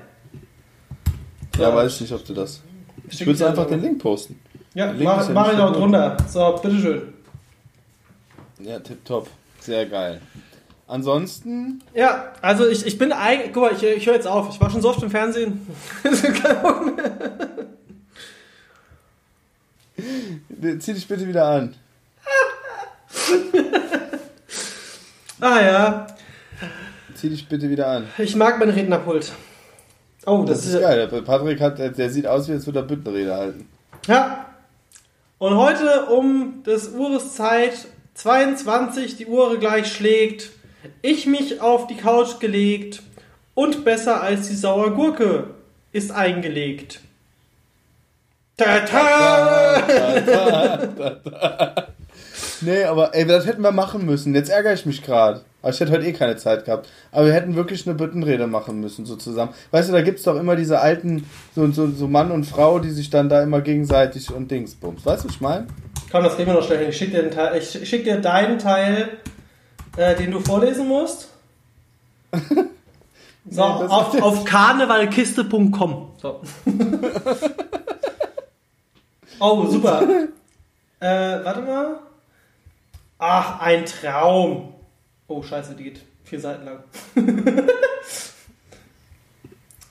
Ja, 1.59 1.75
weiß 1.75 1.95
ich 1.97 2.01
nicht, 2.03 2.13
ob 2.13 2.25
du 2.25 2.35
das. 2.35 2.63
Ich 3.09 3.25
würde 3.27 3.49
einfach 3.49 3.67
den 3.67 3.81
Link 3.83 4.01
posten. 4.01 4.39
Ja, 4.75 4.93
mach, 4.93 5.23
ist 5.23 5.31
mach 5.31 5.51
ich 5.51 5.57
verboten. 5.57 5.81
drunter. 5.81 6.17
So, 6.29 6.59
bitteschön. 6.63 7.13
Ja, 8.61 8.79
tipptopp. 8.79 9.29
Sehr 9.61 9.87
geil. 9.87 10.21
Ansonsten, 10.87 11.83
Ja, 11.95 12.33
also 12.43 12.69
ich, 12.69 12.85
ich 12.85 12.99
bin 12.99 13.13
eigentlich. 13.13 13.53
Guck 13.53 13.63
mal, 13.63 13.73
ich, 13.73 13.83
ich 13.83 14.07
höre 14.07 14.15
jetzt 14.15 14.27
auf. 14.27 14.51
Ich 14.51 14.61
war 14.61 14.71
schon 14.71 14.83
so 14.83 14.91
oft 14.91 15.03
im 15.03 15.11
Fernsehen. 15.11 15.67
Zieh 20.81 20.95
dich 20.95 21.07
bitte 21.07 21.27
wieder 21.27 21.47
an. 21.47 21.75
ah 25.41 25.61
ja, 25.61 26.07
Zieh 27.15 27.31
dich 27.31 27.49
bitte 27.49 27.69
wieder 27.69 27.89
an. 27.89 28.07
ich 28.19 28.37
mag 28.37 28.59
mein 28.59 28.71
Rednerpult. 28.71 29.33
Oh, 30.27 30.45
das, 30.47 30.63
Das 30.65 30.75
ist 30.75 30.81
geil. 30.81 31.09
Der 31.09 31.23
Patrick 31.23 31.61
hat, 31.61 31.79
der 31.79 32.11
sieht 32.11 32.27
aus, 32.27 32.49
wie 32.49 32.53
als 32.53 32.67
würde 32.67 32.81
er 32.81 32.85
Büttenrede 32.85 33.35
halten. 33.35 33.69
Ja. 34.07 34.47
Und 35.41 35.57
heute 35.57 36.05
um 36.11 36.63
des 36.65 36.91
Uhres 36.91 37.35
Zeit 37.35 37.73
22, 38.13 39.17
die 39.17 39.25
Uhr 39.25 39.59
gleich 39.59 39.91
schlägt, 39.91 40.51
ich 41.01 41.25
mich 41.25 41.63
auf 41.63 41.87
die 41.87 41.97
Couch 41.97 42.41
gelegt 42.41 43.03
und 43.55 43.83
besser 43.83 44.23
als 44.23 44.49
die 44.49 44.55
saure 44.55 44.91
Gurke 44.91 45.47
ist 45.93 46.11
eingelegt. 46.11 47.01
Ta-ta! 48.59 49.83
Nee, 52.61 52.85
aber 52.85 53.15
ey, 53.15 53.27
das 53.27 53.47
hätten 53.47 53.63
wir 53.63 53.73
machen 53.73 54.05
müssen. 54.05 54.35
Jetzt 54.35 54.51
ärgere 54.51 54.75
ich 54.75 54.85
mich 54.85 55.03
gerade. 55.03 55.41
Aber 55.63 55.73
ich 55.73 55.81
hätte 55.81 55.93
heute 55.93 56.07
eh 56.07 56.13
keine 56.13 56.37
Zeit 56.37 56.65
gehabt. 56.65 56.89
Aber 57.13 57.27
wir 57.27 57.33
hätten 57.35 57.55
wirklich 57.55 57.87
eine 57.87 57.95
Büttenrede 57.95 58.47
machen 58.47 58.81
müssen, 58.81 59.05
so 59.07 59.17
zusammen. 59.17 59.53
Weißt 59.71 59.89
du, 59.89 59.93
da 59.93 60.03
gibt's 60.03 60.23
doch 60.23 60.37
immer 60.37 60.57
diese 60.57 60.81
alten, 60.81 61.29
so, 61.55 61.71
so, 61.71 61.91
so 61.91 62.09
Mann 62.09 62.31
und 62.31 62.45
Frau, 62.45 62.79
die 62.79 62.91
sich 62.91 63.11
dann 63.11 63.29
da 63.29 63.43
immer 63.43 63.61
gegenseitig 63.61 64.33
und 64.33 64.51
Dingsbums. 64.51 65.05
Weißt 65.05 65.25
du, 65.25 65.29
was 65.29 65.35
ich 65.35 65.41
meine? 65.41 65.67
Komm, 66.11 66.25
das 66.25 66.35
kriegen 66.37 66.49
wir 66.49 66.55
noch 66.55 66.65
schnell 66.67 66.79
hin. 66.79 66.89
Ich 66.91 66.97
schicke 66.97 67.13
dir, 67.13 67.23
den 67.23 67.31
Teil- 67.31 67.57
ich 67.59 67.89
schick 67.89 68.05
dir 68.05 68.21
deinen 68.21 68.59
Teil, 68.59 69.09
äh, 69.97 70.15
den 70.17 70.31
du 70.31 70.41
vorlesen 70.41 70.89
musst. 70.89 71.29
So, 73.51 73.63
Nee, 73.65 73.87
auf, 73.89 74.23
auf 74.23 74.45
karnevalkiste.com. 74.45 76.11
So. 76.19 76.43
oh, 79.41 79.67
super. 79.67 80.03
äh, 81.01 81.45
warte 81.45 81.61
mal. 81.63 81.99
Ach, 83.19 83.61
ein 83.61 83.85
Traum. 83.87 84.75
Oh, 85.31 85.43
scheiße, 85.45 85.77
die 85.77 85.85
geht 85.85 86.01
vier 86.25 86.41
Seiten 86.41 86.65
lang. 86.65 86.81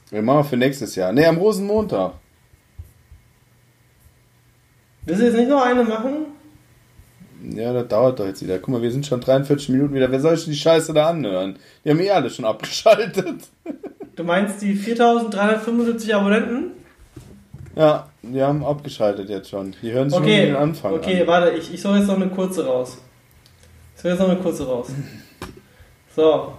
Wir 0.09 0.21
machen 0.21 0.43
für 0.43 0.57
nächstes 0.57 0.95
Jahr. 0.95 1.13
Nee, 1.13 1.25
am 1.25 1.37
Rosenmontag. 1.37 2.15
Willst 5.05 5.21
du 5.21 5.25
jetzt 5.27 5.37
nicht 5.37 5.47
noch 5.47 5.63
eine 5.63 5.85
machen? 5.85 6.25
Ja, 7.55 7.71
das 7.71 7.87
dauert 7.87 8.19
doch 8.19 8.25
jetzt 8.25 8.43
wieder. 8.43 8.59
Guck 8.59 8.67
mal, 8.67 8.81
wir 8.81 8.91
sind 8.91 9.05
schon 9.05 9.21
43 9.21 9.69
Minuten 9.69 9.93
wieder. 9.93 10.11
Wer 10.11 10.19
soll 10.19 10.35
sich 10.35 10.47
die 10.47 10.55
Scheiße 10.55 10.93
da 10.93 11.07
anhören? 11.07 11.57
Die 11.85 11.89
haben 11.91 12.01
eh 12.01 12.11
alle 12.11 12.29
schon 12.29 12.45
abgeschaltet. 12.45 13.41
Du 14.17 14.25
meinst 14.25 14.61
die 14.61 14.75
4375 14.75 16.13
Abonnenten? 16.13 16.71
Ja, 17.77 18.09
die 18.21 18.41
haben 18.41 18.65
abgeschaltet 18.65 19.29
jetzt 19.29 19.49
schon. 19.49 19.73
Die 19.81 19.93
hören 19.93 20.09
sich 20.09 20.19
nur 20.19 20.27
Okay, 20.27 20.47
den 20.47 20.57
Anfang 20.57 20.93
okay, 20.95 21.21
an. 21.21 21.27
warte, 21.27 21.51
ich, 21.51 21.73
ich 21.73 21.81
suche 21.81 21.99
jetzt 21.99 22.07
noch 22.07 22.17
eine 22.17 22.27
kurze 22.27 22.65
raus. 22.65 22.97
Ich 23.95 24.01
suche 24.01 24.09
jetzt 24.09 24.19
noch 24.19 24.27
eine 24.27 24.39
kurze 24.41 24.67
raus. 24.67 24.89
So, 26.19 26.53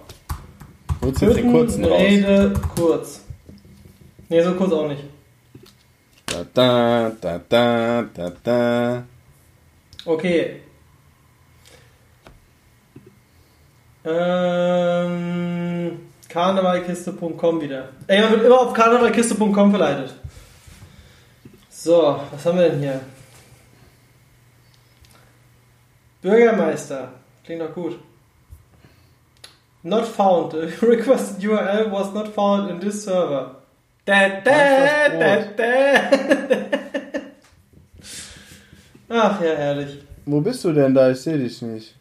Holst 1.03 1.21
jetzt 1.21 1.37
den 1.37 1.51
kurzen 1.51 1.85
raus. 1.85 2.01
Rede 2.01 2.53
kurz. 2.75 3.21
Nee, 4.27 4.41
so 4.41 4.55
kurz 4.55 4.73
auch 4.73 4.87
nicht. 4.87 5.03
Da, 6.25 6.43
da, 6.51 7.11
da, 7.21 7.39
da, 7.47 8.01
da, 8.11 8.31
da. 8.43 9.03
Okay. 10.03 10.61
Ähm, 14.03 15.99
Karnevalkiste.com 16.27 17.61
wieder. 17.61 17.89
Ey, 18.07 18.19
man 18.19 18.31
wird 18.31 18.45
immer 18.45 18.61
auf 18.61 18.73
karnevalkiste.com 18.73 19.69
verleitet. 19.69 20.15
So, 21.69 22.19
was 22.31 22.43
haben 22.47 22.57
wir 22.57 22.67
denn 22.67 22.79
hier? 22.79 22.99
Bürgermeister. 26.23 27.09
Klingt 27.43 27.61
doch 27.61 27.75
gut. 27.75 27.99
Not 29.83 30.05
found. 30.05 30.51
The 30.79 30.85
requested 30.85 31.41
URL 31.41 31.89
was 31.91 32.13
not 32.13 32.33
found 32.33 32.69
in 32.69 32.79
this 32.79 33.03
server. 33.03 33.55
Da, 34.05 34.41
da, 34.41 35.09
da, 35.09 35.35
da. 35.57 35.65
Ach 39.09 39.41
ja, 39.41 39.53
herrlich. 39.55 40.03
Wo 40.25 40.41
bist 40.41 40.63
du 40.63 40.71
denn 40.71 40.93
da? 40.93 41.09
Ich 41.11 41.21
sehe 41.21 41.37
dich 41.37 41.61
nicht. 41.61 41.95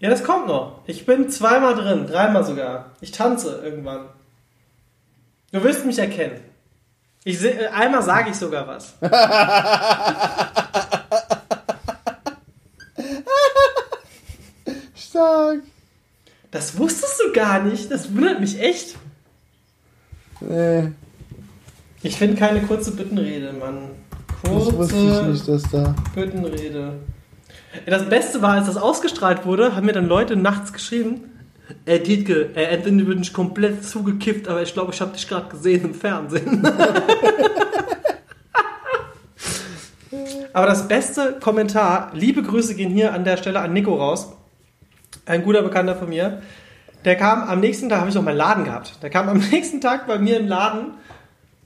Ja, 0.00 0.10
das 0.10 0.24
kommt 0.24 0.46
noch. 0.48 0.80
Ich 0.86 1.06
bin 1.06 1.30
zweimal 1.30 1.74
drin, 1.74 2.06
dreimal 2.06 2.44
sogar. 2.44 2.90
Ich 3.00 3.12
tanze 3.12 3.62
irgendwann. 3.64 4.08
Du 5.52 5.62
wirst 5.62 5.86
mich 5.86 5.98
erkennen. 5.98 6.40
Ich 7.24 7.38
seh, 7.38 7.50
äh, 7.50 7.68
einmal 7.68 8.02
sage 8.02 8.30
ich 8.30 8.36
sogar 8.36 8.66
was. 8.66 8.94
Stark. 14.96 15.62
Das 16.56 16.78
wusstest 16.78 17.20
du 17.22 17.32
gar 17.34 17.62
nicht. 17.62 17.90
Das 17.90 18.14
wundert 18.14 18.40
mich 18.40 18.58
echt. 18.58 18.96
Nee, 20.40 20.88
Ich 22.02 22.16
finde 22.16 22.36
keine 22.36 22.62
kurze 22.62 22.92
Bittenrede, 22.92 23.52
Mann. 23.52 23.90
das 24.42 24.52
wusste 24.72 24.96
ich 24.96 25.02
Kurze 25.02 25.24
nicht, 25.26 25.46
dass 25.46 25.62
da. 25.70 25.94
Bittenrede. 26.14 26.94
Das 27.84 28.08
Beste 28.08 28.40
war, 28.40 28.52
als 28.52 28.68
das 28.68 28.78
ausgestrahlt 28.78 29.44
wurde, 29.44 29.76
haben 29.76 29.84
mir 29.84 29.92
dann 29.92 30.06
Leute 30.06 30.34
nachts 30.34 30.72
geschrieben, 30.72 31.30
äh, 31.84 32.00
Dietke, 32.00 32.52
äh, 32.54 32.64
entweder 32.74 33.04
bin 33.04 33.20
ich 33.20 33.34
komplett 33.34 33.84
zugekifft, 33.84 34.48
aber 34.48 34.62
ich 34.62 34.72
glaube, 34.72 34.94
ich 34.94 35.00
habe 35.02 35.12
dich 35.12 35.28
gerade 35.28 35.50
gesehen 35.50 35.84
im 35.84 35.92
Fernsehen. 35.92 36.66
aber 40.54 40.66
das 40.66 40.88
beste 40.88 41.36
Kommentar, 41.38 42.12
liebe 42.14 42.42
Grüße 42.42 42.76
gehen 42.76 42.92
hier 42.92 43.12
an 43.12 43.24
der 43.24 43.36
Stelle 43.36 43.60
an 43.60 43.74
Nico 43.74 43.94
raus, 43.94 44.32
ein 45.26 45.42
guter 45.42 45.62
Bekannter 45.62 45.96
von 45.96 46.08
mir, 46.08 46.42
der 47.04 47.16
kam 47.16 47.42
am 47.42 47.60
nächsten 47.60 47.88
Tag, 47.88 48.00
habe 48.00 48.08
ich 48.08 48.14
noch 48.14 48.22
meinen 48.22 48.36
Laden 48.36 48.64
gehabt, 48.64 49.02
der 49.02 49.10
kam 49.10 49.28
am 49.28 49.38
nächsten 49.50 49.80
Tag 49.80 50.06
bei 50.06 50.18
mir 50.18 50.38
im 50.38 50.48
Laden 50.48 50.92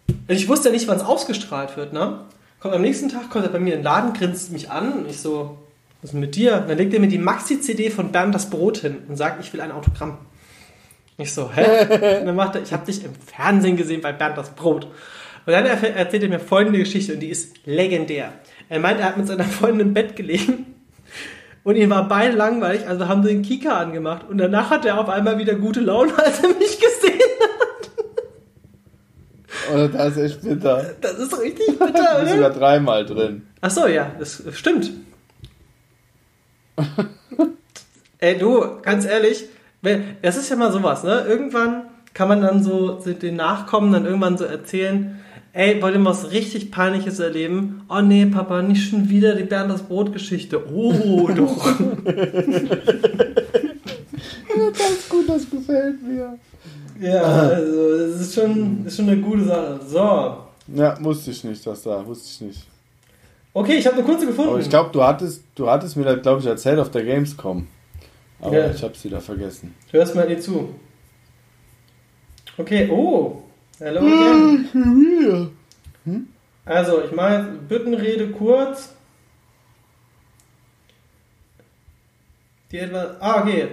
und 0.09 0.35
ich 0.35 0.49
wusste 0.49 0.69
ja 0.69 0.75
nicht, 0.75 0.89
wann 0.89 0.97
es 0.97 1.05
ausgestrahlt 1.05 1.77
wird, 1.77 1.93
ne? 1.93 2.21
Kommt 2.59 2.75
am 2.75 2.83
nächsten 2.83 3.09
Tag, 3.09 3.31
kommt 3.31 3.47
er 3.47 3.51
bei 3.51 3.59
mir 3.59 3.75
den 3.75 3.83
Laden, 3.83 4.13
grinst 4.13 4.53
mich 4.53 4.71
an 4.71 4.93
und 4.93 5.09
ich 5.09 5.21
so, 5.21 5.59
was 6.01 6.11
ist 6.11 6.13
denn 6.13 6.21
mit 6.21 6.37
dir? 6.37 6.59
Und 6.59 6.69
dann 6.69 6.77
legt 6.77 6.93
er 6.93 7.01
mir 7.01 7.09
die 7.09 7.19
Maxi-CD 7.19 7.91
von 7.91 8.13
Bernd 8.13 8.35
das 8.35 8.51
Brot 8.51 8.79
hin 8.79 8.99
und 9.09 9.17
sagt, 9.17 9.43
ich 9.43 9.53
will 9.53 9.63
ein 9.63 9.73
Autogramm. 9.73 10.19
Ich 11.17 11.33
so, 11.33 11.51
hä? 11.51 12.21
Und 12.21 12.27
dann 12.27 12.37
macht 12.37 12.55
er, 12.55 12.63
ich 12.63 12.73
habe 12.73 12.85
dich 12.85 13.03
im 13.03 13.15
Fernsehen 13.15 13.77
gesehen 13.77 14.03
bei 14.03 14.13
Bernd 14.13 14.37
das 14.37 14.51
Brot. 14.51 14.85
Und 15.47 15.53
dann 15.53 15.65
erzählt 15.65 16.23
er 16.23 16.29
mir 16.29 16.39
folgende 16.39 16.79
Geschichte 16.79 17.15
und 17.15 17.21
die 17.21 17.29
ist 17.29 17.67
legendär. 17.67 18.33
Er 18.69 18.79
meint, 18.79 19.01
er 19.01 19.07
hat 19.07 19.17
mit 19.17 19.27
seiner 19.27 19.45
Freundin 19.45 19.89
im 19.89 19.95
Bett 19.95 20.17
gelegen 20.17 20.67
und 21.65 21.77
ihm 21.77 21.91
war 21.91 22.09
beide 22.09 22.37
langweilig, 22.37 22.87
also 22.89 23.07
haben 23.09 23.23
sie 23.23 23.31
den 23.31 23.43
Kika 23.43 23.79
angemacht 23.79 24.27
und 24.29 24.39
danach 24.39 24.71
hat 24.71 24.85
er 24.85 24.99
auf 24.99 25.09
einmal 25.09 25.39
wieder 25.39 25.55
gute 25.55 25.81
Laune, 25.81 26.13
als 26.25 26.43
er 26.43 26.49
mich 26.51 26.79
gesehen 26.81 27.21
hat. 27.41 27.91
Oder 29.73 29.89
da 29.89 30.07
ist 30.07 30.17
echt 30.17 30.43
bitter. 30.43 30.95
Das 31.01 31.15
ist 31.19 31.39
richtig 31.41 31.67
Du 31.67 31.73
bitter, 31.87 31.93
bist 31.93 32.23
oder? 32.23 32.29
sogar 32.29 32.51
dreimal 32.51 33.05
drin. 33.05 33.47
Ach 33.61 33.71
so, 33.71 33.87
ja, 33.87 34.11
das 34.19 34.43
stimmt. 34.53 34.91
Ey, 38.19 38.39
du, 38.39 38.65
ganz 38.83 39.05
ehrlich, 39.07 39.47
das 40.23 40.37
ist 40.37 40.49
ja 40.51 40.57
mal 40.57 40.73
sowas, 40.73 41.05
ne? 41.05 41.25
Irgendwann 41.27 41.85
kann 42.15 42.29
man 42.29 42.41
dann 42.41 42.63
so 42.63 43.01
den 43.01 43.37
Nachkommen 43.37 43.93
dann 43.93 44.05
irgendwann 44.07 44.37
so 44.37 44.45
erzählen, 44.45 45.21
ey, 45.53 45.81
wollt 45.83 45.95
ihr 45.95 46.01
mal 46.01 46.11
was 46.11 46.31
richtig 46.31 46.71
Peinliches 46.71 47.19
erleben? 47.19 47.83
Oh 47.89 48.01
nee, 48.01 48.27
Papa, 48.27 48.63
nicht 48.63 48.89
schon 48.89 49.09
wieder 49.09 49.35
die 49.35 49.45
Bernd 49.45 49.71
das 49.71 49.83
Brot-Geschichte. 49.83 50.63
Oh, 50.73 51.29
doch. 51.37 51.77
Das 54.79 54.91
ist 54.91 55.09
gut, 55.09 55.29
das 55.29 55.49
gefällt 55.51 56.03
mir. 56.03 56.39
ja, 57.01 57.23
also, 57.23 57.99
das 58.09 58.21
ist 58.21 58.35
schon, 58.35 58.85
ist 58.87 58.97
schon 58.97 59.09
eine 59.09 59.21
gute 59.21 59.45
Sache. 59.45 59.81
So. 59.87 60.37
Ja, 60.77 60.97
wusste 61.05 61.31
ich 61.31 61.43
nicht, 61.45 61.67
dass 61.67 61.83
da, 61.83 62.05
wusste 62.07 62.29
ich 62.29 62.41
nicht. 62.49 62.67
Okay, 63.53 63.75
ich 63.79 63.87
habe 63.87 63.97
eine 63.97 64.05
kurze 64.05 64.27
gefunden. 64.27 64.51
Aber 64.51 64.61
ich 64.61 64.69
glaube, 64.71 64.91
du 64.93 65.03
hattest, 65.03 65.43
du 65.57 65.69
hattest 65.69 65.97
mir 65.97 66.05
das, 66.05 66.23
glaube 66.23 66.41
ich, 66.41 66.47
erzählt 66.47 66.79
auf 66.79 66.91
der 66.91 67.05
Gamescom. 67.05 67.67
Aber 68.41 68.57
Ja. 68.57 68.71
ich 68.71 68.83
hab's 68.83 69.03
wieder 69.05 69.21
vergessen. 69.21 69.75
Du 69.91 69.99
hörst 69.99 70.15
mal 70.15 70.29
nicht 70.29 70.43
zu. 70.43 70.75
Okay, 72.57 72.89
oh. 72.91 73.30
Hello 73.83 74.01
again. 74.03 75.57
Also, 76.67 77.03
ich 77.03 77.13
mache 77.13 77.33
jetzt 77.33 77.67
Büttenrede 77.67 78.31
kurz. 78.31 78.91
Die 82.71 82.79
etwa. 82.79 83.17
Ah, 83.21 83.41
okay. 83.41 83.69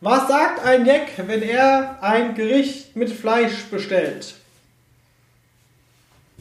Was 0.00 0.28
sagt 0.28 0.64
ein 0.64 0.86
Jack, 0.86 1.08
wenn 1.26 1.42
er 1.42 2.00
ein 2.00 2.36
Gericht 2.36 2.94
mit 2.94 3.10
Fleisch 3.10 3.64
bestellt? 3.64 4.36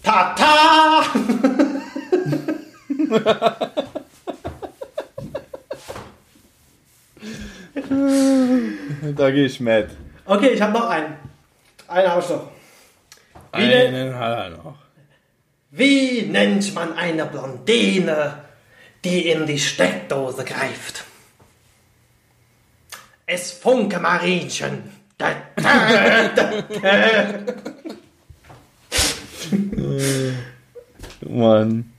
Tata! 0.04 1.02
Da 9.16 9.32
gehe 9.32 9.46
ich 9.46 9.60
mit. 9.60 9.90
Okay, 10.26 10.50
ich 10.50 10.62
habe 10.62 10.74
noch 10.74 10.88
einen. 10.88 11.16
Einen 11.88 12.08
habe 12.12 12.22
ich 12.22 12.30
noch. 12.30 12.57
Wie, 13.56 13.66
nen- 13.68 13.95
Einen 13.95 14.20
hat 14.20 14.38
er 14.38 14.50
noch. 14.52 14.76
wie 15.72 16.22
nennt 16.24 16.74
man 16.76 16.93
eine 16.98 17.26
Blondine, 17.26 18.43
die 19.04 19.30
in 19.30 19.45
die 19.45 19.60
Steckdose 19.60 20.43
greift? 20.43 21.04
Es 23.26 23.52
funke 23.52 24.00
Marienchen. 24.00 24.91
Da, 25.18 25.32
da, 25.56 26.28
da, 26.36 26.62
da. 26.62 27.39
Mann. 31.22 31.91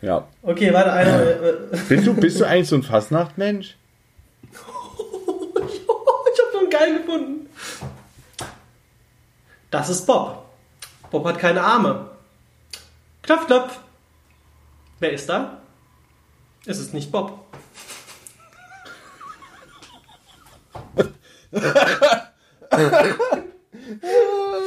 Ja. 0.00 0.26
Okay, 0.42 0.72
warte, 0.72 0.92
einer. 0.92 1.22
äh, 1.22 1.52
Bist 1.88 2.06
du, 2.06 2.14
bist 2.14 2.40
du 2.40 2.44
eigentlich 2.44 2.68
so 2.68 2.76
ein 2.76 2.82
Fastnachtmensch? 2.82 3.76
ich 4.52 4.58
habe 4.58 6.50
so 6.52 6.58
einen 6.58 6.70
geilen 6.70 6.96
gefunden. 7.04 7.49
Das 9.70 9.88
ist 9.88 10.06
Bob. 10.06 10.44
Bob 11.10 11.24
hat 11.26 11.38
keine 11.38 11.62
Arme. 11.62 12.10
Klopf, 13.22 13.46
klopf. 13.46 13.78
Wer 14.98 15.12
ist 15.12 15.28
da? 15.28 15.60
Es 16.66 16.78
ist 16.78 16.92
nicht 16.92 17.10
Bob. 17.10 17.38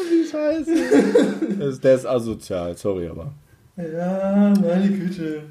Wie 0.09 0.27
scheiße. 0.29 1.55
Das, 1.59 1.79
der 1.79 1.95
ist 1.95 2.05
asozial, 2.05 2.75
sorry, 2.77 3.07
aber. 3.07 3.31
Ja, 3.77 4.53
meine 4.61 4.89
Güte. 4.89 5.43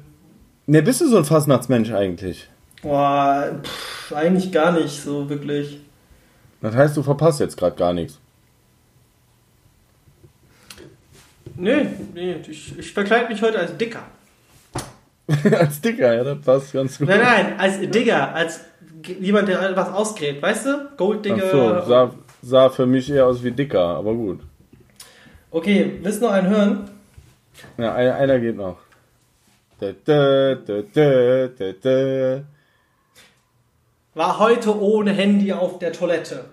Ne, 0.65 0.81
bist 0.81 1.01
du 1.01 1.07
so 1.07 1.17
ein 1.17 1.25
Fastnachtsmensch 1.25 1.91
eigentlich? 1.91 2.47
Boah, 2.81 3.59
pff, 3.63 4.13
eigentlich 4.13 4.51
gar 4.51 4.71
nicht 4.71 5.01
so 5.01 5.29
wirklich. 5.29 5.79
Das 6.61 6.75
heißt, 6.75 6.95
du 6.95 7.03
verpasst 7.03 7.39
jetzt 7.39 7.57
gerade 7.57 7.75
gar 7.75 7.93
nichts. 7.93 8.19
Nee, 11.55 11.87
nee, 12.13 12.35
ich, 12.47 12.77
ich 12.77 12.93
verkleide 12.93 13.29
mich 13.29 13.41
heute 13.41 13.59
als 13.59 13.77
Dicker. 13.77 14.03
Als 15.57 15.79
Dicker, 15.79 16.13
ja, 16.13 16.23
das 16.23 16.41
passt 16.41 16.73
ganz 16.73 16.97
gut. 16.97 17.07
Nein, 17.07 17.21
nein, 17.21 17.57
als 17.57 17.79
Digger, 17.79 18.35
als 18.35 18.59
jemand, 19.21 19.47
der 19.47 19.61
etwas 19.61 19.87
ausgräbt, 19.93 20.41
weißt 20.41 20.65
du? 20.65 20.89
Ach 20.91 20.97
Golddigger. 20.97 21.49
so, 21.49 21.89
sah, 21.89 22.13
sah 22.41 22.69
für 22.69 22.85
mich 22.85 23.09
eher 23.09 23.25
aus 23.25 23.41
wie 23.41 23.51
Dicker, 23.51 23.79
aber 23.79 24.13
gut. 24.13 24.41
Okay, 25.49 25.97
willst 26.01 26.21
du 26.21 26.25
noch 26.25 26.33
einen 26.33 26.49
hören? 26.49 26.89
Ja, 27.77 27.95
einer, 27.95 28.15
einer 28.15 28.39
geht 28.39 28.57
noch. 28.57 28.79
Da, 29.79 29.93
da, 30.03 30.55
da. 31.81 32.43
War 34.13 34.39
heute 34.39 34.77
ohne 34.77 35.13
Handy 35.13 35.53
auf 35.53 35.79
der 35.79 35.93
Toilette. 35.93 36.45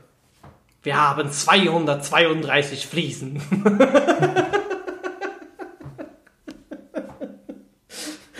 Wir 0.83 0.97
haben 0.97 1.31
232 1.31 2.87
Fliesen. 2.87 3.43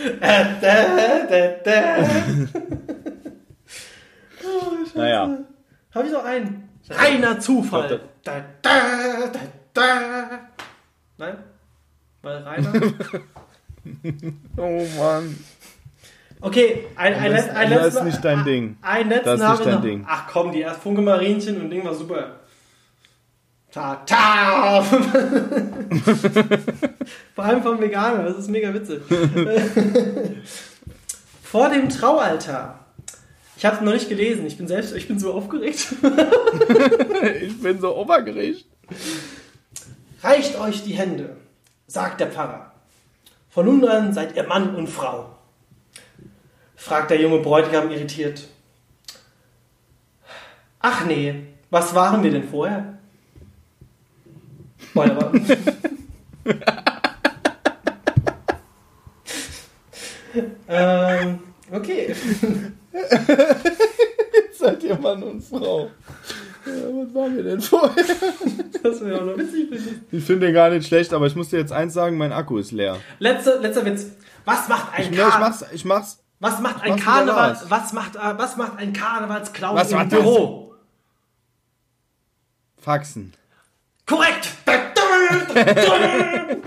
Äh, 0.01 0.10
da, 0.10 0.10
da, 0.10 0.10
da. 0.10 0.10
Oh, 4.43 4.85
Scheiße. 4.85 4.97
Naja. 4.97 5.37
Habe 5.95 6.05
ich 6.07 6.13
noch 6.13 6.23
einen? 6.25 6.69
Reiner 6.89 7.39
Zufall. 7.39 8.01
Da, 8.23 8.43
da, 8.61 8.71
da, 9.31 9.39
da. 9.73 10.39
Nein? 11.17 11.37
Weil 12.21 12.37
Rainer? 12.43 12.73
Oh 14.57 14.85
Mann. 14.99 15.35
Okay, 16.39 16.85
ein, 16.95 17.15
ein, 17.15 17.31
Das- 17.31 17.47
letz- 17.47 17.53
ein 17.55 17.69
das 17.71 17.79
ist 17.79 17.85
letzter- 17.85 18.03
nicht 18.03 18.25
dein 18.25 18.43
Ding. 18.43 18.77
Ein 18.83 19.09
letzten 19.09 19.25
Das 19.25 19.39
ist 19.41 19.47
nicht 19.47 19.59
ich 19.59 19.65
dein 19.65 19.73
noch. 19.75 19.81
Ding. 19.81 20.05
Ach 20.07 20.27
komm, 20.31 20.51
die 20.51 20.61
erst 20.61 20.81
Funke 20.83 21.01
Marienchen 21.01 21.59
und 21.59 21.71
Ding 21.71 21.83
war 21.83 21.95
super. 21.95 22.40
Ta 23.71 24.03
ta! 24.05 24.81
Vor 27.35 27.43
allem 27.45 27.63
vom 27.63 27.79
Veganer, 27.79 28.23
das 28.23 28.37
ist 28.39 28.49
mega 28.49 28.73
witzig. 28.73 29.01
Vor 31.43 31.69
dem 31.69 31.87
Traualtar. 31.87 32.79
Ich 33.55 33.65
habe 33.65 33.77
es 33.77 33.81
noch 33.81 33.93
nicht 33.93 34.09
gelesen, 34.09 34.45
ich 34.45 34.57
bin 34.57 34.67
selbst, 34.67 34.93
ich 34.93 35.07
bin 35.07 35.19
so 35.19 35.33
aufgeregt. 35.33 35.95
Ich 37.41 37.61
bin 37.61 37.79
so 37.79 37.95
obergericht. 37.95 38.67
Reicht 40.23 40.59
euch 40.59 40.83
die 40.83 40.93
Hände, 40.93 41.37
sagt 41.85 42.19
der 42.19 42.31
Pfarrer. 42.31 42.71
Von 43.49 43.67
nun 43.67 43.87
an 43.87 44.11
seid 44.13 44.35
ihr 44.35 44.43
Mann 44.47 44.75
und 44.75 44.87
Frau. 44.87 45.37
Fragt 46.75 47.11
der 47.11 47.21
junge 47.21 47.37
Bräutigam 47.39 47.91
irritiert. 47.91 48.47
Ach 50.79 51.05
nee, 51.05 51.43
was 51.69 51.93
waren 51.93 52.23
wir 52.23 52.31
denn 52.31 52.49
vorher? 52.49 52.97
Der 54.95 55.15
war- 55.17 55.31
ähm, 60.67 61.39
okay. 61.71 62.15
Seid 64.57 64.83
ihr 64.83 64.97
Mann 64.97 65.23
und 65.23 65.41
Frau. 65.41 65.89
Ja, 66.65 66.71
was 66.73 67.13
waren 67.15 67.35
wir 67.35 67.43
denn 67.43 67.61
vorher? 67.61 68.05
Das 68.83 69.01
wäre 69.01 69.21
auch 69.21 69.25
noch 69.25 69.37
witzig. 69.37 69.71
ich. 69.71 69.81
Ich 70.19 70.23
finde 70.23 70.47
den 70.47 70.53
gar 70.55 70.69
nicht 70.69 70.87
schlecht, 70.87 71.13
aber 71.13 71.25
ich 71.27 71.35
muss 71.35 71.49
dir 71.49 71.57
jetzt 71.59 71.71
eins 71.71 71.93
sagen, 71.93 72.17
mein 72.17 72.31
Akku 72.33 72.57
ist 72.57 72.71
leer. 72.71 72.97
Letzter, 73.19 73.59
letzter 73.59 73.85
Witz. 73.85 74.05
Was 74.45 74.67
macht 74.67 74.93
ein 74.93 75.03
Ich, 75.03 75.11
ich 75.11 75.17
Kar 75.17 75.39
mach's, 75.39 75.65
ich 75.71 75.85
mach's. 75.85 76.19
Was 76.39 76.59
macht 76.59 76.81
ein 76.83 76.95
Karneval? 76.95 77.55
Was 77.69 77.93
macht, 77.93 78.15
äh, 78.15 78.19
was 78.37 78.57
macht 78.57 78.77
ein 78.79 78.93
Karnevalsclown 78.93 79.75
Was 79.75 79.91
im 79.91 79.97
macht 79.99 80.11
das? 80.13 80.19
Büro? 80.19 80.75
Faxen. 82.77 83.33
Korrekt. 84.11 84.49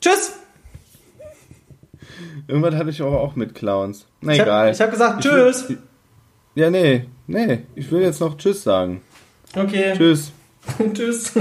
Tschüss. 0.00 0.32
Irgendwas 2.46 2.74
hatte 2.74 2.90
ich 2.90 3.00
aber 3.02 3.20
auch 3.20 3.34
mit 3.36 3.54
Clowns. 3.54 4.06
Na 4.20 4.32
Ich 4.32 4.40
habe 4.40 4.50
egal. 4.50 4.74
hab 4.78 4.90
gesagt 4.90 5.24
Ich 5.24 5.30
Tschüss. 5.30 5.68
will- 5.68 5.78
Ja, 6.54 6.70
nee, 6.70 7.06
nee. 7.26 7.64
Ich 7.74 7.90
will 7.90 8.02
jetzt 8.02 8.20
noch 8.20 8.36
Tschüss 8.36 8.62
sagen. 8.62 9.02
Okay. 9.56 9.94
Tschüss. 9.96 10.32
Tschüss. 10.94 11.32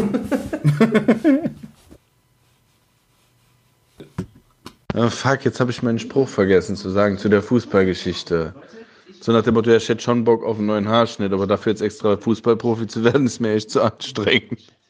Oh, 4.96 5.10
fuck, 5.10 5.46
jetzt 5.46 5.60
habe 5.60 5.72
ich 5.72 5.84
meinen 5.84 6.00
Spruch 6.00 6.28
vergessen 6.28 6.76
zu 6.76 6.90
sagen 6.90 7.18
zu 7.18 7.30
der 7.30 7.42
Fußballgeschichte. 7.44 8.54
So 9.24 9.32
nach 9.32 9.44
dem 9.44 9.54
Motto, 9.54 9.70
ja, 9.70 9.78
ich 9.78 9.88
hätte 9.88 10.02
schon 10.04 10.24
Bock 10.24 10.44
auf 10.44 10.58
einen 10.58 10.66
neuen 10.68 10.88
Haarschnitt, 10.88 11.32
aber 11.32 11.46
dafür 11.46 11.72
jetzt 11.72 11.82
extra 11.82 12.18
Fußballprofi 12.18 12.88
zu 12.88 13.04
werden, 13.04 13.28
ist 13.28 13.40
mir 13.40 13.54
echt 13.54 13.70
zu 13.70 13.82
anstrengend. 13.82 14.81